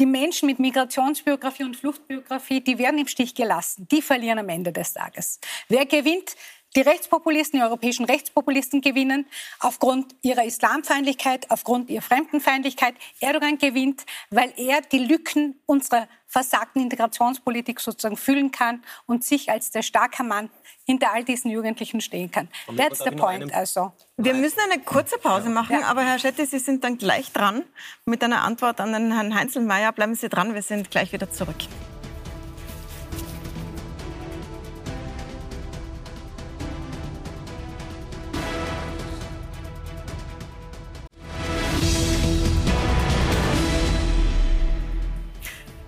die 0.00 0.06
Menschen 0.06 0.46
mit 0.46 0.58
Migrationsbiografie 0.58 1.64
und 1.64 1.76
Fluchtbiografie, 1.76 2.62
die 2.62 2.78
werden 2.78 2.98
im 2.98 3.06
Stich 3.06 3.34
gelassen. 3.34 3.86
Die 3.90 4.00
verlieren 4.00 4.38
am 4.38 4.48
Ende 4.48 4.72
des 4.72 4.94
Tages. 4.94 5.38
Wer 5.68 5.84
gewinnt? 5.84 6.34
Die 6.76 6.82
Rechtspopulisten, 6.82 7.58
die 7.58 7.64
europäischen 7.64 8.04
Rechtspopulisten 8.04 8.80
gewinnen 8.80 9.26
aufgrund 9.58 10.14
ihrer 10.22 10.44
Islamfeindlichkeit, 10.44 11.50
aufgrund 11.50 11.90
ihrer 11.90 12.02
Fremdenfeindlichkeit. 12.02 12.94
Erdogan 13.20 13.58
gewinnt, 13.58 14.04
weil 14.30 14.52
er 14.56 14.80
die 14.80 14.98
Lücken 14.98 15.60
unserer 15.66 16.06
versagten 16.28 16.82
Integrationspolitik 16.82 17.80
sozusagen 17.80 18.16
füllen 18.16 18.52
kann 18.52 18.84
und 19.06 19.24
sich 19.24 19.50
als 19.50 19.72
der 19.72 19.82
starke 19.82 20.22
Mann 20.22 20.48
hinter 20.86 21.12
all 21.12 21.24
diesen 21.24 21.50
Jugendlichen 21.50 22.00
stehen 22.00 22.30
kann. 22.30 22.48
That's 22.76 23.02
the 23.02 23.10
point. 23.10 23.52
Also. 23.52 23.92
Wir 24.16 24.34
müssen 24.34 24.60
eine 24.60 24.80
kurze 24.80 25.18
Pause 25.18 25.48
machen, 25.48 25.80
ja. 25.80 25.86
aber 25.86 26.04
Herr 26.04 26.20
Schetti, 26.20 26.46
Sie 26.46 26.60
sind 26.60 26.84
dann 26.84 26.98
gleich 26.98 27.32
dran 27.32 27.64
mit 28.04 28.22
einer 28.22 28.42
Antwort 28.42 28.80
an 28.80 28.92
den 28.92 29.12
Herrn 29.12 29.34
Heinzelmeier. 29.34 29.90
Bleiben 29.90 30.14
Sie 30.14 30.28
dran, 30.28 30.54
wir 30.54 30.62
sind 30.62 30.90
gleich 30.92 31.12
wieder 31.12 31.30
zurück. 31.30 31.56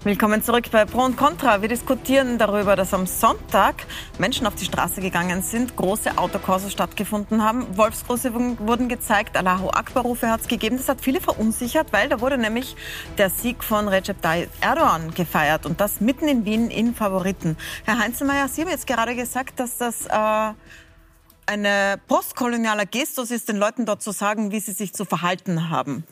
Willkommen 0.05 0.43
zurück 0.43 0.65
bei 0.73 0.85
Pro 0.85 1.05
und 1.05 1.17
Contra. 1.17 1.63
Wir 1.63 1.69
diskutieren 1.69 2.37
darüber, 2.37 2.75
dass 2.75 2.93
am 2.93 3.07
Sonntag 3.07 3.87
Menschen 4.19 4.49
auf 4.49 4.57
die 4.57 4.65
Straße 4.65 5.01
gegangen 5.01 5.43
sind, 5.43 5.77
große 5.77 6.19
Autokurse 6.19 6.73
stattgefunden 6.73 7.45
haben, 7.45 7.77
Wolfsgrüße 7.77 8.35
wurden 8.35 8.89
gezeigt, 8.89 9.37
Allahu 9.37 9.69
Akbar-Rufe 9.69 10.29
hat 10.29 10.41
es 10.41 10.49
gegeben. 10.49 10.77
Das 10.77 10.89
hat 10.89 11.01
viele 11.01 11.21
verunsichert, 11.21 11.93
weil 11.93 12.09
da 12.09 12.21
wurde 12.21 12.37
nämlich 12.37 12.75
der 13.17 13.31
Sieg 13.31 13.63
von 13.63 13.87
Recep 13.87 14.21
Tayyip 14.21 14.51
Erdogan 14.61 15.15
gefeiert 15.15 15.67
und 15.67 15.81
das 15.81 16.01
mitten 16.01 16.27
in 16.27 16.45
Wien 16.45 16.69
in 16.69 16.97
Favoriten. 16.97 17.57
Herr 17.85 18.01
Heinzelmeier, 18.01 18.49
Sie 18.49 18.63
haben 18.63 18.71
jetzt 18.71 18.89
gerade 18.89 19.15
gesagt, 19.15 19.61
dass 19.61 19.79
das 19.79 20.07
äh, 20.07 20.53
eine 21.47 22.01
postkolonialer 22.09 22.87
Gestus 22.87 23.31
ist, 23.31 23.49
den 23.49 23.57
Leuten 23.57 23.87
dort 23.87 24.03
zu 24.03 24.11
sagen, 24.11 24.51
wie 24.51 24.59
sie 24.59 24.73
sich 24.73 24.95
zu 24.95 25.05
verhalten 25.05 25.71
haben. 25.71 26.03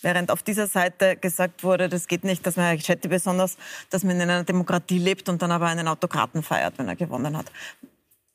Während 0.00 0.30
auf 0.30 0.42
dieser 0.42 0.68
Seite 0.68 1.16
gesagt 1.16 1.64
wurde, 1.64 1.88
das 1.88 2.06
geht 2.06 2.22
nicht, 2.22 2.46
dass 2.46 2.56
man, 2.56 2.74
ich 2.76 2.84
schätze 2.84 3.08
besonders, 3.08 3.56
dass 3.90 4.04
man 4.04 4.16
in 4.16 4.22
einer 4.22 4.44
Demokratie 4.44 4.98
lebt 4.98 5.28
und 5.28 5.42
dann 5.42 5.50
aber 5.50 5.66
einen 5.66 5.88
Autokraten 5.88 6.42
feiert, 6.42 6.78
wenn 6.78 6.88
er 6.88 6.96
gewonnen 6.96 7.36
hat. 7.36 7.50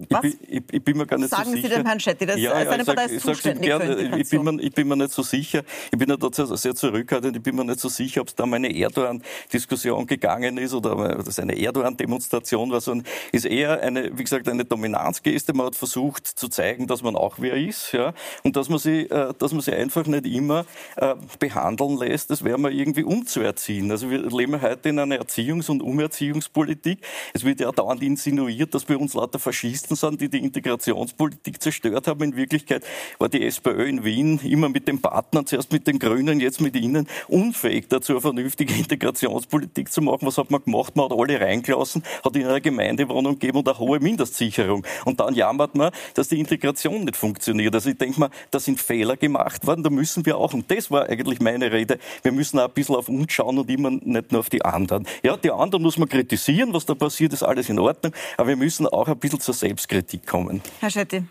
Was 0.09 0.23
ich, 0.25 0.35
ich, 0.49 0.63
ich, 0.71 0.83
bin 0.83 0.97
mir 0.97 1.05
gar 1.05 1.17
nicht 1.17 1.29
Sagen 1.29 1.45
so 1.45 1.51
sicher. 1.51 1.69
Sie 1.69 1.75
dem 1.75 1.85
Herrn 1.85 1.99
Schetti, 1.99 2.25
das 2.25 2.37
ja, 2.39 2.59
ja, 2.59 2.69
seine 2.69 2.83
Partei 2.83 3.05
ist 3.05 3.23
zuständig 3.23 3.69
ich, 4.17 4.29
bin 4.29 4.43
mir, 4.43 4.61
ich 4.61 4.73
bin 4.73 4.87
mir 4.87 4.95
nicht 4.95 5.11
so 5.11 5.21
sicher. 5.21 5.63
Ich 5.91 5.97
bin 5.99 6.09
ja 6.09 6.17
dort 6.17 6.33
sehr, 6.33 6.47
sehr 6.57 6.73
zurückhaltend. 6.73 7.37
Ich 7.37 7.43
bin 7.43 7.55
mir 7.55 7.63
nicht 7.63 7.79
so 7.79 7.89
sicher, 7.89 8.21
ob 8.21 8.27
es 8.27 8.35
da 8.35 8.43
um 8.43 8.53
eine 8.53 8.75
Erdogan-Diskussion 8.75 10.07
gegangen 10.07 10.57
ist 10.57 10.73
oder 10.73 11.21
das 11.23 11.37
eine 11.37 11.55
Erdogan-Demonstration 11.57 12.71
war. 12.71 12.81
Sondern 12.81 13.07
ist 13.31 13.45
eher 13.45 13.81
eine, 13.81 14.17
wie 14.17 14.23
gesagt, 14.23 14.49
eine 14.49 14.65
Dominanzgeste. 14.65 15.53
Man 15.53 15.67
hat 15.67 15.75
versucht 15.75 16.25
zu 16.27 16.47
zeigen, 16.49 16.87
dass 16.87 17.03
man 17.03 17.15
auch 17.15 17.35
wer 17.37 17.55
ist, 17.55 17.91
ja, 17.91 18.13
und 18.43 18.55
dass 18.55 18.69
man 18.69 18.79
sie, 18.79 19.01
äh, 19.01 19.33
dass 19.37 19.51
man 19.51 19.61
sie 19.61 19.73
einfach 19.73 20.07
nicht 20.07 20.25
immer 20.25 20.65
äh, 20.97 21.15
behandeln 21.39 21.97
lässt, 21.97 22.31
das 22.31 22.43
wäre 22.43 22.57
man 22.57 22.73
irgendwie 22.73 23.03
umzuerziehen. 23.03 23.91
Also 23.91 24.09
wir 24.09 24.27
leben 24.29 24.59
heute 24.59 24.89
in 24.89 24.97
einer 24.97 25.21
Erziehungs- 25.21 25.69
und 25.69 25.83
Umerziehungspolitik. 25.83 26.99
Es 27.33 27.45
wird 27.45 27.59
ja 27.59 27.71
dauernd 27.71 28.01
insinuiert, 28.01 28.73
dass 28.73 28.85
bei 28.85 28.97
uns 28.97 29.13
lauter 29.13 29.39
Faschisten 29.39 29.82
Faschisten 29.83 29.95
sind, 29.95 30.21
die 30.21 30.29
die 30.29 30.39
Integrationspolitik 30.39 31.61
zerstört 31.61 32.07
haben. 32.07 32.23
In 32.23 32.35
Wirklichkeit 32.35 32.83
war 33.19 33.29
die 33.29 33.45
SPÖ 33.45 33.87
in 33.87 34.03
Wien 34.03 34.39
immer 34.43 34.69
mit 34.69 34.87
den 34.87 35.01
Partnern, 35.01 35.45
zuerst 35.45 35.71
mit 35.71 35.87
den 35.87 35.99
Grünen, 35.99 36.39
jetzt 36.39 36.61
mit 36.61 36.75
Ihnen, 36.75 37.07
unfähig 37.27 37.87
dazu, 37.89 38.13
eine 38.13 38.21
vernünftige 38.21 38.73
Integrationspolitik 38.73 39.91
zu 39.91 40.01
machen. 40.01 40.25
Was 40.25 40.37
hat 40.37 40.51
man 40.51 40.63
gemacht? 40.63 40.95
Man 40.95 41.05
hat 41.05 41.17
alle 41.17 41.39
reingelassen, 41.39 42.03
hat 42.23 42.35
ihnen 42.35 42.47
eine 42.47 42.61
Gemeindewohnung 42.61 43.33
gegeben 43.33 43.59
und 43.59 43.67
eine 43.67 43.77
hohe 43.77 43.99
Mindestsicherung. 43.99 44.85
Und 45.05 45.19
dann 45.19 45.35
jammert 45.35 45.75
man, 45.75 45.91
dass 46.13 46.29
die 46.29 46.39
Integration 46.39 47.03
nicht 47.03 47.17
funktioniert. 47.17 47.75
Also 47.75 47.89
ich 47.89 47.97
denke 47.97 48.19
mal, 48.19 48.29
da 48.51 48.59
sind 48.59 48.79
Fehler 48.79 49.17
gemacht 49.17 49.67
worden, 49.67 49.83
da 49.83 49.89
müssen 49.89 50.25
wir 50.25 50.37
auch, 50.37 50.53
und 50.53 50.69
das 50.71 50.89
war 50.91 51.09
eigentlich 51.09 51.41
meine 51.41 51.71
Rede, 51.71 51.99
wir 52.21 52.31
müssen 52.31 52.59
auch 52.59 52.67
ein 52.67 52.73
bisschen 52.73 52.95
auf 52.95 53.09
uns 53.09 53.33
schauen 53.33 53.57
und 53.57 53.69
immer 53.69 53.91
nicht 53.91 54.31
nur 54.31 54.39
auf 54.39 54.49
die 54.49 54.63
anderen. 54.63 55.05
Ja, 55.23 55.35
die 55.37 55.51
anderen 55.51 55.83
muss 55.83 55.97
man 55.97 56.07
kritisieren, 56.07 56.73
was 56.73 56.85
da 56.85 56.95
passiert, 56.95 57.33
ist 57.33 57.43
alles 57.43 57.69
in 57.69 57.79
Ordnung, 57.79 58.13
aber 58.37 58.49
wir 58.49 58.55
müssen 58.55 58.87
auch 58.87 59.07
ein 59.07 59.17
bisschen 59.17 59.39
zur 59.39 59.53
Selbst 59.53 59.72
Selbstkritik 59.73 60.27
kommen. 60.27 60.61
Herr 60.79 60.91
Schetti. 60.91 61.23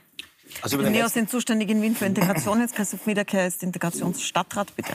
Also 0.61 0.77
die 0.77 0.91
Neos 0.91 1.15
sind 1.15 1.31
zuständig 1.31 1.71
in 1.71 1.81
Wien 1.81 1.95
für 1.95 2.05
Integration. 2.05 2.61
Jetzt 2.61 2.75
Christoph 2.75 3.07
Wiederkehr 3.07 3.47
ist 3.47 3.63
Integrationsstadtrat, 3.63 4.77
bitte. 4.77 4.93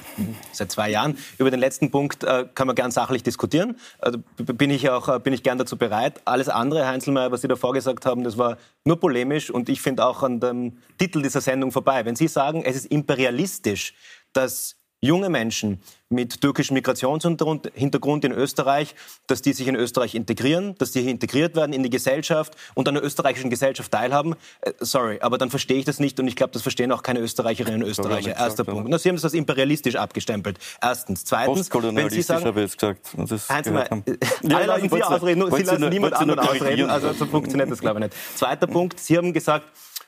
Seit 0.51 0.71
zwei 0.71 0.91
Jahren. 0.91 1.17
Über 1.39 1.49
den 1.49 1.59
letzten 1.59 1.89
Punkt 1.89 2.23
äh, 2.23 2.45
kann 2.53 2.67
man 2.67 2.75
gern 2.75 2.91
sachlich 2.91 3.23
diskutieren. 3.23 3.75
Also 3.97 4.19
bin 4.35 4.69
ich 4.69 4.87
auch 4.89 5.07
äh, 5.07 5.19
bin 5.19 5.33
ich 5.33 5.41
gern 5.41 5.57
dazu 5.57 5.77
bereit. 5.77 6.21
Alles 6.25 6.47
andere, 6.49 6.81
Herr 6.81 6.89
Heinzelmeier, 6.89 7.31
was 7.31 7.41
Sie 7.41 7.47
davor 7.47 7.73
gesagt 7.73 8.05
haben, 8.05 8.23
das 8.23 8.37
war 8.37 8.57
nur 8.83 8.99
polemisch 8.99 9.49
und 9.49 9.67
ich 9.69 9.81
finde 9.81 10.05
auch 10.05 10.21
an 10.21 10.39
dem 10.39 10.77
Titel 10.99 11.23
dieser 11.23 11.41
Sendung 11.41 11.71
vorbei. 11.71 12.05
Wenn 12.05 12.15
Sie 12.15 12.27
sagen, 12.27 12.63
es 12.63 12.75
ist 12.75 12.85
imperialistisch, 12.85 13.95
dass 14.33 14.75
junge 15.07 15.29
Menschen 15.29 15.81
mit 16.09 16.39
türkischem 16.39 16.75
Migrationshintergrund 16.75 18.23
in 18.23 18.31
Österreich, 18.31 18.95
dass 19.27 19.41
die 19.41 19.51
sich 19.51 19.67
in 19.67 19.75
Österreich 19.75 20.15
integrieren, 20.15 20.75
dass 20.77 20.91
die 20.91 21.01
hier 21.01 21.11
integriert 21.11 21.55
werden 21.55 21.73
in 21.73 21.83
die 21.83 21.89
Gesellschaft 21.89 22.55
und 22.75 22.87
an 22.87 22.95
der 22.95 23.03
österreichischen 23.03 23.49
Gesellschaft 23.49 23.91
teilhaben. 23.91 24.35
Äh, 24.61 24.71
sorry, 24.79 25.19
aber 25.21 25.37
dann 25.37 25.49
verstehe 25.49 25.77
ich 25.77 25.85
das 25.85 25.99
nicht 25.99 26.19
und 26.19 26.27
ich 26.27 26.35
glaube, 26.35 26.53
das 26.53 26.61
verstehen 26.61 26.91
auch 26.91 27.03
keine 27.03 27.19
Österreicherinnen 27.19 27.83
und 27.83 27.89
Österreicher. 27.89 28.31
Erster 28.31 28.63
gesagt, 28.63 28.69
Punkt. 28.69 28.89
Ja. 28.89 28.99
Sie 28.99 29.09
haben 29.09 29.15
das 29.15 29.25
als 29.25 29.33
imperialistisch 29.33 29.95
abgestempelt. 29.95 30.59
Erstens. 30.81 31.25
Zweitens, 31.25 31.69
wenn 31.73 32.09
Sie 32.09 32.21
sagen... 32.21 32.45
habe 32.45 32.61
ich 32.61 32.67
jetzt 32.67 32.79
gesagt. 32.79 33.09
Das 33.29 33.49
Heinz, 33.49 33.69
mal, 33.69 33.87
alle 34.49 34.65
lassen 34.65 34.89
Sie 34.89 35.03
ausreden, 35.03 35.51
Sie 35.51 35.63
lassen 35.63 35.89
niemand 35.89 36.13
anderen 36.13 36.39
ausreden, 36.39 36.89
also 36.89 37.11
so 37.13 37.25
funktioniert 37.25 37.69
das, 37.69 37.79
glaube 37.79 37.99
ich, 37.99 38.05
nicht. 38.05 38.37
Zweiter 38.37 38.67
Punkt, 38.67 38.99
Sie 38.99 39.17
haben 39.17 39.33
gesagt, 39.33 39.65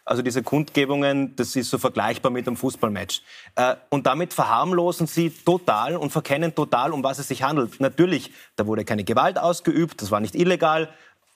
also 0.10 0.24
diese 0.24 0.42
Kundgebungen, 0.42 1.36
das 1.36 1.56
ist 1.56 1.70
so 1.70 1.78
vergleichbar 1.78 2.32
mit 2.32 2.48
einem 2.48 2.58
Fußballmatch. 2.58 3.22
Äh, 3.56 3.76
und 3.90 4.08
damit 4.08 4.34
verharmlosen 4.34 5.06
sie 5.06 5.30
total 5.30 5.96
und 5.96 6.10
verkennen 6.10 6.56
total, 6.56 6.94
um 6.94 7.04
was 7.04 7.20
es 7.20 7.28
sich 7.28 7.44
handelt. 7.44 7.80
Natürlich, 7.80 8.32
da 8.56 8.66
wurde 8.66 8.86
keine 8.86 9.04
Gewalt 9.04 9.38
ausgeübt, 9.38 10.02
das 10.02 10.10
war 10.10 10.20
nicht 10.20 10.34
illegal, 10.34 10.90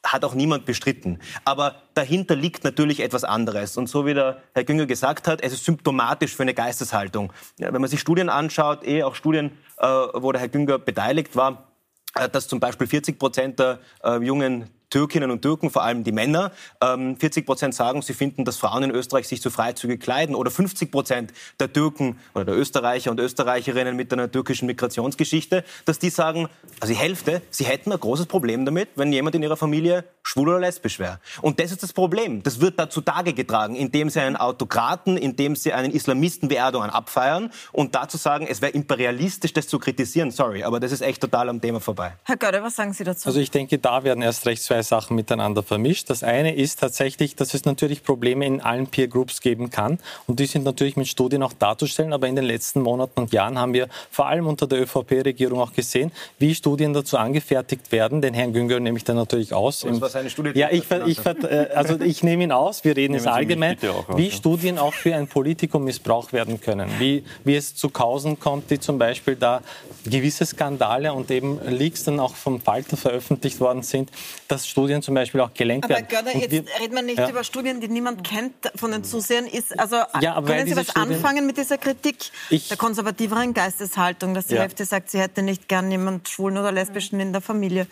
hat 0.04 0.26
auch 0.26 0.34
niemand 0.34 0.66
bestritten. 0.66 1.20
Aber 1.46 1.84
dahinter 1.94 2.36
liegt 2.36 2.64
natürlich 2.64 3.02
etwas 3.02 3.24
anderes. 3.24 3.78
Und 3.78 3.90
so 3.90 4.08
wie 4.08 4.16
der 4.16 4.42
Herr 4.56 4.64
Günger 4.64 4.88
gesagt 4.88 5.28
hat, 5.28 5.42
es 5.42 5.54
ist 5.54 5.66
symptomatisch 5.66 6.36
für 6.36 6.42
eine 6.42 6.56
Geisteshaltung. 6.56 7.32
Wenn 7.58 7.80
man 7.80 7.90
sich 7.90 8.00
Studien 8.00 8.28
anschaut, 8.28 8.86
eh 8.88 9.04
auch 9.04 9.14
Studien, 9.14 9.52
äh, 9.78 9.86
wo 9.86 10.32
der 10.32 10.42
Herr 10.42 10.50
Günger 10.50 10.80
beteiligt 10.80 11.36
war, 11.36 11.68
äh, 12.16 12.28
dass 12.28 12.48
zum 12.48 12.60
Beispiel 12.60 12.88
40 12.88 13.20
Prozent 13.20 13.60
der 13.60 13.80
äh, 14.04 14.18
jungen 14.18 14.72
Türkinnen 14.94 15.32
und 15.32 15.42
Türken, 15.42 15.72
vor 15.72 15.82
allem 15.82 16.04
die 16.04 16.12
Männer. 16.12 16.52
40 16.80 17.38
ähm, 17.38 17.46
Prozent 17.46 17.74
sagen, 17.74 18.04
sie 18.04 18.14
finden, 18.14 18.46
dass 18.46 18.58
Frauen 18.58 18.84
in 18.84 18.92
Österreich 18.92 19.28
sich 19.28 19.42
zu 19.42 19.50
freizügig 19.50 20.00
kleiden. 20.00 20.36
Oder 20.36 20.52
50 20.52 20.92
Prozent 20.92 21.34
der 21.60 21.74
Türken 21.74 22.20
oder 22.36 22.46
der 22.46 22.56
Österreicher 22.56 23.10
und 23.10 23.20
Österreicherinnen 23.20 23.96
mit 23.96 24.14
einer 24.14 24.32
türkischen 24.32 24.68
Migrationsgeschichte, 24.68 25.64
dass 25.86 25.98
die 25.98 26.12
sagen, 26.12 26.48
also 26.80 26.94
die 26.94 27.00
Hälfte, 27.00 27.42
sie 27.50 27.66
hätten 27.66 27.92
ein 27.92 28.00
großes 28.00 28.28
Problem 28.28 28.66
damit, 28.66 28.90
wenn 28.96 29.12
jemand 29.12 29.36
in 29.36 29.42
ihrer 29.42 29.58
Familie 29.58 30.04
schwul 30.22 30.50
oder 30.50 30.60
lesbisch 30.60 31.00
wäre. 31.00 31.20
Und 31.42 31.60
das 31.60 31.72
ist 31.72 31.82
das 31.82 31.92
Problem. 31.92 32.44
Das 32.44 32.62
wird 32.62 32.80
da 32.80 32.88
zutage 32.88 33.34
getragen, 33.34 33.76
indem 33.76 34.12
sie 34.12 34.20
einen 34.20 34.36
Autokraten, 34.36 35.18
indem 35.18 35.56
sie 35.56 35.74
einen 35.74 35.92
Islamisten 35.92 36.52
wie 36.52 36.56
Erdogan 36.56 36.92
abfeiern 36.92 37.52
und 37.72 37.96
dazu 37.96 38.18
sagen, 38.18 38.46
es 38.48 38.62
wäre 38.62 38.72
imperialistisch, 38.72 39.54
das 39.54 39.68
zu 39.68 39.80
kritisieren. 39.80 40.30
Sorry, 40.30 40.64
aber 40.64 40.80
das 40.80 40.92
ist 40.92 41.02
echt 41.02 41.20
total 41.20 41.50
am 41.50 41.60
Thema 41.60 41.80
vorbei. 41.80 42.14
Herr 42.24 42.38
Görde, 42.38 42.62
was 42.62 42.76
sagen 42.76 42.94
Sie 42.94 43.04
dazu? 43.04 43.28
Also 43.28 43.40
ich 43.40 43.50
denke, 43.50 43.80
da 43.80 44.04
werden 44.04 44.22
erst 44.22 44.46
recht 44.46 44.62
zwei 44.62 44.83
Sachen 44.84 45.16
miteinander 45.16 45.64
vermischt. 45.64 46.10
Das 46.10 46.24
eine 46.24 46.56
ist 46.56 46.80
tatsächlich, 46.80 47.36
dass 47.36 47.54
es 47.54 47.66
natürlich 47.66 48.04
Probleme 48.04 48.46
in 48.46 48.62
allen 48.62 48.88
Peer 48.88 49.08
Groups 49.08 49.42
geben 49.42 49.70
kann. 49.70 50.00
Und 50.28 50.40
die 50.40 50.46
sind 50.46 50.64
natürlich 50.66 50.98
mit 50.98 51.08
Studien 51.08 51.44
auch 51.44 51.54
darzustellen. 51.54 52.14
Aber 52.14 52.28
in 52.28 52.36
den 52.36 52.46
letzten 52.46 52.82
Monaten 52.82 53.22
und 53.22 53.34
Jahren 53.34 53.58
haben 53.58 53.74
wir 53.74 53.88
vor 54.12 54.28
allem 54.28 54.48
unter 54.48 54.68
der 54.68 54.82
ÖVP-Regierung 54.82 55.60
auch 55.60 55.74
gesehen, 55.74 56.12
wie 56.40 56.54
Studien 56.54 56.94
dazu 56.94 57.18
angefertigt 57.18 57.92
werden. 57.92 58.22
Den 58.22 58.34
Herrn 58.34 58.54
Güngör 58.54 58.80
nehme 58.80 58.98
ich 58.98 59.04
dann 59.04 59.16
natürlich 59.16 59.54
aus. 59.54 59.86
Was 59.86 60.02
war 60.02 60.10
seine 60.10 60.30
Studie? 60.30 60.52
Ja, 60.56 60.70
ich, 60.72 60.84
ich, 61.06 61.26
äh, 61.26 61.68
also 61.74 62.00
ich 62.00 62.24
nehme 62.24 62.44
ihn 62.44 62.52
aus. 62.52 62.84
Wir 62.84 62.96
reden 62.96 63.14
jetzt 63.14 63.28
allgemein, 63.28 63.78
auch, 63.90 64.18
wie 64.18 64.32
Studien 64.32 64.78
auch 64.78 64.94
für 64.94 65.16
ein 65.16 65.28
Politikum 65.28 65.84
missbraucht 65.84 66.34
werden 66.34 66.60
können. 66.62 66.90
Wie, 67.00 67.24
wie 67.44 67.56
es 67.56 67.76
zu 67.76 67.90
Kausen 67.90 68.40
kommt, 68.40 68.70
die 68.70 68.80
zum 68.80 68.98
Beispiel 68.98 69.36
da 69.36 69.62
gewisse 70.06 70.46
Skandale 70.46 71.14
und 71.14 71.32
eben 71.32 71.60
Leaks 71.68 72.04
dann 72.04 72.20
auch 72.20 72.36
vom 72.36 72.62
Falter 72.62 72.98
veröffentlicht 72.98 73.60
worden 73.60 73.84
sind, 73.84 74.12
dass 74.48 74.68
Studien 74.74 75.04
zum 75.04 75.14
Beispiel 75.14 75.40
auch 75.42 75.54
gelenkt 75.54 75.86
aber 75.86 75.94
werden. 75.94 76.08
Aber 76.10 76.24
Görder, 76.24 76.40
jetzt 76.40 76.52
wir, 76.52 76.64
redet 76.80 76.94
man 76.94 77.06
nicht 77.06 77.20
ja. 77.20 77.30
über 77.30 77.44
Studien, 77.44 77.80
die 77.80 77.88
niemand 77.88 78.24
kennt 78.24 78.54
von 78.76 78.92
den 78.92 79.04
Zusehern. 79.04 79.46
Ist, 79.46 79.80
also, 79.80 79.98
ja, 80.20 80.42
können 80.42 80.68
Sie 80.68 80.76
was 80.76 80.88
Studien, 80.88 81.14
anfangen 81.14 81.46
mit 81.46 81.58
dieser 81.58 81.78
Kritik 81.78 82.16
ich, 82.50 82.70
der 82.70 82.78
konservativeren 82.78 83.54
Geisteshaltung, 83.54 84.34
dass 84.34 84.48
die 84.48 84.56
ja. 84.56 84.62
Hälfte 84.62 84.84
sagt, 84.86 85.12
sie 85.12 85.20
hätte 85.20 85.44
nicht 85.44 85.68
gern 85.68 85.92
jemand 85.92 86.28
Schwulen 86.28 86.58
oder 86.58 86.72
Lesbischen 86.72 87.20
in 87.20 87.34
der 87.34 87.42
Familie? 87.42 87.86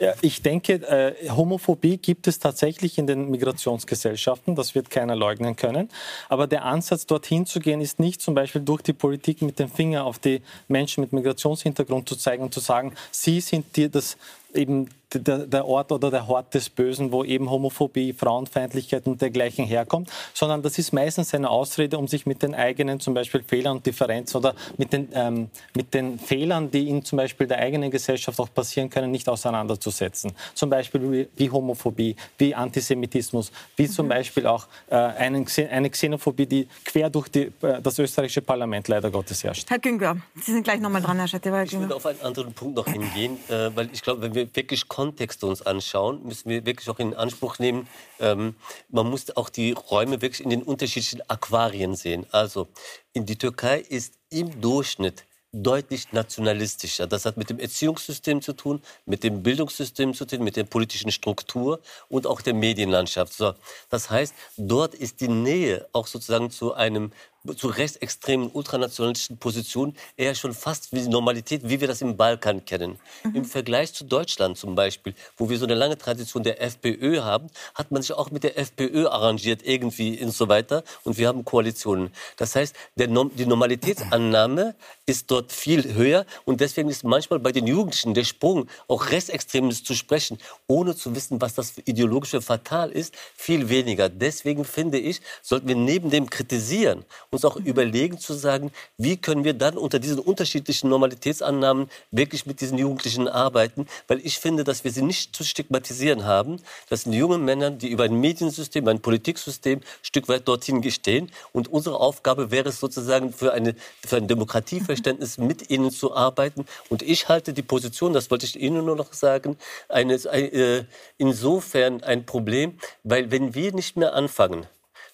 Ja, 0.00 0.14
ich 0.20 0.42
denke, 0.42 0.74
äh, 0.74 1.30
Homophobie 1.30 1.98
gibt 1.98 2.26
es 2.26 2.40
tatsächlich 2.40 2.98
in 2.98 3.06
den 3.06 3.30
Migrationsgesellschaften. 3.30 4.56
Das 4.56 4.74
wird 4.74 4.90
keiner 4.90 5.14
leugnen 5.14 5.54
können. 5.54 5.88
Aber 6.28 6.48
der 6.48 6.64
Ansatz, 6.64 7.06
dorthin 7.06 7.46
zu 7.46 7.60
gehen, 7.60 7.80
ist 7.80 8.00
nicht 8.00 8.20
zum 8.20 8.34
Beispiel 8.34 8.62
durch 8.62 8.82
die 8.82 8.94
Politik 8.94 9.42
mit 9.42 9.60
dem 9.60 9.70
Finger 9.70 10.04
auf 10.04 10.18
die 10.18 10.42
Menschen 10.66 11.02
mit 11.02 11.12
Migrationshintergrund 11.12 12.08
zu 12.08 12.16
zeigen 12.16 12.42
und 12.42 12.52
zu 12.52 12.58
sagen, 12.58 12.94
sie 13.12 13.40
sind 13.40 13.76
dir 13.76 13.88
das 13.88 14.16
eben 14.56 14.88
der, 15.14 15.46
der, 15.46 15.66
Ort 15.66 15.92
oder 15.92 16.10
der 16.10 16.26
Hort 16.26 16.54
des 16.54 16.68
Bösen, 16.68 17.12
wo 17.12 17.24
eben 17.24 17.50
Homophobie, 17.50 18.12
Frauenfeindlichkeit 18.12 19.06
und 19.06 19.20
dergleichen 19.20 19.64
herkommt, 19.64 20.10
sondern 20.34 20.62
das 20.62 20.78
ist 20.78 20.92
meistens 20.92 21.34
eine 21.34 21.48
Ausrede, 21.48 21.98
um 21.98 22.08
sich 22.08 22.26
mit 22.26 22.42
den 22.42 22.54
eigenen 22.54 23.00
zum 23.00 23.14
Beispiel 23.14 23.42
Fehlern 23.42 23.76
und 23.76 23.86
Differenzen 23.86 24.38
oder 24.38 24.54
mit 24.76 24.92
den, 24.92 25.08
ähm, 25.12 25.50
mit 25.74 25.94
den 25.94 26.18
Fehlern, 26.18 26.70
die 26.70 26.88
in 26.88 27.04
zum 27.04 27.18
Beispiel 27.18 27.46
der 27.46 27.58
eigenen 27.58 27.90
Gesellschaft 27.90 28.38
auch 28.40 28.52
passieren 28.52 28.90
können, 28.90 29.10
nicht 29.10 29.28
auseinanderzusetzen. 29.28 30.32
Zum 30.54 30.70
Beispiel 30.70 31.12
wie, 31.12 31.28
wie 31.36 31.50
Homophobie, 31.50 32.16
wie 32.38 32.54
Antisemitismus, 32.54 33.52
wie 33.76 33.88
zum 33.88 34.06
mhm. 34.06 34.10
Beispiel 34.10 34.46
auch 34.46 34.66
äh, 34.88 34.96
eine, 34.96 35.44
eine 35.70 35.90
Xenophobie, 35.90 36.46
die 36.46 36.68
quer 36.84 37.10
durch 37.10 37.28
die, 37.28 37.52
äh, 37.62 37.80
das 37.80 37.98
österreichische 37.98 38.42
Parlament 38.42 38.88
leider 38.88 39.10
Gottes 39.10 39.44
herrscht. 39.44 39.70
Herr 39.70 39.78
Günger, 39.78 40.16
Sie 40.34 40.52
sind 40.52 40.64
gleich 40.64 40.80
nochmal 40.80 41.02
dran, 41.02 41.18
Herr 41.18 41.28
Schettiwer. 41.28 41.62
Ich 41.62 41.78
will 41.78 41.92
auf 41.92 42.06
einen 42.06 42.20
anderen 42.22 42.52
Punkt 42.52 42.76
noch 42.76 42.86
hingehen, 42.86 43.38
äh, 43.48 43.70
weil 43.74 43.88
ich 43.92 44.02
glaube, 44.02 44.22
wenn 44.22 44.34
wir 44.34 44.45
wirklich 44.54 44.88
Kontexte 44.88 45.46
uns 45.46 45.62
anschauen, 45.62 46.22
müssen 46.24 46.48
wir 46.50 46.66
wirklich 46.66 46.88
auch 46.88 46.98
in 46.98 47.14
Anspruch 47.14 47.58
nehmen, 47.58 47.88
ähm, 48.20 48.54
man 48.88 49.08
muss 49.08 49.36
auch 49.36 49.48
die 49.48 49.72
Räume 49.72 50.22
wirklich 50.22 50.42
in 50.42 50.50
den 50.50 50.62
unterschiedlichen 50.62 51.22
Aquarien 51.28 51.94
sehen. 51.96 52.26
Also 52.30 52.68
in 53.12 53.26
die 53.26 53.36
Türkei 53.36 53.80
ist 53.80 54.14
im 54.30 54.60
Durchschnitt 54.60 55.24
deutlich 55.62 56.12
nationalistischer. 56.12 57.06
Das 57.06 57.24
hat 57.24 57.36
mit 57.36 57.50
dem 57.50 57.58
Erziehungssystem 57.58 58.42
zu 58.42 58.52
tun, 58.52 58.82
mit 59.06 59.24
dem 59.24 59.42
Bildungssystem 59.42 60.12
zu 60.14 60.26
tun, 60.26 60.44
mit 60.44 60.56
der 60.56 60.64
politischen 60.64 61.10
Struktur 61.10 61.80
und 62.08 62.26
auch 62.26 62.40
der 62.40 62.54
Medienlandschaft. 62.54 63.32
So, 63.32 63.54
das 63.88 64.10
heißt, 64.10 64.34
dort 64.56 64.94
ist 64.94 65.20
die 65.20 65.28
Nähe 65.28 65.88
auch 65.92 66.06
sozusagen 66.06 66.50
zu 66.50 66.74
einem 66.74 67.12
zu 67.54 67.68
rechtsextremen, 67.68 68.50
ultranationalistischen 68.52 69.38
Positionen 69.38 69.96
eher 70.16 70.34
schon 70.34 70.54
fast 70.54 70.92
wie 70.92 71.00
die 71.00 71.08
Normalität, 71.08 71.68
wie 71.68 71.80
wir 71.80 71.88
das 71.88 72.02
im 72.02 72.16
Balkan 72.16 72.64
kennen. 72.64 72.98
Mhm. 73.24 73.36
Im 73.36 73.44
Vergleich 73.44 73.92
zu 73.92 74.04
Deutschland 74.04 74.58
zum 74.58 74.74
Beispiel, 74.74 75.14
wo 75.36 75.48
wir 75.48 75.58
so 75.58 75.64
eine 75.64 75.74
lange 75.74 75.98
Tradition 75.98 76.42
der 76.42 76.62
FPÖ 76.62 77.20
haben, 77.22 77.48
hat 77.74 77.90
man 77.90 78.02
sich 78.02 78.12
auch 78.12 78.30
mit 78.30 78.44
der 78.44 78.58
FPÖ 78.58 79.06
arrangiert 79.06 79.62
irgendwie 79.64 80.22
und 80.22 80.32
so 80.32 80.48
weiter. 80.48 80.82
Und 81.04 81.18
wir 81.18 81.28
haben 81.28 81.44
Koalitionen. 81.44 82.10
Das 82.36 82.54
heißt, 82.56 82.74
der, 82.96 83.06
die 83.06 83.46
Normalitätsannahme 83.46 84.74
ist 85.06 85.30
dort 85.30 85.52
viel 85.52 85.94
höher 85.94 86.26
und 86.44 86.60
deswegen 86.60 86.88
ist 86.88 87.04
manchmal 87.04 87.38
bei 87.38 87.52
den 87.52 87.66
Jugendlichen 87.66 88.14
der 88.14 88.24
Sprung, 88.24 88.68
auch 88.88 89.10
Rechtsextremes 89.10 89.84
zu 89.84 89.94
sprechen, 89.94 90.38
ohne 90.66 90.96
zu 90.96 91.14
wissen, 91.14 91.40
was 91.40 91.54
das 91.54 91.74
ideologische 91.84 92.40
Fatal 92.40 92.90
ist, 92.90 93.14
viel 93.34 93.68
weniger. 93.68 94.08
Deswegen 94.08 94.64
finde 94.64 94.98
ich, 94.98 95.20
sollten 95.42 95.68
wir 95.68 95.76
neben 95.76 96.10
dem 96.10 96.28
Kritisieren 96.28 97.04
uns 97.36 97.44
auch 97.44 97.56
überlegen 97.56 98.18
zu 98.18 98.34
sagen, 98.34 98.72
wie 98.98 99.16
können 99.16 99.44
wir 99.44 99.54
dann 99.54 99.76
unter 99.76 99.98
diesen 99.98 100.18
unterschiedlichen 100.18 100.90
Normalitätsannahmen 100.90 101.88
wirklich 102.10 102.46
mit 102.46 102.60
diesen 102.60 102.78
Jugendlichen 102.78 103.28
arbeiten, 103.28 103.86
weil 104.08 104.20
ich 104.24 104.38
finde, 104.38 104.64
dass 104.64 104.84
wir 104.84 104.90
sie 104.90 105.02
nicht 105.02 105.36
zu 105.36 105.44
stigmatisieren 105.44 106.24
haben. 106.24 106.60
Das 106.88 107.02
sind 107.02 107.12
junge 107.12 107.38
Männer, 107.38 107.70
die 107.70 107.88
über 107.88 108.04
ein 108.04 108.18
Mediensystem, 108.20 108.88
ein 108.88 109.00
Politiksystem 109.00 109.78
ein 109.78 109.84
Stück 110.02 110.28
weit 110.28 110.48
dorthin 110.48 110.82
gestehen. 110.82 111.30
Und 111.52 111.68
unsere 111.68 112.00
Aufgabe 112.00 112.50
wäre 112.50 112.70
es 112.70 112.80
sozusagen 112.80 113.32
für, 113.32 113.52
eine, 113.52 113.74
für 114.04 114.16
ein 114.16 114.28
Demokratieverständnis 114.28 115.38
mit 115.38 115.70
ihnen 115.70 115.90
zu 115.90 116.14
arbeiten. 116.14 116.66
Und 116.88 117.02
ich 117.02 117.28
halte 117.28 117.52
die 117.52 117.62
Position, 117.62 118.12
das 118.12 118.30
wollte 118.30 118.46
ich 118.46 118.58
Ihnen 118.60 118.84
nur 118.84 118.96
noch 118.96 119.12
sagen, 119.12 119.56
eines, 119.88 120.24
äh, 120.24 120.84
insofern 121.18 122.02
ein 122.02 122.26
Problem, 122.26 122.78
weil 123.04 123.30
wenn 123.30 123.54
wir 123.54 123.72
nicht 123.72 123.96
mehr 123.96 124.14
anfangen, 124.14 124.66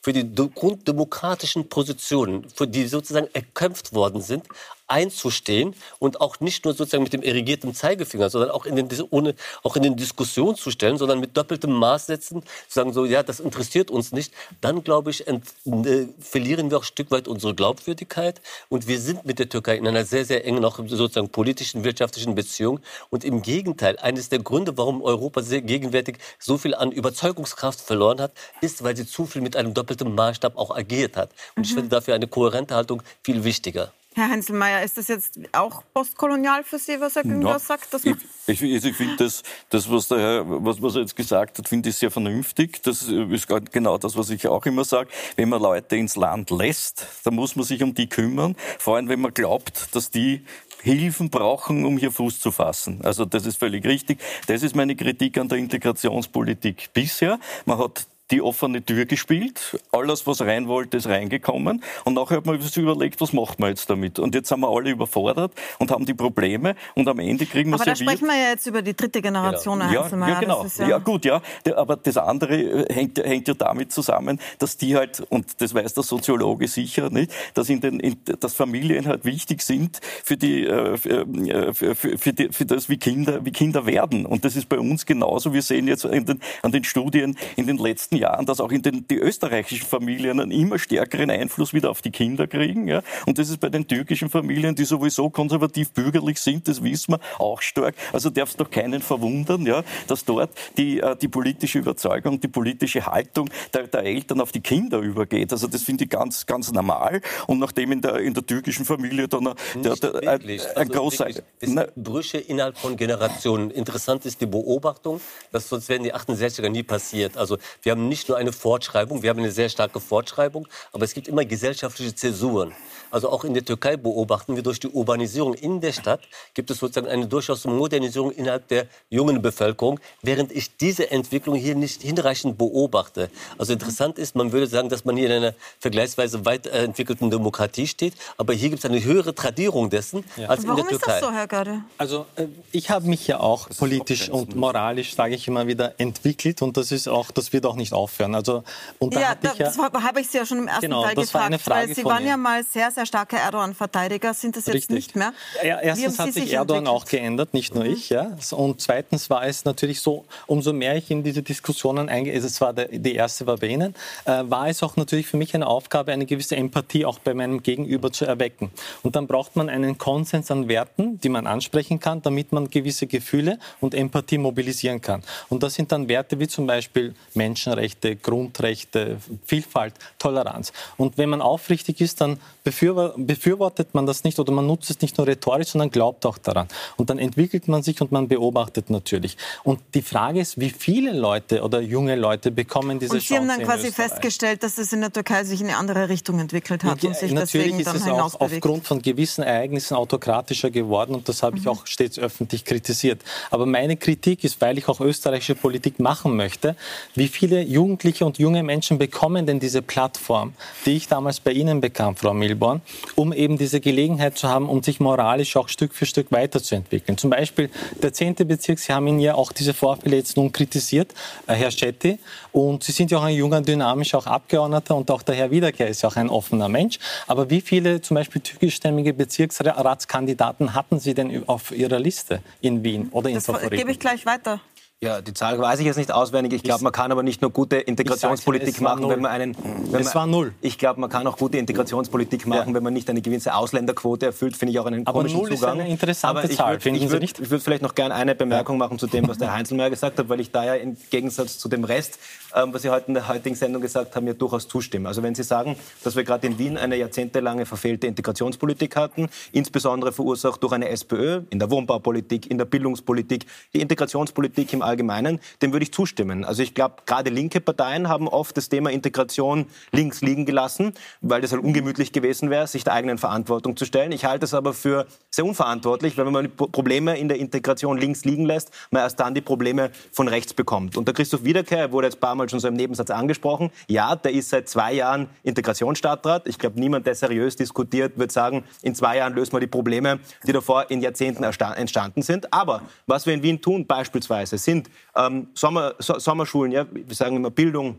für 0.02 0.12
die 0.12 0.34
grunddemokratischen 0.34 1.68
Positionen, 1.68 2.48
für 2.50 2.66
die 2.66 2.86
sozusagen 2.86 3.28
erkämpft 3.32 3.92
worden 3.92 4.20
sind, 4.20 4.46
einzustehen 4.92 5.74
und 5.98 6.20
auch 6.20 6.40
nicht 6.40 6.64
nur 6.64 6.74
sozusagen 6.74 7.02
mit 7.02 7.12
dem 7.12 7.22
erigierten 7.22 7.74
Zeigefinger, 7.74 8.28
sondern 8.30 8.50
auch 8.50 8.66
in 8.66 8.76
den, 8.76 8.88
ohne, 9.10 9.34
auch 9.62 9.74
in 9.76 9.82
den 9.82 9.96
Diskussionen 9.96 10.56
zu 10.56 10.70
stellen, 10.70 10.98
sondern 10.98 11.18
mit 11.18 11.36
doppeltem 11.36 11.72
Maß 11.72 12.06
setzen, 12.06 12.42
sagen 12.68 12.92
so, 12.92 13.04
ja, 13.06 13.22
das 13.22 13.40
interessiert 13.40 13.90
uns 13.90 14.12
nicht, 14.12 14.32
dann 14.60 14.84
glaube 14.84 15.10
ich, 15.10 15.26
ent, 15.26 15.46
äh, 15.64 16.06
verlieren 16.20 16.70
wir 16.70 16.76
auch 16.78 16.82
ein 16.82 16.86
Stück 16.86 17.10
weit 17.10 17.26
unsere 17.26 17.54
Glaubwürdigkeit 17.54 18.40
und 18.68 18.86
wir 18.86 19.00
sind 19.00 19.24
mit 19.24 19.38
der 19.38 19.48
Türkei 19.48 19.76
in 19.76 19.88
einer 19.88 20.04
sehr, 20.04 20.24
sehr 20.24 20.44
engen, 20.44 20.64
auch 20.64 20.78
sozusagen 20.78 21.30
politischen, 21.30 21.84
wirtschaftlichen 21.84 22.34
Beziehung 22.34 22.80
und 23.08 23.24
im 23.24 23.40
Gegenteil, 23.40 23.98
eines 23.98 24.28
der 24.28 24.40
Gründe, 24.40 24.76
warum 24.76 25.02
Europa 25.02 25.42
sehr 25.42 25.62
gegenwärtig 25.62 26.18
so 26.38 26.58
viel 26.58 26.74
an 26.74 26.92
Überzeugungskraft 26.92 27.80
verloren 27.80 28.20
hat, 28.20 28.32
ist, 28.60 28.84
weil 28.84 28.96
sie 28.96 29.06
zu 29.06 29.24
viel 29.24 29.40
mit 29.40 29.56
einem 29.56 29.72
doppelten 29.72 30.14
Maßstab 30.14 30.56
auch 30.58 30.76
agiert 30.76 31.16
hat. 31.16 31.30
Und 31.56 31.62
mhm. 31.62 31.64
ich 31.64 31.74
finde 31.74 31.88
dafür 31.88 32.14
eine 32.14 32.26
kohärente 32.26 32.74
Haltung 32.74 33.02
viel 33.22 33.44
wichtiger. 33.44 33.92
Herr 34.14 34.28
Heinzelmeier, 34.28 34.82
ist 34.82 34.98
das 34.98 35.08
jetzt 35.08 35.38
auch 35.52 35.82
postkolonial 35.94 36.64
für 36.64 36.78
Sie, 36.78 37.00
was 37.00 37.14
Herr 37.16 37.22
Güngler 37.22 37.52
ja, 37.52 37.58
sagt? 37.58 37.92
Dass 37.94 38.04
ich 38.04 38.16
ich, 38.46 38.60
ich 38.60 38.96
finde, 38.96 39.16
das, 39.16 39.42
das, 39.70 39.90
was, 39.90 40.08
der 40.08 40.18
Herr, 40.18 40.64
was, 40.64 40.82
was 40.82 40.96
er 40.96 41.02
jetzt 41.02 41.16
gesagt 41.16 41.58
hat, 41.58 41.68
finde 41.68 41.90
ich 41.90 41.96
sehr 41.96 42.10
vernünftig. 42.10 42.82
Das 42.82 43.02
ist 43.02 43.48
genau 43.70 43.98
das, 43.98 44.16
was 44.16 44.30
ich 44.30 44.48
auch 44.48 44.66
immer 44.66 44.84
sage. 44.84 45.10
Wenn 45.36 45.48
man 45.48 45.62
Leute 45.62 45.96
ins 45.96 46.16
Land 46.16 46.50
lässt, 46.50 47.06
dann 47.24 47.34
muss 47.34 47.54
man 47.56 47.64
sich 47.64 47.82
um 47.82 47.94
die 47.94 48.08
kümmern. 48.08 48.56
Vor 48.78 48.96
allem, 48.96 49.08
wenn 49.08 49.20
man 49.20 49.32
glaubt, 49.32 49.94
dass 49.94 50.10
die 50.10 50.44
Hilfen 50.82 51.30
brauchen, 51.30 51.84
um 51.84 51.96
hier 51.96 52.10
Fuß 52.10 52.40
zu 52.40 52.50
fassen. 52.50 53.00
Also 53.04 53.24
das 53.24 53.46
ist 53.46 53.58
völlig 53.58 53.84
richtig. 53.86 54.20
Das 54.48 54.64
ist 54.64 54.74
meine 54.74 54.96
Kritik 54.96 55.38
an 55.38 55.48
der 55.48 55.58
Integrationspolitik 55.58 56.92
bisher. 56.92 57.38
Man 57.64 57.78
hat 57.78 58.06
die 58.32 58.40
offene 58.40 58.84
Tür 58.84 59.04
gespielt. 59.04 59.78
Alles, 59.92 60.26
was 60.26 60.40
rein 60.40 60.66
wollte, 60.66 60.96
ist 60.96 61.06
reingekommen. 61.06 61.82
Und 62.04 62.14
nachher 62.14 62.38
hat 62.38 62.46
man 62.46 62.60
sich 62.60 62.76
überlegt, 62.78 63.20
was 63.20 63.32
macht 63.32 63.60
man 63.60 63.68
jetzt 63.68 63.88
damit? 63.90 64.18
Und 64.18 64.34
jetzt 64.34 64.48
sind 64.48 64.60
wir 64.60 64.68
alle 64.68 64.90
überfordert 64.90 65.52
und 65.78 65.90
haben 65.90 66.06
die 66.06 66.14
Probleme. 66.14 66.74
Und 66.94 67.06
am 67.08 67.18
Ende 67.18 67.44
kriegen 67.44 67.70
wir 67.70 67.74
Aber 67.74 67.84
da 67.84 67.94
sprechen 67.94 68.26
wir 68.26 68.36
ja 68.36 68.50
jetzt 68.50 68.66
über 68.66 68.80
die 68.80 68.96
dritte 68.96 69.20
Generation. 69.20 69.80
Genau. 69.80 69.92
Ja, 69.92 70.28
ja, 70.28 70.40
genau. 70.40 70.66
Ja, 70.78 70.88
ja, 70.88 70.98
gut, 70.98 71.26
ja. 71.26 71.42
Aber 71.76 71.96
das 71.96 72.16
andere 72.16 72.56
äh, 72.56 72.92
hängt, 72.92 73.18
hängt 73.18 73.48
ja 73.48 73.54
damit 73.54 73.92
zusammen, 73.92 74.40
dass 74.58 74.78
die 74.78 74.96
halt, 74.96 75.20
und 75.28 75.60
das 75.60 75.74
weiß 75.74 75.92
der 75.92 76.02
Soziologe 76.02 76.68
sicher 76.68 77.10
nicht, 77.10 77.32
dass, 77.52 77.68
in 77.68 77.82
den, 77.82 78.00
in, 78.00 78.16
dass 78.40 78.54
Familien 78.54 79.06
halt 79.06 79.26
wichtig 79.26 79.60
sind 79.60 80.00
für, 80.24 80.38
die, 80.38 80.64
äh, 80.64 80.94
äh, 80.94 81.74
für, 81.74 81.94
für, 81.94 82.16
für, 82.16 82.32
die, 82.32 82.48
für 82.48 82.64
das, 82.64 82.88
wie 82.88 82.96
Kinder, 82.96 83.44
wie 83.44 83.52
Kinder 83.52 83.84
werden. 83.84 84.24
Und 84.24 84.46
das 84.46 84.56
ist 84.56 84.70
bei 84.70 84.78
uns 84.78 85.04
genauso. 85.04 85.52
Wir 85.52 85.62
sehen 85.62 85.86
jetzt 85.86 86.04
den, 86.04 86.40
an 86.62 86.72
den 86.72 86.84
Studien 86.84 87.36
in 87.56 87.66
den 87.66 87.76
letzten 87.76 88.16
Jahren, 88.22 88.46
dass 88.46 88.60
auch 88.60 88.72
in 88.72 88.82
den 88.82 89.06
die 89.08 89.18
österreichischen 89.18 89.86
Familien 89.86 90.40
einen 90.40 90.50
immer 90.50 90.78
stärkeren 90.78 91.30
Einfluss 91.30 91.74
wieder 91.74 91.90
auf 91.90 92.02
die 92.02 92.10
Kinder 92.10 92.46
kriegen. 92.46 92.88
Ja? 92.88 93.02
Und 93.26 93.38
das 93.38 93.48
ist 93.50 93.60
bei 93.60 93.68
den 93.68 93.86
türkischen 93.86 94.30
Familien, 94.30 94.74
die 94.74 94.84
sowieso 94.84 95.28
konservativ-bürgerlich 95.28 96.40
sind, 96.40 96.68
das 96.68 96.82
wissen 96.82 97.14
wir, 97.14 97.20
auch 97.38 97.60
stark. 97.60 97.94
Also 98.12 98.30
darf 98.30 98.50
es 98.50 98.56
doch 98.56 98.70
keinen 98.70 99.02
verwundern, 99.02 99.66
ja, 99.66 99.82
dass 100.06 100.24
dort 100.24 100.50
die, 100.76 101.00
äh, 101.00 101.16
die 101.16 101.28
politische 101.28 101.78
Überzeugung, 101.78 102.40
die 102.40 102.48
politische 102.48 103.04
Haltung 103.06 103.50
der, 103.74 103.88
der 103.88 104.04
Eltern 104.04 104.40
auf 104.40 104.52
die 104.52 104.60
Kinder 104.60 104.98
übergeht. 104.98 105.52
Also 105.52 105.66
das 105.66 105.82
finde 105.82 106.04
ich 106.04 106.10
ganz, 106.10 106.46
ganz 106.46 106.72
normal. 106.72 107.20
Und 107.46 107.58
nachdem 107.58 107.92
in 107.92 108.00
der, 108.00 108.16
in 108.16 108.34
der 108.34 108.46
türkischen 108.46 108.84
Familie 108.84 109.28
dann 109.28 109.54
der, 109.74 109.96
der, 109.96 110.14
ein, 110.28 110.40
ein 110.42 110.60
also 110.76 110.92
großer... 110.92 111.28
Es 111.28 111.42
sind 111.60 111.94
Brüche 111.96 112.38
innerhalb 112.38 112.78
von 112.78 112.96
Generationen. 112.96 113.70
Interessant 113.70 114.24
ist 114.26 114.40
die 114.40 114.46
Beobachtung, 114.46 115.20
dass 115.50 115.68
sonst 115.68 115.88
wären 115.88 116.04
die 116.04 116.14
68er 116.14 116.68
nie 116.68 116.82
passiert. 116.82 117.36
Also 117.36 117.58
wir 117.82 117.92
haben 117.92 118.08
nicht 118.12 118.28
nur 118.28 118.36
eine 118.36 118.52
Fortschreibung, 118.52 119.22
wir 119.22 119.30
haben 119.30 119.38
eine 119.38 119.50
sehr 119.50 119.70
starke 119.70 119.98
Fortschreibung, 119.98 120.68
aber 120.92 121.04
es 121.04 121.14
gibt 121.14 121.28
immer 121.28 121.46
gesellschaftliche 121.46 122.14
Zäsuren. 122.14 122.72
Also 123.10 123.30
auch 123.30 123.44
in 123.44 123.54
der 123.54 123.64
Türkei 123.64 123.96
beobachten 123.96 124.54
wir 124.56 124.62
durch 124.62 124.80
die 124.80 124.88
Urbanisierung 124.88 125.54
in 125.54 125.80
der 125.80 125.92
Stadt 125.92 126.20
gibt 126.54 126.70
es 126.70 126.78
sozusagen 126.78 127.08
eine 127.08 127.26
durchaus 127.26 127.64
Modernisierung 127.64 128.32
innerhalb 128.32 128.68
der 128.68 128.86
jungen 129.08 129.40
Bevölkerung, 129.40 129.98
während 130.22 130.52
ich 130.52 130.76
diese 130.76 131.10
Entwicklung 131.10 131.54
hier 131.54 131.74
nicht 131.74 132.02
hinreichend 132.02 132.56
beobachte. 132.58 133.30
Also 133.58 133.72
interessant 133.72 134.18
ist, 134.18 134.34
man 134.34 134.52
würde 134.52 134.66
sagen, 134.66 134.88
dass 134.90 135.04
man 135.04 135.16
hier 135.16 135.26
in 135.26 135.32
einer 135.32 135.54
vergleichsweise 135.78 136.44
weit 136.44 136.66
entwickelten 136.66 137.30
Demokratie 137.30 137.86
steht, 137.86 138.14
aber 138.36 138.52
hier 138.52 138.68
gibt 138.70 138.84
es 138.84 138.90
eine 138.90 139.02
höhere 139.02 139.34
Tradierung 139.34 139.88
dessen 139.88 140.24
ja. 140.36 140.48
als 140.48 140.66
Warum 140.66 140.80
in 140.80 140.84
der 140.84 140.98
Türkei. 140.98 141.20
Warum 141.20 141.22
ist 141.22 141.22
das 141.22 141.28
so, 141.28 141.32
Herr 141.34 141.48
Görde? 141.48 141.84
Also 141.98 142.26
äh, 142.36 142.46
ich 142.72 142.90
habe 142.90 143.06
mich 143.08 143.26
ja 143.26 143.40
auch 143.40 143.68
politisch 143.70 144.28
und 144.28 144.54
moralisch, 144.54 145.14
sage 145.14 145.34
ich 145.34 145.48
immer 145.48 145.66
wieder, 145.66 145.94
entwickelt 145.98 146.62
und 146.62 146.76
das 146.78 146.92
ist 146.92 147.08
auch, 147.08 147.30
das 147.30 147.52
wird 147.52 147.66
auch 147.66 147.76
nicht 147.76 147.92
aufhören. 148.02 148.34
Also 148.34 148.62
und 148.98 149.14
da 149.14 149.20
ja, 149.20 149.34
da, 149.34 149.54
ja, 149.54 149.64
das 149.66 149.78
habe 149.78 150.20
ich 150.20 150.28
Sie 150.28 150.38
ja 150.38 150.46
schon 150.46 150.58
im 150.58 150.68
ersten 150.68 150.82
genau, 150.82 151.04
Teil 151.04 151.14
gefragt, 151.14 151.66
weil 151.66 151.94
Sie 151.94 152.04
waren 152.04 152.26
ja 152.26 152.36
mal 152.36 152.62
sehr, 152.64 152.90
sehr 152.90 153.06
starke 153.06 153.36
Erdogan-Verteidiger, 153.36 154.34
sind 154.34 154.56
das 154.56 154.66
jetzt 154.66 154.74
Richtig. 154.74 154.96
nicht 154.96 155.16
mehr. 155.16 155.32
Ja, 155.62 155.80
erstens 155.80 156.18
hat 156.18 156.32
sich 156.32 156.52
Erdogan 156.52 156.86
auch 156.86 157.04
geändert, 157.04 157.54
nicht 157.54 157.74
nur 157.74 157.84
mhm. 157.84 157.92
ich. 157.92 158.10
Ja. 158.10 158.36
Und 158.50 158.80
zweitens 158.80 159.30
war 159.30 159.46
es 159.46 159.64
natürlich 159.64 160.00
so, 160.00 160.24
umso 160.46 160.72
mehr 160.72 160.96
ich 160.96 161.10
in 161.10 161.22
diese 161.22 161.42
Diskussionen 161.42 162.08
eingehe, 162.08 162.36
es 162.36 162.60
war 162.60 162.72
der, 162.72 162.88
die 162.88 163.14
erste 163.14 163.46
war 163.46 163.56
bei 163.56 163.68
Ihnen, 163.68 163.94
äh, 164.24 164.42
war 164.44 164.68
es 164.68 164.82
auch 164.82 164.96
natürlich 164.96 165.26
für 165.26 165.36
mich 165.36 165.54
eine 165.54 165.66
Aufgabe, 165.66 166.12
eine 166.12 166.26
gewisse 166.26 166.56
Empathie 166.56 167.04
auch 167.04 167.18
bei 167.18 167.34
meinem 167.34 167.62
Gegenüber 167.62 168.12
zu 168.12 168.24
erwecken. 168.24 168.70
Und 169.02 169.16
dann 169.16 169.26
braucht 169.26 169.56
man 169.56 169.68
einen 169.68 169.98
Konsens 169.98 170.50
an 170.50 170.68
Werten, 170.68 171.20
die 171.20 171.28
man 171.28 171.46
ansprechen 171.46 172.00
kann, 172.00 172.22
damit 172.22 172.52
man 172.52 172.70
gewisse 172.70 173.06
Gefühle 173.06 173.58
und 173.80 173.94
Empathie 173.94 174.38
mobilisieren 174.38 175.00
kann. 175.00 175.22
Und 175.48 175.62
das 175.62 175.74
sind 175.74 175.92
dann 175.92 176.08
Werte 176.08 176.38
wie 176.40 176.48
zum 176.48 176.66
Beispiel 176.66 177.14
Menschenrechte, 177.34 177.81
Grundrechte, 178.16 179.18
Vielfalt, 179.44 179.94
Toleranz. 180.18 180.72
Und 180.96 181.18
wenn 181.18 181.28
man 181.28 181.40
aufrichtig 181.40 182.00
ist, 182.00 182.20
dann 182.20 182.38
befürwortet 182.64 183.94
man 183.94 184.06
das 184.06 184.24
nicht 184.24 184.38
oder 184.38 184.52
man 184.52 184.66
nutzt 184.66 184.90
es 184.90 185.00
nicht 185.00 185.18
nur 185.18 185.26
rhetorisch, 185.26 185.68
sondern 185.68 185.90
glaubt 185.90 186.24
auch 186.26 186.38
daran. 186.38 186.68
Und 186.96 187.10
dann 187.10 187.18
entwickelt 187.18 187.68
man 187.68 187.82
sich 187.82 188.00
und 188.00 188.12
man 188.12 188.28
beobachtet 188.28 188.90
natürlich. 188.90 189.36
Und 189.64 189.80
die 189.94 190.02
Frage 190.02 190.40
ist, 190.40 190.60
wie 190.60 190.70
viele 190.70 191.12
Leute 191.12 191.62
oder 191.62 191.80
junge 191.80 192.14
Leute 192.16 192.50
bekommen 192.50 192.98
diese 192.98 193.18
Chance 193.18 193.22
Und 193.22 193.28
Sie 193.28 193.36
haben 193.36 193.48
dann 193.48 193.66
quasi 193.66 193.92
festgestellt, 193.92 194.62
dass 194.62 194.78
es 194.78 194.92
in 194.92 195.00
der 195.00 195.12
Türkei 195.12 195.44
sich 195.44 195.60
in 195.60 195.68
eine 195.68 195.76
andere 195.76 196.08
Richtung 196.08 196.38
entwickelt 196.38 196.84
hat 196.84 197.02
ja, 197.02 197.08
und 197.08 197.16
sich 197.16 197.32
natürlich 197.32 197.76
deswegen 197.76 197.84
dann 197.84 197.96
ist 197.96 198.02
es 198.02 198.08
auch 198.08 198.40
aufgrund 198.40 198.86
von 198.86 199.02
gewissen 199.02 199.42
Ereignissen 199.42 199.94
autokratischer 199.94 200.70
geworden 200.70 201.14
und 201.14 201.28
das 201.28 201.42
habe 201.42 201.58
ich 201.58 201.64
mhm. 201.64 201.70
auch 201.70 201.86
stets 201.86 202.18
öffentlich 202.18 202.64
kritisiert. 202.64 203.22
Aber 203.50 203.66
meine 203.66 203.96
Kritik 203.96 204.44
ist, 204.44 204.60
weil 204.60 204.78
ich 204.78 204.88
auch 204.88 205.00
österreichische 205.00 205.54
Politik 205.54 205.98
machen 205.98 206.36
möchte, 206.36 206.76
wie 207.14 207.28
viele 207.28 207.62
Jugendliche 207.62 208.24
und 208.24 208.38
junge 208.38 208.62
Menschen 208.62 208.98
bekommen 208.98 209.46
denn 209.46 209.60
diese 209.60 209.82
Plattform, 209.82 210.54
die 210.86 210.96
ich 210.96 211.08
damals 211.08 211.40
bei 211.40 211.52
Ihnen 211.52 211.80
bekam, 211.80 212.16
Frau 212.16 212.34
Milborn, 212.52 212.82
um 213.16 213.32
eben 213.32 213.58
diese 213.58 213.80
Gelegenheit 213.80 214.36
zu 214.36 214.48
haben, 214.48 214.68
um 214.68 214.82
sich 214.82 215.00
moralisch 215.00 215.56
auch 215.56 215.68
Stück 215.68 215.94
für 215.94 216.06
Stück 216.06 216.30
weiterzuentwickeln. 216.30 217.18
Zum 217.18 217.30
Beispiel 217.30 217.70
der 218.02 218.12
10. 218.12 218.34
Bezirk, 218.46 218.78
Sie 218.78 218.92
haben 218.92 219.06
ihn 219.06 219.20
ja 219.20 219.34
auch 219.34 219.52
diese 219.52 219.74
Vorfälle 219.74 220.16
jetzt 220.16 220.36
nun 220.36 220.52
kritisiert, 220.52 221.12
äh, 221.46 221.54
Herr 221.54 221.70
Schetti, 221.70 222.18
und 222.52 222.84
Sie 222.84 222.92
sind 222.92 223.10
ja 223.10 223.18
auch 223.18 223.22
ein 223.22 223.34
junger, 223.34 223.60
dynamischer 223.62 224.18
auch 224.18 224.26
Abgeordneter 224.26 224.94
und 224.94 225.10
auch 225.10 225.22
der 225.22 225.34
Herr 225.34 225.50
Wiederkehr 225.50 225.88
ist 225.88 226.02
ja 226.02 226.08
auch 226.08 226.16
ein 226.16 226.28
offener 226.28 226.68
Mensch. 226.68 226.98
Aber 227.26 227.48
wie 227.50 227.60
viele 227.60 228.02
zum 228.02 228.16
Beispiel 228.16 228.42
türkischstämmige 228.42 229.14
Bezirksratskandidaten 229.14 230.74
hatten 230.74 230.98
Sie 230.98 231.14
denn 231.14 231.48
auf 231.48 231.72
Ihrer 231.72 231.98
Liste 231.98 232.42
in 232.60 232.84
Wien 232.84 233.08
oder 233.12 233.30
in 233.30 233.36
Das 233.36 233.70
gebe 233.70 233.90
ich 233.90 233.98
gleich 233.98 234.26
weiter. 234.26 234.60
Ja, 235.02 235.20
die 235.20 235.34
Zahl 235.34 235.58
weiß 235.58 235.80
ich 235.80 235.86
jetzt 235.86 235.96
nicht 235.96 236.12
auswendig. 236.12 236.52
Ich 236.52 236.62
glaube, 236.62 236.84
man 236.84 236.92
kann 236.92 237.10
aber 237.10 237.24
nicht 237.24 237.42
nur 237.42 237.50
gute 237.50 237.76
Integrationspolitik 237.76 238.80
machen, 238.80 239.08
wenn 239.08 239.20
man 239.20 239.32
einen. 239.32 239.56
Wenn 239.90 240.00
es 240.00 240.14
war 240.14 240.28
null. 240.28 240.54
Ich 240.60 240.78
glaube, 240.78 241.00
man 241.00 241.10
kann 241.10 241.26
auch 241.26 241.36
gute 241.36 241.58
Integrationspolitik 241.58 242.46
machen, 242.46 242.68
ja. 242.68 242.74
wenn 242.74 242.84
man 242.84 242.92
nicht 242.92 243.10
eine 243.10 243.20
gewisse 243.20 243.52
Ausländerquote 243.52 244.26
erfüllt. 244.26 244.56
Finde 244.56 244.70
ich 244.70 244.78
auch 244.78 244.86
einen 244.86 245.04
aber 245.04 245.18
komischen 245.18 245.40
null 245.40 245.50
Zugang. 245.50 245.78
Ist 245.78 245.80
eine 245.80 245.90
interessante 245.90 246.38
aber 246.42 246.48
ich 246.48 246.56
Zahl, 246.56 246.84
würd, 246.84 246.96
ich 246.96 247.10
würd, 247.10 247.22
Ich 247.24 247.50
würde 247.50 247.64
vielleicht 247.64 247.82
noch 247.82 247.96
gerne 247.96 248.14
eine 248.14 248.36
Bemerkung 248.36 248.78
machen 248.78 248.96
zu 249.00 249.08
dem, 249.08 249.26
was 249.26 249.38
der 249.38 249.52
Heinzelmeier 249.52 249.90
gesagt 249.90 250.20
hat, 250.20 250.28
weil 250.28 250.38
ich 250.38 250.52
da 250.52 250.64
ja 250.64 250.74
im 250.74 250.96
Gegensatz 251.10 251.58
zu 251.58 251.68
dem 251.68 251.82
Rest, 251.82 252.20
ähm, 252.54 252.72
was 252.72 252.82
Sie 252.82 252.90
heute 252.90 253.08
in 253.08 253.14
der 253.14 253.26
heutigen 253.26 253.56
Sendung 253.56 253.82
gesagt 253.82 254.14
haben, 254.14 254.28
ja 254.28 254.34
durchaus 254.34 254.68
zustimmen. 254.68 255.08
Also 255.08 255.24
wenn 255.24 255.34
Sie 255.34 255.42
sagen, 255.42 255.74
dass 256.04 256.14
wir 256.14 256.22
gerade 256.22 256.46
in 256.46 256.60
Wien 256.60 256.78
eine 256.78 256.94
jahrzehntelange 256.94 257.66
verfehlte 257.66 258.06
Integrationspolitik 258.06 258.94
hatten, 258.94 259.28
insbesondere 259.50 260.12
verursacht 260.12 260.62
durch 260.62 260.72
eine 260.72 260.90
SPÖ 260.90 261.40
in 261.50 261.58
der 261.58 261.72
Wohnbaupolitik, 261.72 262.48
in 262.48 262.58
der 262.58 262.66
Bildungspolitik, 262.66 263.46
die 263.74 263.80
Integrationspolitik 263.80 264.72
im 264.72 264.91
Allgemeinen, 264.92 265.40
dem 265.62 265.72
würde 265.72 265.84
ich 265.84 265.92
zustimmen. 265.92 266.44
Also 266.44 266.62
ich 266.62 266.74
glaube, 266.74 266.96
gerade 267.06 267.30
linke 267.30 267.60
Parteien 267.60 268.08
haben 268.08 268.28
oft 268.28 268.56
das 268.56 268.68
Thema 268.68 268.90
Integration 268.90 269.66
links 269.90 270.20
liegen 270.20 270.44
gelassen, 270.44 270.92
weil 271.22 271.40
das 271.40 271.52
halt 271.52 271.64
ungemütlich 271.64 272.12
gewesen 272.12 272.50
wäre, 272.50 272.66
sich 272.66 272.84
der 272.84 272.92
eigenen 272.92 273.16
Verantwortung 273.16 273.74
zu 273.76 273.86
stellen. 273.86 274.12
Ich 274.12 274.26
halte 274.26 274.44
es 274.44 274.52
aber 274.52 274.74
für 274.74 275.06
sehr 275.30 275.46
unverantwortlich, 275.46 276.18
weil 276.18 276.26
wenn 276.26 276.32
man 276.32 276.54
Probleme 276.54 277.16
in 277.16 277.28
der 277.28 277.38
Integration 277.38 277.96
links 277.96 278.26
liegen 278.26 278.44
lässt, 278.44 278.70
man 278.90 279.02
erst 279.02 279.18
dann 279.18 279.34
die 279.34 279.40
Probleme 279.40 279.90
von 280.12 280.28
rechts 280.28 280.52
bekommt. 280.52 280.98
Und 280.98 281.08
der 281.08 281.14
Christoph 281.14 281.44
Wiederkehr 281.44 281.90
wurde 281.90 282.08
jetzt 282.08 282.18
ein 282.18 282.20
paar 282.20 282.34
Mal 282.34 282.50
schon 282.50 282.60
so 282.60 282.68
im 282.68 282.74
Nebensatz 282.74 283.10
angesprochen. 283.10 283.70
Ja, 283.88 284.14
der 284.14 284.32
ist 284.32 284.50
seit 284.50 284.68
zwei 284.68 284.92
Jahren 284.92 285.28
Integrationsstadtrat. 285.42 286.46
Ich 286.46 286.58
glaube, 286.58 286.78
niemand, 286.78 287.06
der 287.06 287.14
seriös 287.14 287.56
diskutiert, 287.56 288.18
wird 288.18 288.30
sagen, 288.30 288.64
in 288.82 288.94
zwei 288.94 289.16
Jahren 289.16 289.34
lösen 289.34 289.54
wir 289.54 289.60
die 289.60 289.66
Probleme, 289.66 290.20
die 290.46 290.52
davor 290.52 290.90
in 290.90 291.00
Jahrzehnten 291.00 291.44
entstanden 291.44 292.20
sind. 292.20 292.52
Aber 292.52 292.82
was 293.06 293.24
wir 293.24 293.32
in 293.32 293.42
Wien 293.42 293.60
tun 293.60 293.86
beispielsweise, 293.86 294.58
sind 294.58 294.81
ähm, 295.16 295.48
Sommer, 295.54 295.94
so, 295.98 296.18
Sommerschulen, 296.18 296.72
ja, 296.72 296.86
wir 296.90 297.14
sagen 297.14 297.36
immer 297.36 297.50
Bildung, 297.50 297.98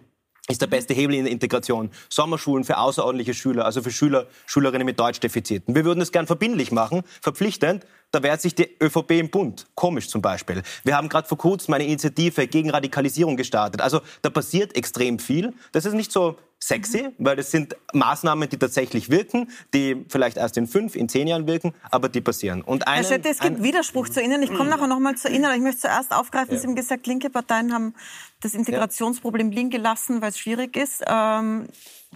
ist 0.49 0.61
der 0.61 0.67
beste 0.67 0.93
Hebel 0.93 1.15
in 1.15 1.23
der 1.23 1.31
Integration. 1.31 1.89
Sommerschulen 2.09 2.65
für 2.65 2.77
außerordentliche 2.77 3.33
Schüler, 3.33 3.63
also 3.63 3.81
für 3.81 3.91
Schüler, 3.91 4.27
Schülerinnen 4.45 4.85
mit 4.85 4.99
Deutschdefiziten. 4.99 5.73
Wir 5.73 5.85
würden 5.85 6.01
es 6.01 6.11
gern 6.11 6.27
verbindlich 6.27 6.71
machen, 6.71 7.03
verpflichtend. 7.21 7.85
Da 8.11 8.21
wehrt 8.23 8.41
sich 8.41 8.53
die 8.53 8.69
ÖVP 8.81 9.11
im 9.11 9.29
Bund. 9.29 9.67
Komisch 9.73 10.09
zum 10.09 10.21
Beispiel. 10.21 10.61
Wir 10.83 10.97
haben 10.97 11.07
gerade 11.07 11.27
vor 11.27 11.37
kurzem 11.37 11.73
eine 11.73 11.85
Initiative 11.85 12.47
gegen 12.47 12.69
Radikalisierung 12.69 13.37
gestartet. 13.37 13.81
Also 13.81 14.01
da 14.21 14.29
passiert 14.29 14.75
extrem 14.75 15.17
viel. 15.17 15.53
Das 15.71 15.85
ist 15.85 15.93
nicht 15.93 16.11
so 16.11 16.37
sexy, 16.67 17.09
weil 17.17 17.35
das 17.35 17.51
sind 17.51 17.75
Maßnahmen, 17.93 18.49
die 18.49 18.57
tatsächlich 18.57 19.09
wirken, 19.09 19.49
die 19.73 20.05
vielleicht 20.07 20.37
erst 20.37 20.57
in 20.57 20.67
fünf, 20.67 20.95
in 20.95 21.09
zehn 21.09 21.27
Jahren 21.27 21.45
wirken, 21.47 21.73
aber 21.91 22.09
die 22.09 22.21
passieren. 22.21 22.61
Und 22.61 22.87
einen, 22.87 23.03
Herr 23.03 23.15
Schette, 23.15 23.29
es 23.29 23.39
gibt 23.39 23.61
Widerspruch 23.61 24.09
zu 24.09 24.21
Ihnen. 24.21 24.41
Ich 24.41 24.53
komme 24.53 24.69
nachher 24.69 24.87
noch 24.87 24.99
mal 24.99 25.15
zu 25.15 25.29
Ihnen, 25.29 25.45
aber 25.45 25.55
ich 25.55 25.61
möchte 25.61 25.81
zuerst 25.81 26.11
aufgreifen. 26.11 26.53
Ja. 26.53 26.59
Sie 26.59 26.67
haben 26.67 26.75
gesagt, 26.75 27.05
linke 27.07 27.29
Parteien 27.29 27.73
haben 27.73 27.93
das 28.41 28.53
Integrationsproblem 28.53 29.51
liegen 29.51 29.69
gelassen, 29.69 30.21
weil 30.21 30.29
es 30.29 30.39
schwierig 30.39 30.77
ist. 30.77 31.03
Ähm, 31.05 31.67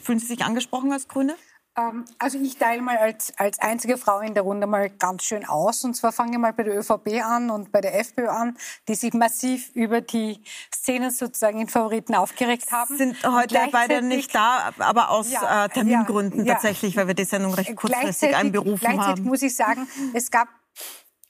fühlen 0.01 0.19
Sie 0.19 0.27
sich 0.27 0.43
angesprochen 0.43 0.91
als 0.93 1.07
Grüne? 1.07 1.35
Ähm, 1.77 2.05
also 2.17 2.39
ich 2.39 2.57
teile 2.57 2.81
mal 2.81 2.97
als, 2.97 3.33
als 3.37 3.59
einzige 3.59 3.97
Frau 3.97 4.19
in 4.19 4.33
der 4.33 4.43
Runde 4.43 4.67
mal 4.67 4.89
ganz 4.89 5.23
schön 5.23 5.45
aus. 5.45 5.83
Und 5.83 5.95
zwar 5.95 6.11
fange 6.11 6.33
ich 6.33 6.37
mal 6.37 6.53
bei 6.53 6.63
der 6.63 6.77
ÖVP 6.77 7.21
an 7.23 7.49
und 7.49 7.71
bei 7.71 7.81
der 7.81 7.99
FPÖ 7.99 8.27
an, 8.27 8.57
die 8.87 8.95
sich 8.95 9.13
massiv 9.13 9.69
über 9.75 10.01
die 10.01 10.41
Szenen 10.73 11.11
sozusagen 11.11 11.61
in 11.61 11.67
Favoriten 11.67 12.15
aufgeregt 12.15 12.71
haben. 12.71 12.97
Sind 12.97 13.23
heute 13.23 13.59
beide 13.71 14.01
nicht 14.01 14.33
da, 14.33 14.71
aber 14.79 15.11
aus 15.11 15.31
ja, 15.31 15.65
äh, 15.65 15.69
Termingründen 15.69 16.45
ja, 16.45 16.53
tatsächlich, 16.53 16.97
weil 16.97 17.07
wir 17.07 17.13
die 17.13 17.25
Sendung 17.25 17.53
recht 17.53 17.75
kurzfristig 17.75 18.35
einberufen 18.35 18.79
gleichzeitig 18.79 19.21
haben. 19.21 19.23
muss 19.23 19.41
ich 19.41 19.55
sagen, 19.55 19.87
es 20.13 20.31
gab 20.31 20.47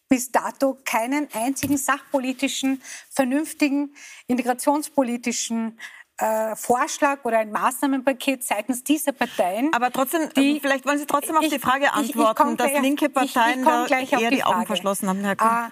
bis 0.09 0.31
dato 0.31 0.77
keinen 0.85 1.27
einzigen 1.33 1.77
sachpolitischen, 1.77 2.81
vernünftigen, 3.09 3.93
integrationspolitischen 4.27 5.77
äh, 6.17 6.55
Vorschlag 6.55 7.23
oder 7.25 7.39
ein 7.39 7.51
Maßnahmenpaket 7.51 8.43
seitens 8.43 8.83
dieser 8.83 9.11
Parteien. 9.11 9.71
Aber 9.73 9.91
trotzdem, 9.91 10.29
die, 10.35 10.59
vielleicht 10.59 10.85
wollen 10.85 10.97
Sie 10.97 11.05
trotzdem 11.05 11.37
auf 11.37 11.47
die 11.47 11.59
Frage 11.59 11.93
antworten, 11.93 12.47
ich, 12.47 12.51
ich 12.51 12.57
dass 12.73 12.81
linke 12.81 13.09
Parteien 13.09 13.63
da 13.63 13.85
eher 13.87 14.29
die, 14.29 14.37
die 14.37 14.43
Augen 14.43 14.65
verschlossen 14.65 15.09
haben. 15.09 15.23
Herr 15.23 15.35
Kuhn. 15.35 15.47
Äh, 15.47 15.69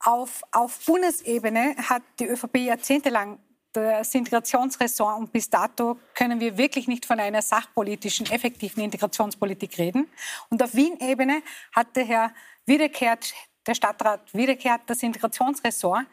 auf, 0.00 0.42
auf 0.52 0.78
Bundesebene 0.86 1.74
hat 1.76 2.02
die 2.20 2.26
ÖVP 2.26 2.58
jahrzehntelang 2.58 3.40
das 3.72 4.14
Integrationsressort 4.14 5.18
und 5.18 5.32
bis 5.32 5.50
dato 5.50 5.98
können 6.14 6.40
wir 6.40 6.56
wirklich 6.56 6.88
nicht 6.88 7.04
von 7.04 7.20
einer 7.20 7.42
sachpolitischen, 7.42 8.26
effektiven 8.30 8.82
Integrationspolitik 8.82 9.78
reden. 9.78 10.08
Und 10.50 10.62
auf 10.62 10.74
Wien-Ebene 10.74 11.42
hat 11.72 11.94
der 11.96 12.04
Herr 12.04 12.32
Wiederkehrt, 12.66 13.34
der 13.66 13.74
Stadtrat 13.74 14.32
Wiederkehrt, 14.34 14.82
das 14.86 15.02
Integrationsressort. 15.02 16.06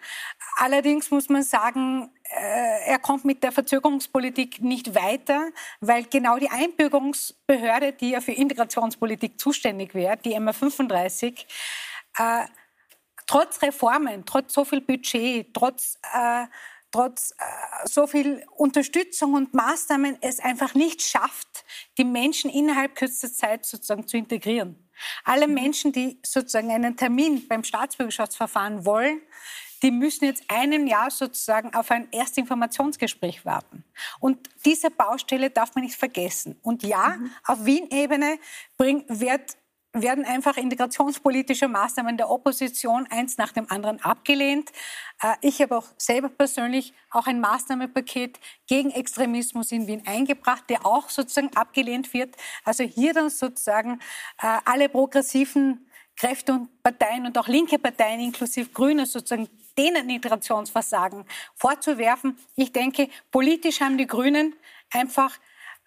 Allerdings 0.58 1.10
muss 1.12 1.30
man 1.30 1.43
sagen, 1.43 2.10
äh, 2.24 2.89
er 2.89 3.00
kommt 3.00 3.26
mit 3.26 3.43
der 3.43 3.52
Verzögerungspolitik 3.52 4.62
nicht 4.62 4.96
weiter, 4.96 5.50
weil 5.80 6.04
genau 6.06 6.38
die 6.38 6.50
Einbürgerungsbehörde, 6.50 7.93
die 7.93 8.12
ja 8.12 8.22
für 8.22 8.34
Integrationspolitik 8.34 9.39
zuständig 9.39 9.93
wäre, 9.93 10.18
die 10.18 10.36
MA35, 10.36 11.46
äh, 12.18 12.46
trotz 13.28 13.62
Reformen, 13.62 14.26
trotz 14.26 14.54
so 14.54 14.66
viel 14.66 14.82
Budget, 14.82 15.54
trotz, 15.54 15.98
äh, 16.14 16.46
trotz 16.96 17.32
äh, 17.32 17.88
so 17.88 18.08
viel 18.08 18.46
Unterstützung 18.56 19.34
und 19.34 19.54
Maßnahmen 19.54 20.18
es 20.22 20.39
einfach 20.39 20.76
nicht 20.76 21.02
schafft, 21.02 21.66
die 21.98 22.06
Menschen 22.06 22.50
innerhalb 22.50 22.96
kürzester 22.96 23.32
Zeit 23.32 23.66
sozusagen 23.66 24.08
zu 24.08 24.16
integrieren. 24.16 24.88
Alle 25.26 25.50
Menschen, 25.50 25.91
die 25.91 26.22
sozusagen 26.26 26.72
einen 26.72 26.96
Termin 26.96 27.46
beim 27.50 27.66
Staatsbürgerschaftsverfahren 27.66 28.86
wollen, 28.86 29.22
die 29.84 29.91
müssen 29.91 30.24
jetzt 30.24 30.50
einem 30.50 30.88
Jahr 30.88 31.12
sozusagen 31.12 31.76
auf 31.76 31.91
ein 31.91 32.08
Erstinformationsgespräch 32.14 33.43
warten. 33.43 33.84
Und 34.22 34.50
diese 34.64 34.89
Baustelle 34.89 35.50
darf 35.50 35.76
man 35.76 35.84
nicht 35.84 35.98
vergessen. 35.98 36.58
Und 36.62 36.82
ja, 36.84 37.18
mhm. 37.18 37.30
auf 37.43 37.66
Wien-Ebene 37.66 38.39
wird 38.78 39.58
werden 40.02 40.26
einfach 40.26 40.58
integrationspolitische 40.58 41.68
Maßnahmen 41.68 42.18
der 42.18 42.30
Opposition 42.30 43.08
eins 43.10 43.38
nach 43.38 43.52
dem 43.52 43.70
anderen 43.72 44.04
abgelehnt. 44.04 44.72
Äh, 45.22 45.36
ich 45.41 45.62
habe 45.62 45.78
auch 45.78 45.86
selber 45.98 46.30
persönlich 46.30 46.93
auch 47.12 47.28
ein 47.28 47.39
Maßnahmenpaket 47.39 48.39
gegen 48.68 48.91
Extremismus 48.91 49.72
in 49.72 49.88
Wien 49.88 50.04
eingebracht, 50.06 50.64
der 50.70 50.86
auch 50.86 51.10
sozusagen 51.10 51.56
abgelehnt 51.56 52.14
wird. 52.14 52.36
Also 52.64 52.84
hier 52.84 53.14
dann 53.14 53.30
sozusagen 53.30 54.00
äh, 54.41 54.58
alle 54.66 54.89
progressiven 54.89 55.89
Kräfte 56.18 56.54
und 56.54 56.84
Parteien 56.84 57.26
und 57.26 57.38
auch 57.38 57.48
linke 57.48 57.78
Parteien 57.78 58.20
inklusive 58.20 58.70
Grüne 58.70 59.06
sozusagen 59.06 59.50
denen 59.78 60.10
Integrationsversagen 60.10 61.26
vorzuwerfen. 61.56 62.38
Ich 62.56 62.72
denke, 62.72 63.10
politisch 63.32 63.82
haben 63.82 63.98
die 63.98 64.08
Grünen 64.08 64.56
einfach 64.91 65.38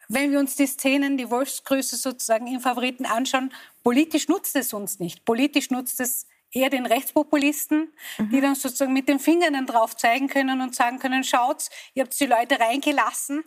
wenn 0.08 0.32
wir 0.32 0.38
uns 0.38 0.56
die 0.56 0.66
Szenen, 0.66 1.16
die 1.16 1.30
Wolfsgrüße 1.30 1.96
sozusagen 1.96 2.46
im 2.46 2.60
Favoriten 2.60 3.04
anschauen, 3.04 3.52
politisch 3.84 4.28
nutzt 4.28 4.56
es 4.56 4.72
uns 4.72 4.98
nicht. 4.98 5.24
Politisch 5.24 5.70
nutzt 5.70 6.00
es 6.00 6.26
eher 6.50 6.70
den 6.70 6.86
Rechtspopulisten, 6.86 7.92
mhm. 8.16 8.30
die 8.30 8.40
dann 8.40 8.54
sozusagen 8.54 8.92
mit 8.92 9.08
den 9.08 9.18
Fingern 9.18 9.52
dann 9.52 9.66
drauf 9.66 9.96
zeigen 9.96 10.28
können 10.28 10.60
und 10.60 10.74
sagen 10.74 10.98
können, 10.98 11.24
schaut, 11.24 11.68
ihr 11.94 12.04
habt 12.04 12.18
die 12.18 12.26
Leute 12.26 12.58
reingelassen 12.58 13.44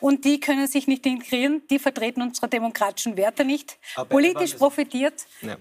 und 0.00 0.24
die 0.24 0.40
können 0.40 0.66
sich 0.66 0.88
nicht 0.88 1.06
integrieren, 1.06 1.62
die 1.68 1.78
vertreten 1.78 2.22
unsere 2.22 2.48
demokratischen 2.48 3.16
Werte 3.16 3.44
nicht. 3.44 3.78
Aber 3.94 4.08
Politisch 4.08 4.54
profitiert 4.54 5.26
ja. 5.42 5.56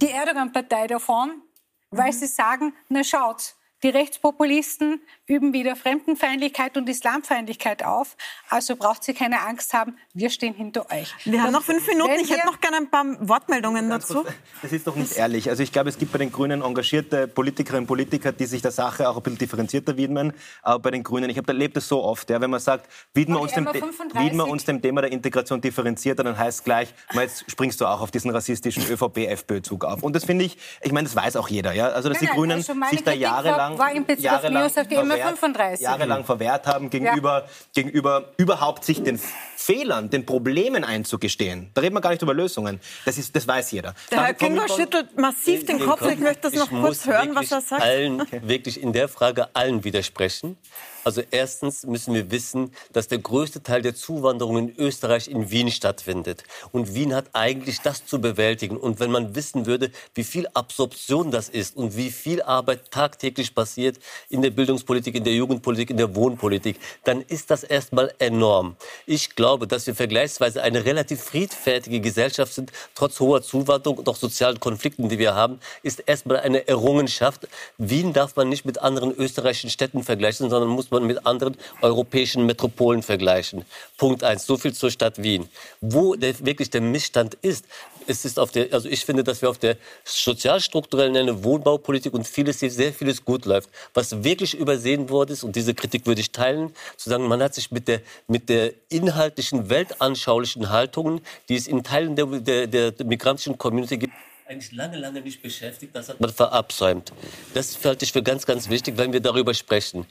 die 0.00 0.10
Erdogan-Partei 0.10 0.86
davon, 0.86 1.42
weil 1.90 2.10
mhm. 2.10 2.16
sie 2.16 2.26
sagen, 2.26 2.74
na 2.88 3.04
schaut, 3.04 3.54
die 3.82 3.90
Rechtspopulisten 3.90 5.02
üben 5.26 5.54
wieder 5.54 5.74
Fremdenfeindlichkeit 5.74 6.76
und 6.76 6.88
Islamfeindlichkeit 6.88 7.82
auf. 7.84 8.16
Also 8.50 8.76
braucht 8.76 9.04
sie 9.04 9.14
keine 9.14 9.40
Angst 9.40 9.72
haben, 9.72 9.96
wir 10.12 10.28
stehen 10.28 10.54
hinter 10.54 10.90
euch. 10.92 11.14
Wir 11.24 11.42
haben 11.42 11.52
noch 11.52 11.62
fünf 11.62 11.86
Minuten. 11.86 12.12
Ich 12.20 12.30
hätte 12.30 12.46
noch 12.46 12.60
gerne 12.60 12.76
ein 12.76 12.90
paar 12.90 13.04
Wortmeldungen 13.26 13.88
dazu. 13.88 14.24
Das 14.60 14.72
ist 14.72 14.86
doch 14.86 14.96
nicht 14.96 15.16
ehrlich. 15.16 15.48
Also 15.48 15.62
ich 15.62 15.72
glaube, 15.72 15.88
es 15.88 15.98
gibt 15.98 16.12
bei 16.12 16.18
den 16.18 16.30
Grünen 16.30 16.60
engagierte 16.62 17.26
Politikerinnen 17.26 17.84
und 17.84 17.86
Politiker, 17.86 18.32
die 18.32 18.44
sich 18.44 18.60
der 18.60 18.70
Sache 18.70 19.08
auch 19.08 19.16
ein 19.16 19.22
bisschen 19.22 19.38
differenzierter 19.38 19.96
widmen. 19.96 20.34
Aber 20.62 20.80
bei 20.80 20.90
den 20.90 21.02
Grünen, 21.02 21.30
ich 21.30 21.38
habe 21.38 21.48
erlebt 21.48 21.76
das 21.76 21.88
so 21.88 22.02
oft, 22.02 22.28
ja, 22.28 22.40
wenn 22.40 22.50
man 22.50 22.60
sagt, 22.60 22.90
widmen 23.14 23.38
wir 23.38 23.42
uns, 23.42 23.52
dem, 23.52 23.66
widmen 23.66 24.36
wir 24.36 24.48
uns 24.48 24.64
dem 24.64 24.82
Thema 24.82 25.00
der 25.00 25.12
Integration 25.12 25.60
differenzierter, 25.60 26.22
dann 26.22 26.38
heißt 26.38 26.58
es 26.58 26.64
gleich, 26.64 26.94
jetzt 27.14 27.50
springst 27.50 27.80
du 27.80 27.86
auch 27.86 28.02
auf 28.02 28.10
diesen 28.10 28.30
rassistischen 28.30 28.82
ÖVP-FPÖ-Zug 28.90 29.84
auf. 29.86 30.02
Und 30.02 30.14
das 30.14 30.24
finde 30.26 30.44
ich, 30.44 30.58
ich 30.82 30.92
meine, 30.92 31.08
das 31.08 31.16
weiß 31.16 31.36
auch 31.36 31.48
jeder. 31.48 31.72
Ja? 31.72 31.88
Also 31.88 32.10
dass 32.10 32.18
die 32.18 32.26
Grünen 32.26 32.58
also 32.58 32.74
sich 32.90 33.02
da 33.02 33.12
jahrelang 33.12 33.78
war 33.78 33.90
im 33.92 34.04
Bezug 34.04 34.24
jahrelang, 34.24 34.64
auf 34.64 34.88
die 34.88 34.96
verwehrt, 35.16 35.38
35. 35.38 35.80
jahrelang 35.84 36.24
verwehrt 36.24 36.66
haben, 36.66 36.90
gegenüber, 36.90 37.44
ja. 37.44 37.48
gegenüber 37.74 38.32
überhaupt 38.36 38.84
sich 38.84 39.02
den 39.02 39.18
Fehlern, 39.56 40.10
den 40.10 40.26
Problemen 40.26 40.84
einzugestehen. 40.84 41.70
Da 41.74 41.80
reden 41.80 41.94
wir 41.94 42.00
gar 42.00 42.10
nicht 42.10 42.22
über 42.22 42.34
Lösungen. 42.34 42.80
Das, 43.04 43.18
ist, 43.18 43.34
das 43.34 43.46
weiß 43.46 43.70
jeder. 43.72 43.94
Der 44.10 44.24
Herr 44.24 44.34
Günger 44.34 44.68
schüttelt 44.68 45.18
massiv 45.18 45.66
den 45.66 45.80
Kopf. 45.80 46.02
Ich 46.02 46.18
möchte 46.18 46.50
das 46.50 46.54
noch 46.54 46.70
kurz 46.70 47.06
hören, 47.06 47.34
was 47.34 47.50
er 47.50 47.60
sagt. 47.60 47.82
Allen, 47.82 48.20
okay. 48.20 48.40
Wirklich 48.44 48.82
in 48.82 48.92
der 48.92 49.08
Frage 49.08 49.48
allen 49.54 49.84
widersprechen. 49.84 50.56
Also 51.04 51.22
erstens 51.30 51.84
müssen 51.84 52.14
wir 52.14 52.30
wissen, 52.30 52.72
dass 52.92 53.08
der 53.08 53.18
größte 53.18 53.62
Teil 53.62 53.82
der 53.82 53.94
Zuwanderung 53.94 54.56
in 54.58 54.76
Österreich 54.78 55.28
in 55.28 55.50
Wien 55.50 55.70
stattfindet. 55.70 56.44
Und 56.72 56.94
Wien 56.94 57.14
hat 57.14 57.26
eigentlich 57.34 57.80
das 57.80 58.06
zu 58.06 58.20
bewältigen. 58.20 58.76
Und 58.76 59.00
wenn 59.00 59.10
man 59.10 59.34
wissen 59.34 59.66
würde, 59.66 59.90
wie 60.14 60.24
viel 60.24 60.48
Absorption 60.54 61.30
das 61.30 61.48
ist 61.50 61.76
und 61.76 61.96
wie 61.96 62.10
viel 62.10 62.42
Arbeit 62.42 62.90
tagtäglich 62.90 63.54
passiert 63.54 63.98
in 64.30 64.40
der 64.40 64.50
Bildungspolitik, 64.50 65.14
in 65.14 65.24
der 65.24 65.34
Jugendpolitik, 65.34 65.90
in 65.90 65.98
der 65.98 66.14
Wohnpolitik, 66.14 66.76
dann 67.04 67.20
ist 67.20 67.50
das 67.50 67.64
erstmal 67.64 68.12
enorm. 68.18 68.76
Ich 69.06 69.36
glaube, 69.36 69.66
dass 69.66 69.86
wir 69.86 69.94
vergleichsweise 69.94 70.62
eine 70.62 70.84
relativ 70.84 71.22
friedfertige 71.22 72.00
Gesellschaft 72.00 72.54
sind, 72.54 72.72
trotz 72.94 73.20
hoher 73.20 73.42
Zuwanderung 73.42 73.98
und 73.98 74.08
auch 74.08 74.16
sozialen 74.16 74.58
Konflikten, 74.58 75.08
die 75.10 75.18
wir 75.18 75.34
haben, 75.34 75.58
ist 75.82 76.02
erstmal 76.06 76.38
eine 76.38 76.66
Errungenschaft. 76.66 77.46
Wien 77.76 78.14
darf 78.14 78.36
man 78.36 78.48
nicht 78.48 78.64
mit 78.64 78.80
anderen 78.80 79.14
österreichischen 79.14 79.70
Städten 79.70 80.02
vergleichen, 80.02 80.48
sondern 80.48 80.70
muss 80.70 80.90
man 80.94 81.06
mit 81.06 81.26
anderen 81.26 81.56
europäischen 81.82 82.46
Metropolen 82.46 83.02
vergleichen. 83.02 83.64
Punkt 83.96 84.24
eins. 84.24 84.46
So 84.46 84.56
viel 84.56 84.72
zur 84.72 84.90
Stadt 84.90 85.22
Wien. 85.22 85.48
Wo 85.80 86.14
der, 86.14 86.34
wirklich 86.44 86.70
der 86.70 86.80
Missstand 86.80 87.34
ist, 87.42 87.66
es 88.06 88.24
ist 88.24 88.38
auf 88.38 88.50
der, 88.50 88.72
also 88.72 88.88
ich 88.88 89.04
finde, 89.04 89.24
dass 89.24 89.42
wir 89.42 89.50
auf 89.50 89.58
der 89.58 89.76
sozialstrukturellen 90.04 91.44
Wohnbaupolitik 91.44 92.12
und 92.12 92.26
vieles, 92.26 92.60
sehr 92.60 92.92
vieles 92.92 93.24
gut 93.24 93.44
läuft. 93.46 93.70
Was 93.94 94.24
wirklich 94.24 94.54
übersehen 94.54 95.08
wurde 95.08 95.32
ist, 95.32 95.44
und 95.44 95.56
diese 95.56 95.74
Kritik 95.74 96.06
würde 96.06 96.20
ich 96.20 96.32
teilen, 96.32 96.74
zu 96.96 97.10
sagen, 97.10 97.26
man 97.26 97.42
hat 97.42 97.54
sich 97.54 97.70
mit 97.70 97.88
der, 97.88 98.00
mit 98.28 98.48
der 98.48 98.72
inhaltlichen, 98.88 99.70
weltanschaulichen 99.70 100.70
Haltung, 100.70 101.20
die 101.48 101.56
es 101.56 101.66
in 101.66 101.82
Teilen 101.82 102.16
der, 102.16 102.66
der, 102.66 102.90
der 102.92 103.06
migrantischen 103.06 103.58
Community 103.58 103.96
gibt, 103.98 104.14
eigentlich 104.46 104.72
lange, 104.72 104.98
lange 104.98 105.22
nicht 105.22 105.42
beschäftigt. 105.42 105.96
Das 105.96 106.10
hat 106.10 106.20
man 106.20 106.30
verabsäumt. 106.30 107.12
Das 107.54 107.82
halte 107.82 108.04
ich 108.04 108.12
für 108.12 108.22
ganz, 108.22 108.44
ganz 108.44 108.68
wichtig, 108.68 108.98
wenn 108.98 109.12
wir 109.12 109.20
darüber 109.20 109.54
sprechen. 109.54 110.06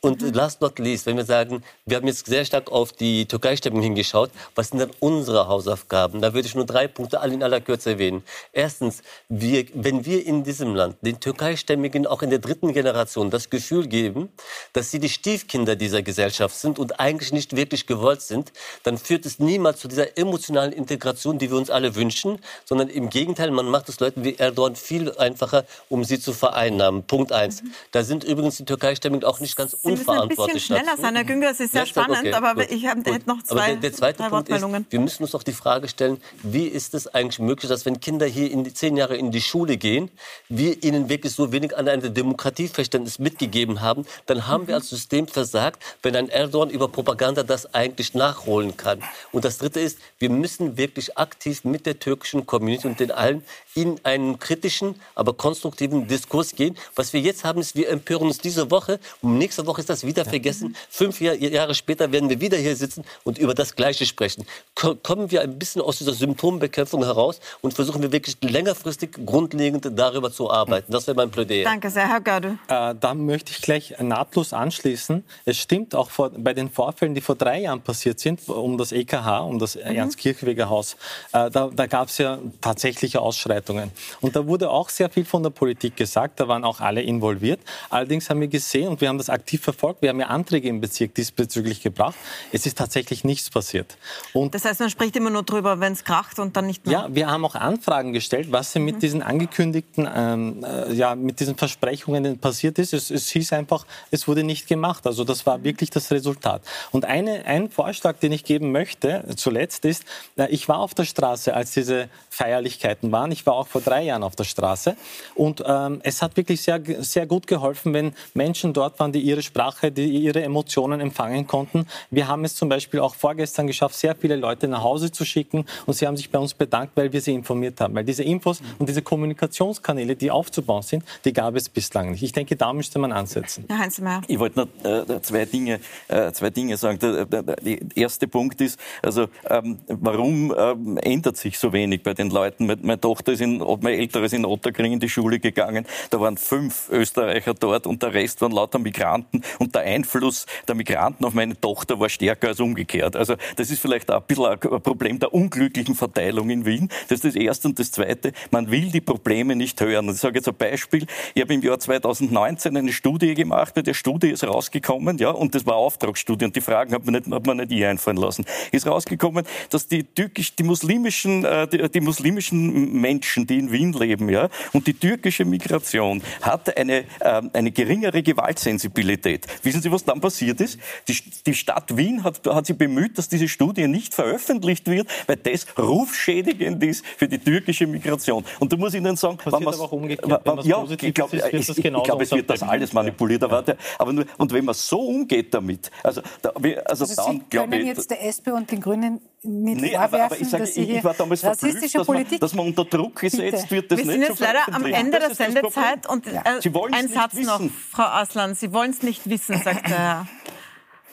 Und 0.00 0.22
mhm. 0.22 0.32
last 0.32 0.60
not 0.60 0.78
least, 0.78 1.06
wenn 1.06 1.16
wir 1.16 1.24
sagen, 1.24 1.64
wir 1.84 1.96
haben 1.96 2.06
jetzt 2.06 2.26
sehr 2.26 2.44
stark 2.44 2.70
auf 2.70 2.92
die 2.92 3.26
Türkei-Stimmung 3.26 3.82
hingeschaut, 3.82 4.30
was 4.54 4.68
sind 4.68 4.78
dann 4.78 4.90
unsere 5.00 5.48
Hausaufgaben? 5.48 6.20
Da 6.20 6.34
würde 6.34 6.46
ich 6.46 6.54
nur 6.54 6.66
drei 6.66 6.86
Punkte 6.86 7.20
alle 7.20 7.34
in 7.34 7.42
aller 7.42 7.60
Kürze 7.60 7.90
erwähnen. 7.90 8.22
Erstens, 8.52 9.02
wir, 9.28 9.66
wenn 9.74 10.04
wir 10.04 10.24
in 10.24 10.44
diesem 10.44 10.76
Land 10.76 10.96
den 11.02 11.18
Türkei-Stämmigen 11.18 12.06
auch 12.06 12.22
in 12.22 12.30
der 12.30 12.38
dritten 12.38 12.72
Generation 12.72 13.30
das 13.30 13.50
Gefühl 13.50 13.88
geben, 13.88 14.28
dass 14.72 14.92
sie 14.92 15.00
die 15.00 15.08
Stiefkinder 15.08 15.74
dieser 15.74 16.02
Gesellschaft 16.02 16.54
sind 16.54 16.78
und 16.78 17.00
eigentlich 17.00 17.32
nicht 17.32 17.56
wirklich 17.56 17.86
gewollt 17.86 18.22
sind, 18.22 18.52
dann 18.84 18.98
führt 18.98 19.26
es 19.26 19.40
niemals 19.40 19.80
zu 19.80 19.88
dieser 19.88 20.16
emotionalen 20.16 20.72
Integration, 20.72 21.38
die 21.38 21.50
wir 21.50 21.58
uns 21.58 21.70
alle 21.70 21.96
wünschen, 21.96 22.38
sondern 22.64 22.88
im 22.88 23.10
Gegenteil, 23.10 23.50
man 23.50 23.66
macht 23.66 23.88
es 23.88 23.98
Leuten 23.98 24.22
wie 24.22 24.36
Erdogan 24.36 24.76
viel 24.76 25.10
einfacher, 25.16 25.64
um 25.88 26.04
sie 26.04 26.20
zu 26.20 26.32
vereinnahmen. 26.32 27.02
Punkt 27.02 27.32
eins. 27.32 27.62
Mhm. 27.62 27.72
Da 27.90 28.04
sind 28.04 28.22
übrigens 28.22 28.58
die 28.58 28.64
Türkei-Stämmigen 28.64 29.24
auch 29.24 29.40
nicht 29.40 29.56
ganz 29.56 29.74
Sie 29.96 30.04
müssen 30.04 30.10
ein 30.10 30.28
bisschen 30.28 30.60
schneller 30.60 30.96
sein, 30.96 31.14
Herr 31.14 31.24
Günger. 31.24 31.50
Es 31.50 31.60
ist 31.60 31.72
sehr 31.72 31.82
ja, 31.82 31.86
spannend, 31.86 32.18
okay, 32.18 32.32
aber 32.32 32.54
gut, 32.54 32.70
ich 32.70 32.86
habe 32.86 33.00
noch 33.26 33.42
zwei, 33.42 33.54
aber 33.54 33.66
der, 33.66 33.76
der 33.76 33.92
zweite 33.92 34.22
Punkt 34.24 34.48
ist, 34.48 34.64
wir 34.90 35.00
müssen 35.00 35.22
uns 35.22 35.34
auch 35.34 35.42
die 35.42 35.52
Frage 35.52 35.88
stellen, 35.88 36.20
wie 36.42 36.66
ist 36.66 36.94
es 36.94 37.06
eigentlich 37.14 37.38
möglich, 37.38 37.68
dass 37.68 37.86
wenn 37.86 38.00
Kinder 38.00 38.26
hier 38.26 38.50
in 38.50 38.64
die 38.64 38.72
zehn 38.72 38.96
Jahre 38.96 39.16
in 39.16 39.30
die 39.30 39.40
Schule 39.40 39.76
gehen, 39.76 40.10
wir 40.48 40.82
ihnen 40.82 41.08
wirklich 41.08 41.32
so 41.32 41.52
wenig 41.52 41.76
an 41.76 41.88
ein 41.88 42.14
Demokratieverständnis 42.14 43.18
mitgegeben 43.18 43.80
haben, 43.80 44.04
dann 44.26 44.46
haben 44.46 44.64
mhm. 44.64 44.68
wir 44.68 44.74
als 44.76 44.88
System 44.88 45.28
versagt, 45.28 45.82
wenn 46.02 46.16
ein 46.16 46.28
Erdogan 46.28 46.70
über 46.70 46.88
Propaganda 46.88 47.42
das 47.42 47.74
eigentlich 47.74 48.14
nachholen 48.14 48.76
kann. 48.76 49.02
Und 49.32 49.44
das 49.44 49.58
Dritte 49.58 49.80
ist, 49.80 49.98
wir 50.18 50.30
müssen 50.30 50.76
wirklich 50.76 51.16
aktiv 51.18 51.64
mit 51.64 51.86
der 51.86 51.98
türkischen 51.98 52.46
Community 52.46 52.86
und 52.86 53.00
den 53.00 53.10
allen 53.10 53.42
in 53.74 54.00
einen 54.04 54.38
kritischen, 54.38 54.96
aber 55.14 55.34
konstruktiven 55.34 56.08
Diskurs 56.08 56.54
gehen. 56.54 56.76
Was 56.96 57.12
wir 57.12 57.20
jetzt 57.20 57.44
haben, 57.44 57.60
ist, 57.60 57.76
wir 57.76 57.88
empören 57.88 58.26
uns 58.26 58.38
diese 58.38 58.70
Woche 58.70 58.98
und 59.22 59.38
nächste 59.38 59.66
Woche 59.66 59.77
ist 59.78 59.88
das 59.88 60.04
wieder 60.04 60.24
vergessen. 60.24 60.76
Fünf 60.90 61.20
Jahre 61.20 61.74
später 61.74 62.10
werden 62.12 62.28
wir 62.28 62.40
wieder 62.40 62.56
hier 62.56 62.76
sitzen 62.76 63.04
und 63.24 63.38
über 63.38 63.54
das 63.54 63.74
Gleiche 63.74 64.06
sprechen. 64.06 64.44
Kommen 64.74 65.30
wir 65.30 65.42
ein 65.42 65.58
bisschen 65.58 65.82
aus 65.82 65.98
dieser 65.98 66.12
Symptombekämpfung 66.12 67.04
heraus 67.04 67.40
und 67.60 67.74
versuchen 67.74 68.02
wir 68.02 68.12
wirklich 68.12 68.36
längerfristig 68.40 69.12
grundlegend 69.24 69.88
darüber 69.96 70.32
zu 70.32 70.50
arbeiten. 70.50 70.92
Das 70.92 71.06
wäre 71.06 71.16
mein 71.16 71.30
Plädoyer. 71.30 71.64
Danke 71.64 71.90
sehr, 71.90 72.08
Herr 72.08 72.20
Gördel. 72.20 72.58
Äh, 72.68 72.94
da 72.98 73.14
möchte 73.14 73.52
ich 73.52 73.62
gleich 73.62 73.94
nahtlos 74.00 74.52
anschließen. 74.52 75.24
Es 75.44 75.58
stimmt 75.58 75.94
auch 75.94 76.10
vor, 76.10 76.30
bei 76.30 76.54
den 76.54 76.70
Vorfällen, 76.70 77.14
die 77.14 77.20
vor 77.20 77.36
drei 77.36 77.60
Jahren 77.60 77.80
passiert 77.80 78.20
sind, 78.20 78.48
um 78.48 78.78
das 78.78 78.92
EKH, 78.92 79.40
um 79.40 79.58
das 79.58 79.76
mhm. 79.76 79.82
Ernst-Kirchweger 79.82 80.68
Haus, 80.68 80.96
äh, 81.32 81.50
da, 81.50 81.70
da 81.72 81.86
gab 81.86 82.08
es 82.08 82.18
ja 82.18 82.38
tatsächliche 82.60 83.20
Ausschreitungen. 83.20 83.90
Und 84.20 84.36
da 84.36 84.46
wurde 84.46 84.70
auch 84.70 84.88
sehr 84.88 85.08
viel 85.10 85.24
von 85.24 85.42
der 85.42 85.50
Politik 85.50 85.96
gesagt. 85.96 86.40
Da 86.40 86.48
waren 86.48 86.64
auch 86.64 86.80
alle 86.80 87.02
involviert. 87.02 87.60
Allerdings 87.90 88.28
haben 88.28 88.40
wir 88.40 88.48
gesehen, 88.48 88.88
und 88.88 89.00
wir 89.00 89.08
haben 89.08 89.18
das 89.18 89.30
aktiv 89.30 89.62
verfolgt. 89.68 90.00
Wir 90.00 90.08
haben 90.08 90.20
ja 90.20 90.28
Anträge 90.28 90.66
im 90.66 90.80
Bezirk 90.80 91.14
diesbezüglich 91.14 91.82
gebracht. 91.82 92.14
Es 92.52 92.64
ist 92.64 92.78
tatsächlich 92.78 93.22
nichts 93.22 93.50
passiert. 93.50 93.98
Und 94.32 94.54
das 94.54 94.64
heißt, 94.64 94.80
man 94.80 94.88
spricht 94.88 95.14
immer 95.16 95.28
nur 95.28 95.42
drüber, 95.42 95.78
wenn 95.78 95.92
es 95.92 96.04
kracht 96.04 96.38
und 96.38 96.56
dann 96.56 96.66
nicht 96.66 96.86
mehr. 96.86 97.00
Ja, 97.00 97.14
wir 97.14 97.26
haben 97.26 97.44
auch 97.44 97.54
Anfragen 97.54 98.14
gestellt, 98.14 98.50
was 98.50 98.72
denn 98.72 98.86
mit 98.86 98.96
mhm. 98.96 99.00
diesen 99.00 99.22
angekündigten, 99.22 100.08
ähm, 100.14 100.64
äh, 100.64 100.94
ja, 100.94 101.14
mit 101.14 101.40
diesen 101.40 101.58
Versprechungen 101.58 102.38
passiert 102.38 102.78
ist. 102.78 102.94
Es, 102.94 103.10
es 103.10 103.28
hieß 103.28 103.52
einfach, 103.52 103.84
es 104.10 104.26
wurde 104.26 104.42
nicht 104.42 104.68
gemacht. 104.68 105.06
Also 105.06 105.22
das 105.24 105.44
war 105.44 105.62
wirklich 105.64 105.90
das 105.90 106.10
Resultat. 106.10 106.62
Und 106.90 107.04
eine, 107.04 107.44
ein 107.44 107.68
Vorschlag, 107.68 108.16
den 108.20 108.32
ich 108.32 108.44
geben 108.44 108.72
möchte, 108.72 109.24
zuletzt 109.36 109.84
ist, 109.84 110.04
ich 110.48 110.66
war 110.70 110.78
auf 110.78 110.94
der 110.94 111.04
Straße, 111.04 111.52
als 111.52 111.72
diese 111.72 112.08
Feierlichkeiten 112.30 113.12
waren. 113.12 113.32
Ich 113.32 113.44
war 113.44 113.52
auch 113.52 113.66
vor 113.66 113.82
drei 113.82 114.04
Jahren 114.04 114.22
auf 114.22 114.34
der 114.34 114.44
Straße. 114.44 114.96
Und 115.34 115.62
ähm, 115.66 116.00
es 116.04 116.22
hat 116.22 116.38
wirklich 116.38 116.62
sehr, 116.62 116.80
sehr 117.00 117.26
gut 117.26 117.46
geholfen, 117.46 117.92
wenn 117.92 118.14
Menschen 118.32 118.72
dort 118.72 118.98
waren, 118.98 119.12
die 119.12 119.20
ihre 119.20 119.42
Sprache, 119.42 119.57
die 119.90 120.06
ihre 120.06 120.42
Emotionen 120.42 121.00
empfangen 121.00 121.46
konnten. 121.46 121.86
Wir 122.10 122.28
haben 122.28 122.44
es 122.44 122.54
zum 122.54 122.68
Beispiel 122.68 123.00
auch 123.00 123.14
vorgestern 123.14 123.66
geschafft, 123.66 123.96
sehr 123.96 124.14
viele 124.14 124.36
Leute 124.36 124.68
nach 124.68 124.82
Hause 124.82 125.10
zu 125.10 125.24
schicken. 125.24 125.64
Und 125.86 125.94
sie 125.94 126.06
haben 126.06 126.16
sich 126.16 126.30
bei 126.30 126.38
uns 126.38 126.54
bedankt, 126.54 126.92
weil 126.96 127.12
wir 127.12 127.20
sie 127.20 127.34
informiert 127.34 127.80
haben. 127.80 127.94
Weil 127.94 128.04
diese 128.04 128.22
Infos 128.22 128.60
und 128.78 128.88
diese 128.88 129.02
Kommunikationskanäle, 129.02 130.16
die 130.16 130.30
aufzubauen 130.30 130.82
sind, 130.82 131.04
die 131.24 131.32
gab 131.32 131.56
es 131.56 131.68
bislang 131.68 132.12
nicht. 132.12 132.22
Ich 132.22 132.32
denke, 132.32 132.56
da 132.56 132.72
müsste 132.72 132.98
man 132.98 133.12
ansetzen. 133.12 133.64
Herr 133.68 133.78
Heinzelmeier. 133.78 134.22
Ich 134.28 134.38
wollte 134.38 134.60
noch 134.60 134.68
äh, 134.84 135.20
zwei, 135.22 135.44
Dinge, 135.44 135.80
äh, 136.08 136.32
zwei 136.32 136.50
Dinge 136.50 136.76
sagen. 136.76 136.98
Der, 136.98 137.24
der, 137.26 137.42
der, 137.42 137.78
erste 137.94 138.28
Punkt 138.28 138.60
ist, 138.60 138.78
also 139.02 139.28
ähm, 139.48 139.78
warum 139.88 140.54
ähm, 140.56 140.98
ändert 140.98 141.36
sich 141.36 141.58
so 141.58 141.72
wenig 141.72 142.02
bei 142.02 142.14
den 142.14 142.30
Leuten? 142.30 142.66
Meine, 142.66 142.80
meine 142.82 143.00
Tochter 143.00 143.32
ist 143.32 143.40
in, 143.40 143.58
mein 143.58 143.94
Älteres 143.94 144.32
in 144.32 144.44
Otterkring 144.44 144.92
in 144.92 145.00
die 145.00 145.08
Schule 145.08 145.40
gegangen. 145.40 145.86
Da 146.10 146.20
waren 146.20 146.36
fünf 146.36 146.88
Österreicher 146.90 147.54
dort 147.54 147.86
und 147.86 148.02
der 148.02 148.14
Rest 148.14 148.40
waren 148.40 148.52
lauter 148.52 148.78
Migranten. 148.78 149.42
Und 149.58 149.74
der 149.74 149.82
Einfluss 149.82 150.46
der 150.66 150.74
Migranten 150.74 151.24
auf 151.24 151.34
meine 151.34 151.58
Tochter 151.60 151.98
war 152.00 152.08
stärker 152.08 152.48
als 152.48 152.60
umgekehrt. 152.60 153.16
Also 153.16 153.36
das 153.56 153.70
ist 153.70 153.80
vielleicht 153.80 154.10
auch 154.10 154.20
ein 154.20 154.26
bisschen 154.26 154.46
ein 154.46 154.82
Problem 154.82 155.18
der 155.18 155.32
unglücklichen 155.34 155.94
Verteilung 155.94 156.50
in 156.50 156.64
Wien. 156.64 156.88
Das 157.08 157.16
ist 157.16 157.24
das 157.24 157.36
Erste. 157.36 157.68
Und 157.68 157.78
das 157.78 157.90
Zweite, 157.92 158.32
man 158.50 158.70
will 158.70 158.90
die 158.90 159.00
Probleme 159.00 159.56
nicht 159.56 159.80
hören. 159.80 160.08
Ich 160.08 160.18
sage 160.18 160.36
jetzt 160.38 160.48
ein 160.48 160.56
Beispiel. 160.56 161.06
Ich 161.34 161.42
habe 161.42 161.54
im 161.54 161.62
Jahr 161.62 161.78
2019 161.78 162.76
eine 162.76 162.92
Studie 162.92 163.34
gemacht. 163.34 163.74
Bei 163.74 163.82
der 163.82 163.94
Studie 163.94 164.30
ist 164.30 164.44
rausgekommen, 164.44 165.18
ja, 165.18 165.30
und 165.30 165.54
das 165.54 165.66
war 165.66 165.76
Auftragsstudie. 165.76 166.44
Und 166.44 166.56
die 166.56 166.60
Fragen 166.60 166.92
hat 166.92 167.04
man 167.04 167.14
nicht, 167.14 167.30
hat 167.30 167.46
man 167.46 167.58
nicht 167.58 167.70
ihr 167.70 167.88
einfallen 167.88 168.16
lassen. 168.16 168.44
Ist 168.72 168.86
rausgekommen, 168.86 169.44
dass 169.70 169.86
die 169.86 170.04
türkisch, 170.04 170.54
die 170.54 170.62
muslimischen, 170.62 171.44
äh, 171.44 171.68
die, 171.68 171.88
die 171.88 172.00
muslimischen 172.00 172.92
Menschen, 173.00 173.46
die 173.46 173.58
in 173.58 173.72
Wien 173.72 173.92
leben, 173.92 174.28
ja, 174.28 174.48
und 174.72 174.86
die 174.86 174.94
türkische 174.94 175.44
Migration 175.44 176.22
hat 176.42 176.76
eine, 176.76 177.04
äh, 177.20 177.42
eine 177.52 177.70
geringere 177.70 178.22
Gewaltsensibilität. 178.22 179.37
Wissen 179.62 179.82
Sie, 179.82 179.90
was 179.90 180.04
dann 180.04 180.20
passiert 180.20 180.60
ist? 180.60 180.78
Die, 181.08 181.16
die 181.46 181.54
Stadt 181.54 181.96
Wien 181.96 182.24
hat, 182.24 182.46
hat 182.46 182.66
sich 182.66 182.76
bemüht, 182.76 183.18
dass 183.18 183.28
diese 183.28 183.48
Studie 183.48 183.86
nicht 183.88 184.14
veröffentlicht 184.14 184.86
wird, 184.86 185.08
weil 185.26 185.36
das 185.36 185.66
rufschädigend 185.78 186.82
ist 186.82 187.04
für 187.16 187.28
die 187.28 187.38
türkische 187.38 187.86
Migration. 187.86 188.44
Und 188.60 188.72
da 188.72 188.76
muss 188.76 188.94
ich 188.94 189.00
Ihnen 189.00 189.16
sagen, 189.16 189.36
Passiert 189.36 189.60
wenn 189.60 189.68
aber 189.68 189.80
auch 189.80 189.92
umgekehrt. 189.92 190.44
Wenn 190.44 190.58
ja, 190.64 190.84
ich 190.90 191.14
glaube, 191.14 191.36
ich, 191.36 191.68
ich 191.68 191.82
glaube, 191.82 192.22
es 192.24 192.30
wird 192.32 192.50
das 192.50 192.62
alles 192.62 192.92
manipuliert. 192.92 193.42
Aber, 193.44 193.64
ja. 193.66 193.74
aber 193.98 194.12
nur, 194.12 194.24
und 194.36 194.52
wenn 194.52 194.64
man 194.64 194.74
so 194.74 195.00
umgeht 195.00 195.52
damit, 195.54 195.90
also, 196.02 196.22
da, 196.42 196.50
also, 196.50 197.04
also 197.04 197.14
dann, 197.14 197.32
Sie 197.50 197.56
können 197.56 197.86
jetzt 197.86 198.10
der 198.10 198.24
SP 198.24 198.50
und 198.50 198.70
den 198.70 198.80
Grünen 198.80 199.20
nicht 199.42 199.80
nee, 199.80 199.90
vorwerfen, 199.90 200.20
aber, 200.20 200.40
ich, 200.40 200.48
sage, 200.48 200.64
dass 200.64 200.76
ich, 200.76 200.90
ich 200.90 201.04
war 201.04 201.14
damals 201.14 201.44
rassistische 201.44 201.98
dass 201.98 202.06
Politik... 202.06 202.32
Man, 202.32 202.40
dass 202.40 202.54
man 202.54 202.66
unter 202.66 202.84
Druck 202.84 203.20
gesetzt 203.20 203.68
Bitte. 203.68 203.70
wird, 203.70 203.92
das 203.92 203.98
Wir 203.98 204.06
sind 204.06 204.22
jetzt 204.22 204.40
leider 204.40 204.68
am 204.72 204.84
Ende 204.84 205.18
der 205.18 205.34
Sendezeit 205.34 206.08
und 206.08 206.26
äh, 206.26 206.40
ein 206.44 207.08
Satz 207.08 207.34
wissen. 207.34 207.46
noch, 207.46 207.60
Frau 207.90 208.04
Aslan. 208.04 208.54
Sie 208.54 208.72
wollen 208.72 208.90
es 208.90 209.02
nicht 209.02 209.28
wissen, 209.28 209.60
sagt 209.62 209.88
der 209.88 209.98
Herr 209.98 210.28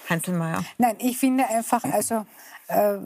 Heinzelmeier. 0.09 0.63
Nein, 0.77 0.95
ich 0.99 1.17
finde 1.17 1.47
einfach, 1.47 1.83
also 1.83 2.25
äh, 2.67 2.97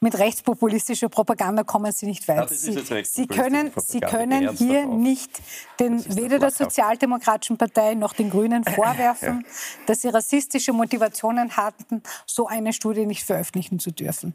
mit 0.00 0.18
rechtspopulistischer 0.18 1.08
Propaganda 1.10 1.64
kommen 1.64 1.92
Sie 1.92 2.06
nicht 2.06 2.26
weit. 2.28 2.48
Sie, 2.48 2.72
Sie, 3.04 3.26
können, 3.26 3.70
Sie 3.76 4.00
können 4.00 4.56
hier 4.56 4.86
nicht 4.86 5.42
den, 5.80 6.02
weder 6.16 6.38
der 6.38 6.50
Sozialdemokratischen 6.50 7.58
Partei 7.58 7.94
noch 7.94 8.14
den 8.14 8.30
Grünen 8.30 8.64
vorwerfen, 8.76 9.44
dass 9.86 10.02
sie 10.02 10.08
rassistische 10.08 10.72
Motivationen 10.72 11.56
hatten, 11.56 12.02
so 12.26 12.46
eine 12.46 12.72
Studie 12.72 13.04
nicht 13.04 13.24
veröffentlichen 13.24 13.78
zu 13.78 13.90
dürfen. 13.90 14.34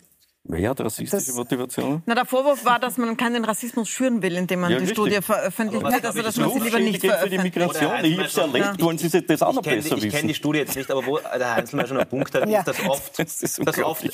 Wer 0.50 0.70
hat 0.70 0.80
rassistische 0.80 1.26
das, 1.26 1.36
Motivation? 1.36 2.02
Na, 2.06 2.16
der 2.16 2.26
Vorwurf 2.26 2.64
war, 2.64 2.80
dass 2.80 2.98
man 2.98 3.18
keinen 3.18 3.44
Rassismus 3.44 3.90
schüren 3.90 4.22
will, 4.22 4.38
indem 4.38 4.62
man 4.62 4.72
ja, 4.72 4.78
die 4.78 4.86
richtig. 4.86 4.98
Studie 4.98 5.22
veröffentlicht. 5.22 5.84
Nicht, 5.84 6.06
also, 6.06 6.22
dass 6.22 6.38
man 6.38 6.52
sie 6.52 6.60
lieber 6.60 6.80
nicht 6.80 7.02
veröffentlicht. 7.02 7.24
für 7.24 7.30
die 7.30 7.38
Migration. 7.38 8.06
Ich 8.06 8.18
habe 8.18 8.28
es 8.28 8.38
erlebt. 8.38 8.66
Ja. 8.80 8.86
Wollen 8.86 8.98
Sie 8.98 9.10
das 9.10 9.42
auch 9.42 9.54
noch 9.54 9.62
besser 9.62 9.98
wissen? 9.98 10.08
Ich 10.08 10.14
kenne 10.14 10.28
die 10.30 10.34
Studie 10.34 10.60
jetzt 10.60 10.78
nicht, 10.78 10.90
aber 10.90 11.06
wo 11.06 11.18
der 11.18 11.56
Heinzelmann 11.56 11.88
schon 11.88 11.98
einen 11.98 12.10
Punkt 12.10 12.34
hat, 12.34 12.48
ja. 12.48 12.60
ist, 12.60 12.68
dass 12.68 12.86
oft, 12.86 13.12
das 13.20 13.42
ist 13.42 13.68
dass 13.68 13.78
oft 13.80 14.06
äh, 14.06 14.10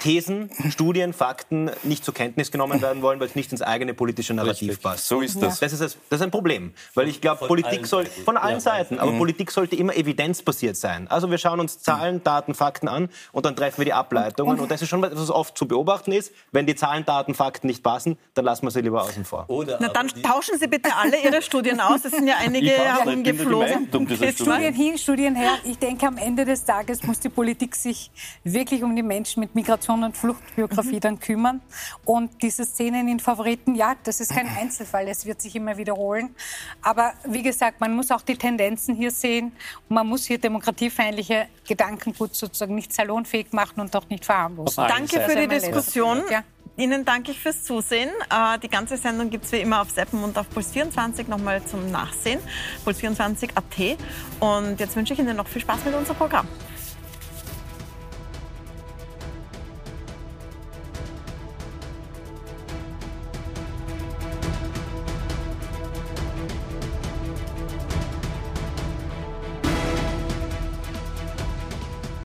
Thesen, 0.00 0.50
Studien, 0.70 1.12
Fakten 1.12 1.70
nicht 1.82 2.04
zur 2.04 2.14
Kenntnis 2.14 2.50
genommen 2.50 2.80
werden 2.80 3.02
wollen, 3.02 3.20
weil 3.20 3.26
es 3.26 3.34
nicht 3.34 3.52
ins 3.52 3.60
eigene 3.60 3.92
politische 3.92 4.32
Narrativ 4.32 4.70
richtig. 4.70 4.82
passt. 4.82 5.08
So 5.08 5.20
ist 5.20 5.42
das. 5.42 5.60
Das 5.60 5.74
ist, 5.74 5.82
das 5.82 6.20
ist 6.20 6.22
ein 6.22 6.30
Problem. 6.30 6.72
Weil 6.94 7.08
ich 7.08 7.20
glaube, 7.20 7.46
Politik 7.46 7.86
soll, 7.86 8.06
von 8.06 8.38
allen 8.38 8.60
Seiten, 8.60 8.98
aber 8.98 9.12
mhm. 9.12 9.18
Politik 9.18 9.50
sollte 9.50 9.76
immer 9.76 9.94
evidenzbasiert 9.94 10.76
sein. 10.76 11.06
Also 11.08 11.30
wir 11.30 11.36
schauen 11.36 11.60
uns 11.60 11.80
Zahlen, 11.80 12.24
Daten, 12.24 12.54
Fakten 12.54 12.88
an 12.88 13.10
und 13.32 13.44
dann 13.44 13.54
treffen 13.56 13.78
wir 13.78 13.84
die 13.84 13.92
Ableitungen. 13.92 14.58
Und 14.58 14.70
das 14.70 14.80
ist 14.80 14.88
schon, 14.88 15.02
was 15.02 15.30
oft 15.30 15.58
zu 15.58 15.65
beobachten 15.68 16.12
ist. 16.12 16.32
Wenn 16.52 16.66
die 16.66 16.74
Zahlen, 16.74 17.04
Daten, 17.04 17.34
Fakten 17.34 17.66
nicht 17.66 17.82
passen, 17.82 18.18
dann 18.34 18.44
lassen 18.44 18.66
wir 18.66 18.70
sie 18.70 18.80
lieber 18.80 19.02
außen 19.02 19.24
vor. 19.24 19.44
Oder 19.48 19.78
Na, 19.80 19.88
dann 19.88 20.08
tauschen 20.08 20.58
Sie 20.58 20.66
bitte 20.66 20.94
alle 20.94 21.22
Ihre 21.22 21.42
Studien 21.42 21.80
aus. 21.80 22.04
Es 22.04 22.12
sind 22.12 22.26
ja 22.26 22.36
einige 22.38 22.70
herumgeflogen. 22.70 23.88
Um 23.92 24.08
Studien 24.08 24.74
hin, 24.74 24.98
Studien 24.98 25.34
her. 25.34 25.58
Ich 25.64 25.78
denke, 25.78 26.06
am 26.06 26.16
Ende 26.16 26.44
des 26.44 26.64
Tages 26.64 27.02
muss 27.02 27.20
die 27.20 27.28
Politik 27.28 27.74
sich 27.74 28.10
wirklich 28.44 28.82
um 28.82 28.94
die 28.94 29.02
Menschen 29.02 29.40
mit 29.40 29.54
Migration 29.54 30.04
und 30.04 30.16
Fluchtbiografie 30.16 30.96
mhm. 30.96 31.00
dann 31.00 31.20
kümmern. 31.20 31.60
Und 32.04 32.42
diese 32.42 32.64
Szenen 32.64 33.08
in 33.08 33.20
Favoriten, 33.20 33.74
ja, 33.74 33.94
das 34.04 34.20
ist 34.20 34.32
kein 34.32 34.48
Einzelfall. 34.48 35.08
Es 35.08 35.26
wird 35.26 35.40
sich 35.40 35.54
immer 35.56 35.76
wiederholen. 35.76 36.34
Aber 36.82 37.12
wie 37.24 37.42
gesagt, 37.42 37.80
man 37.80 37.94
muss 37.94 38.10
auch 38.10 38.22
die 38.22 38.36
Tendenzen 38.36 38.94
hier 38.94 39.10
sehen. 39.10 39.52
Und 39.88 39.94
man 39.94 40.06
muss 40.06 40.24
hier 40.24 40.38
demokratiefeindliche 40.38 41.46
Gedankengut 41.66 42.34
sozusagen 42.34 42.74
nicht 42.74 42.92
salonfähig 42.92 43.52
machen 43.52 43.80
und 43.80 43.94
auch 43.96 44.08
nicht 44.08 44.24
verharmlosen. 44.24 44.84
Danke 44.88 45.20
für 45.20 45.34
die 45.48 45.58
Diskussion. 45.60 46.22
Ja. 46.30 46.42
Ihnen 46.78 47.06
danke 47.06 47.30
ich 47.30 47.40
fürs 47.40 47.64
Zusehen. 47.64 48.10
Äh, 48.30 48.58
die 48.58 48.68
ganze 48.68 48.98
Sendung 48.98 49.30
gibt 49.30 49.46
es 49.46 49.52
wie 49.52 49.60
immer 49.60 49.80
auf 49.80 49.90
Seppen 49.90 50.22
und 50.22 50.36
auf 50.36 50.46
Puls24 50.54 51.28
nochmal 51.28 51.64
zum 51.64 51.90
Nachsehen. 51.90 52.38
Puls24.at. 52.84 53.98
Und 54.40 54.78
jetzt 54.78 54.94
wünsche 54.94 55.14
ich 55.14 55.18
Ihnen 55.18 55.36
noch 55.36 55.48
viel 55.48 55.62
Spaß 55.62 55.86
mit 55.86 55.94
unserem 55.94 56.16
Programm. 56.16 56.46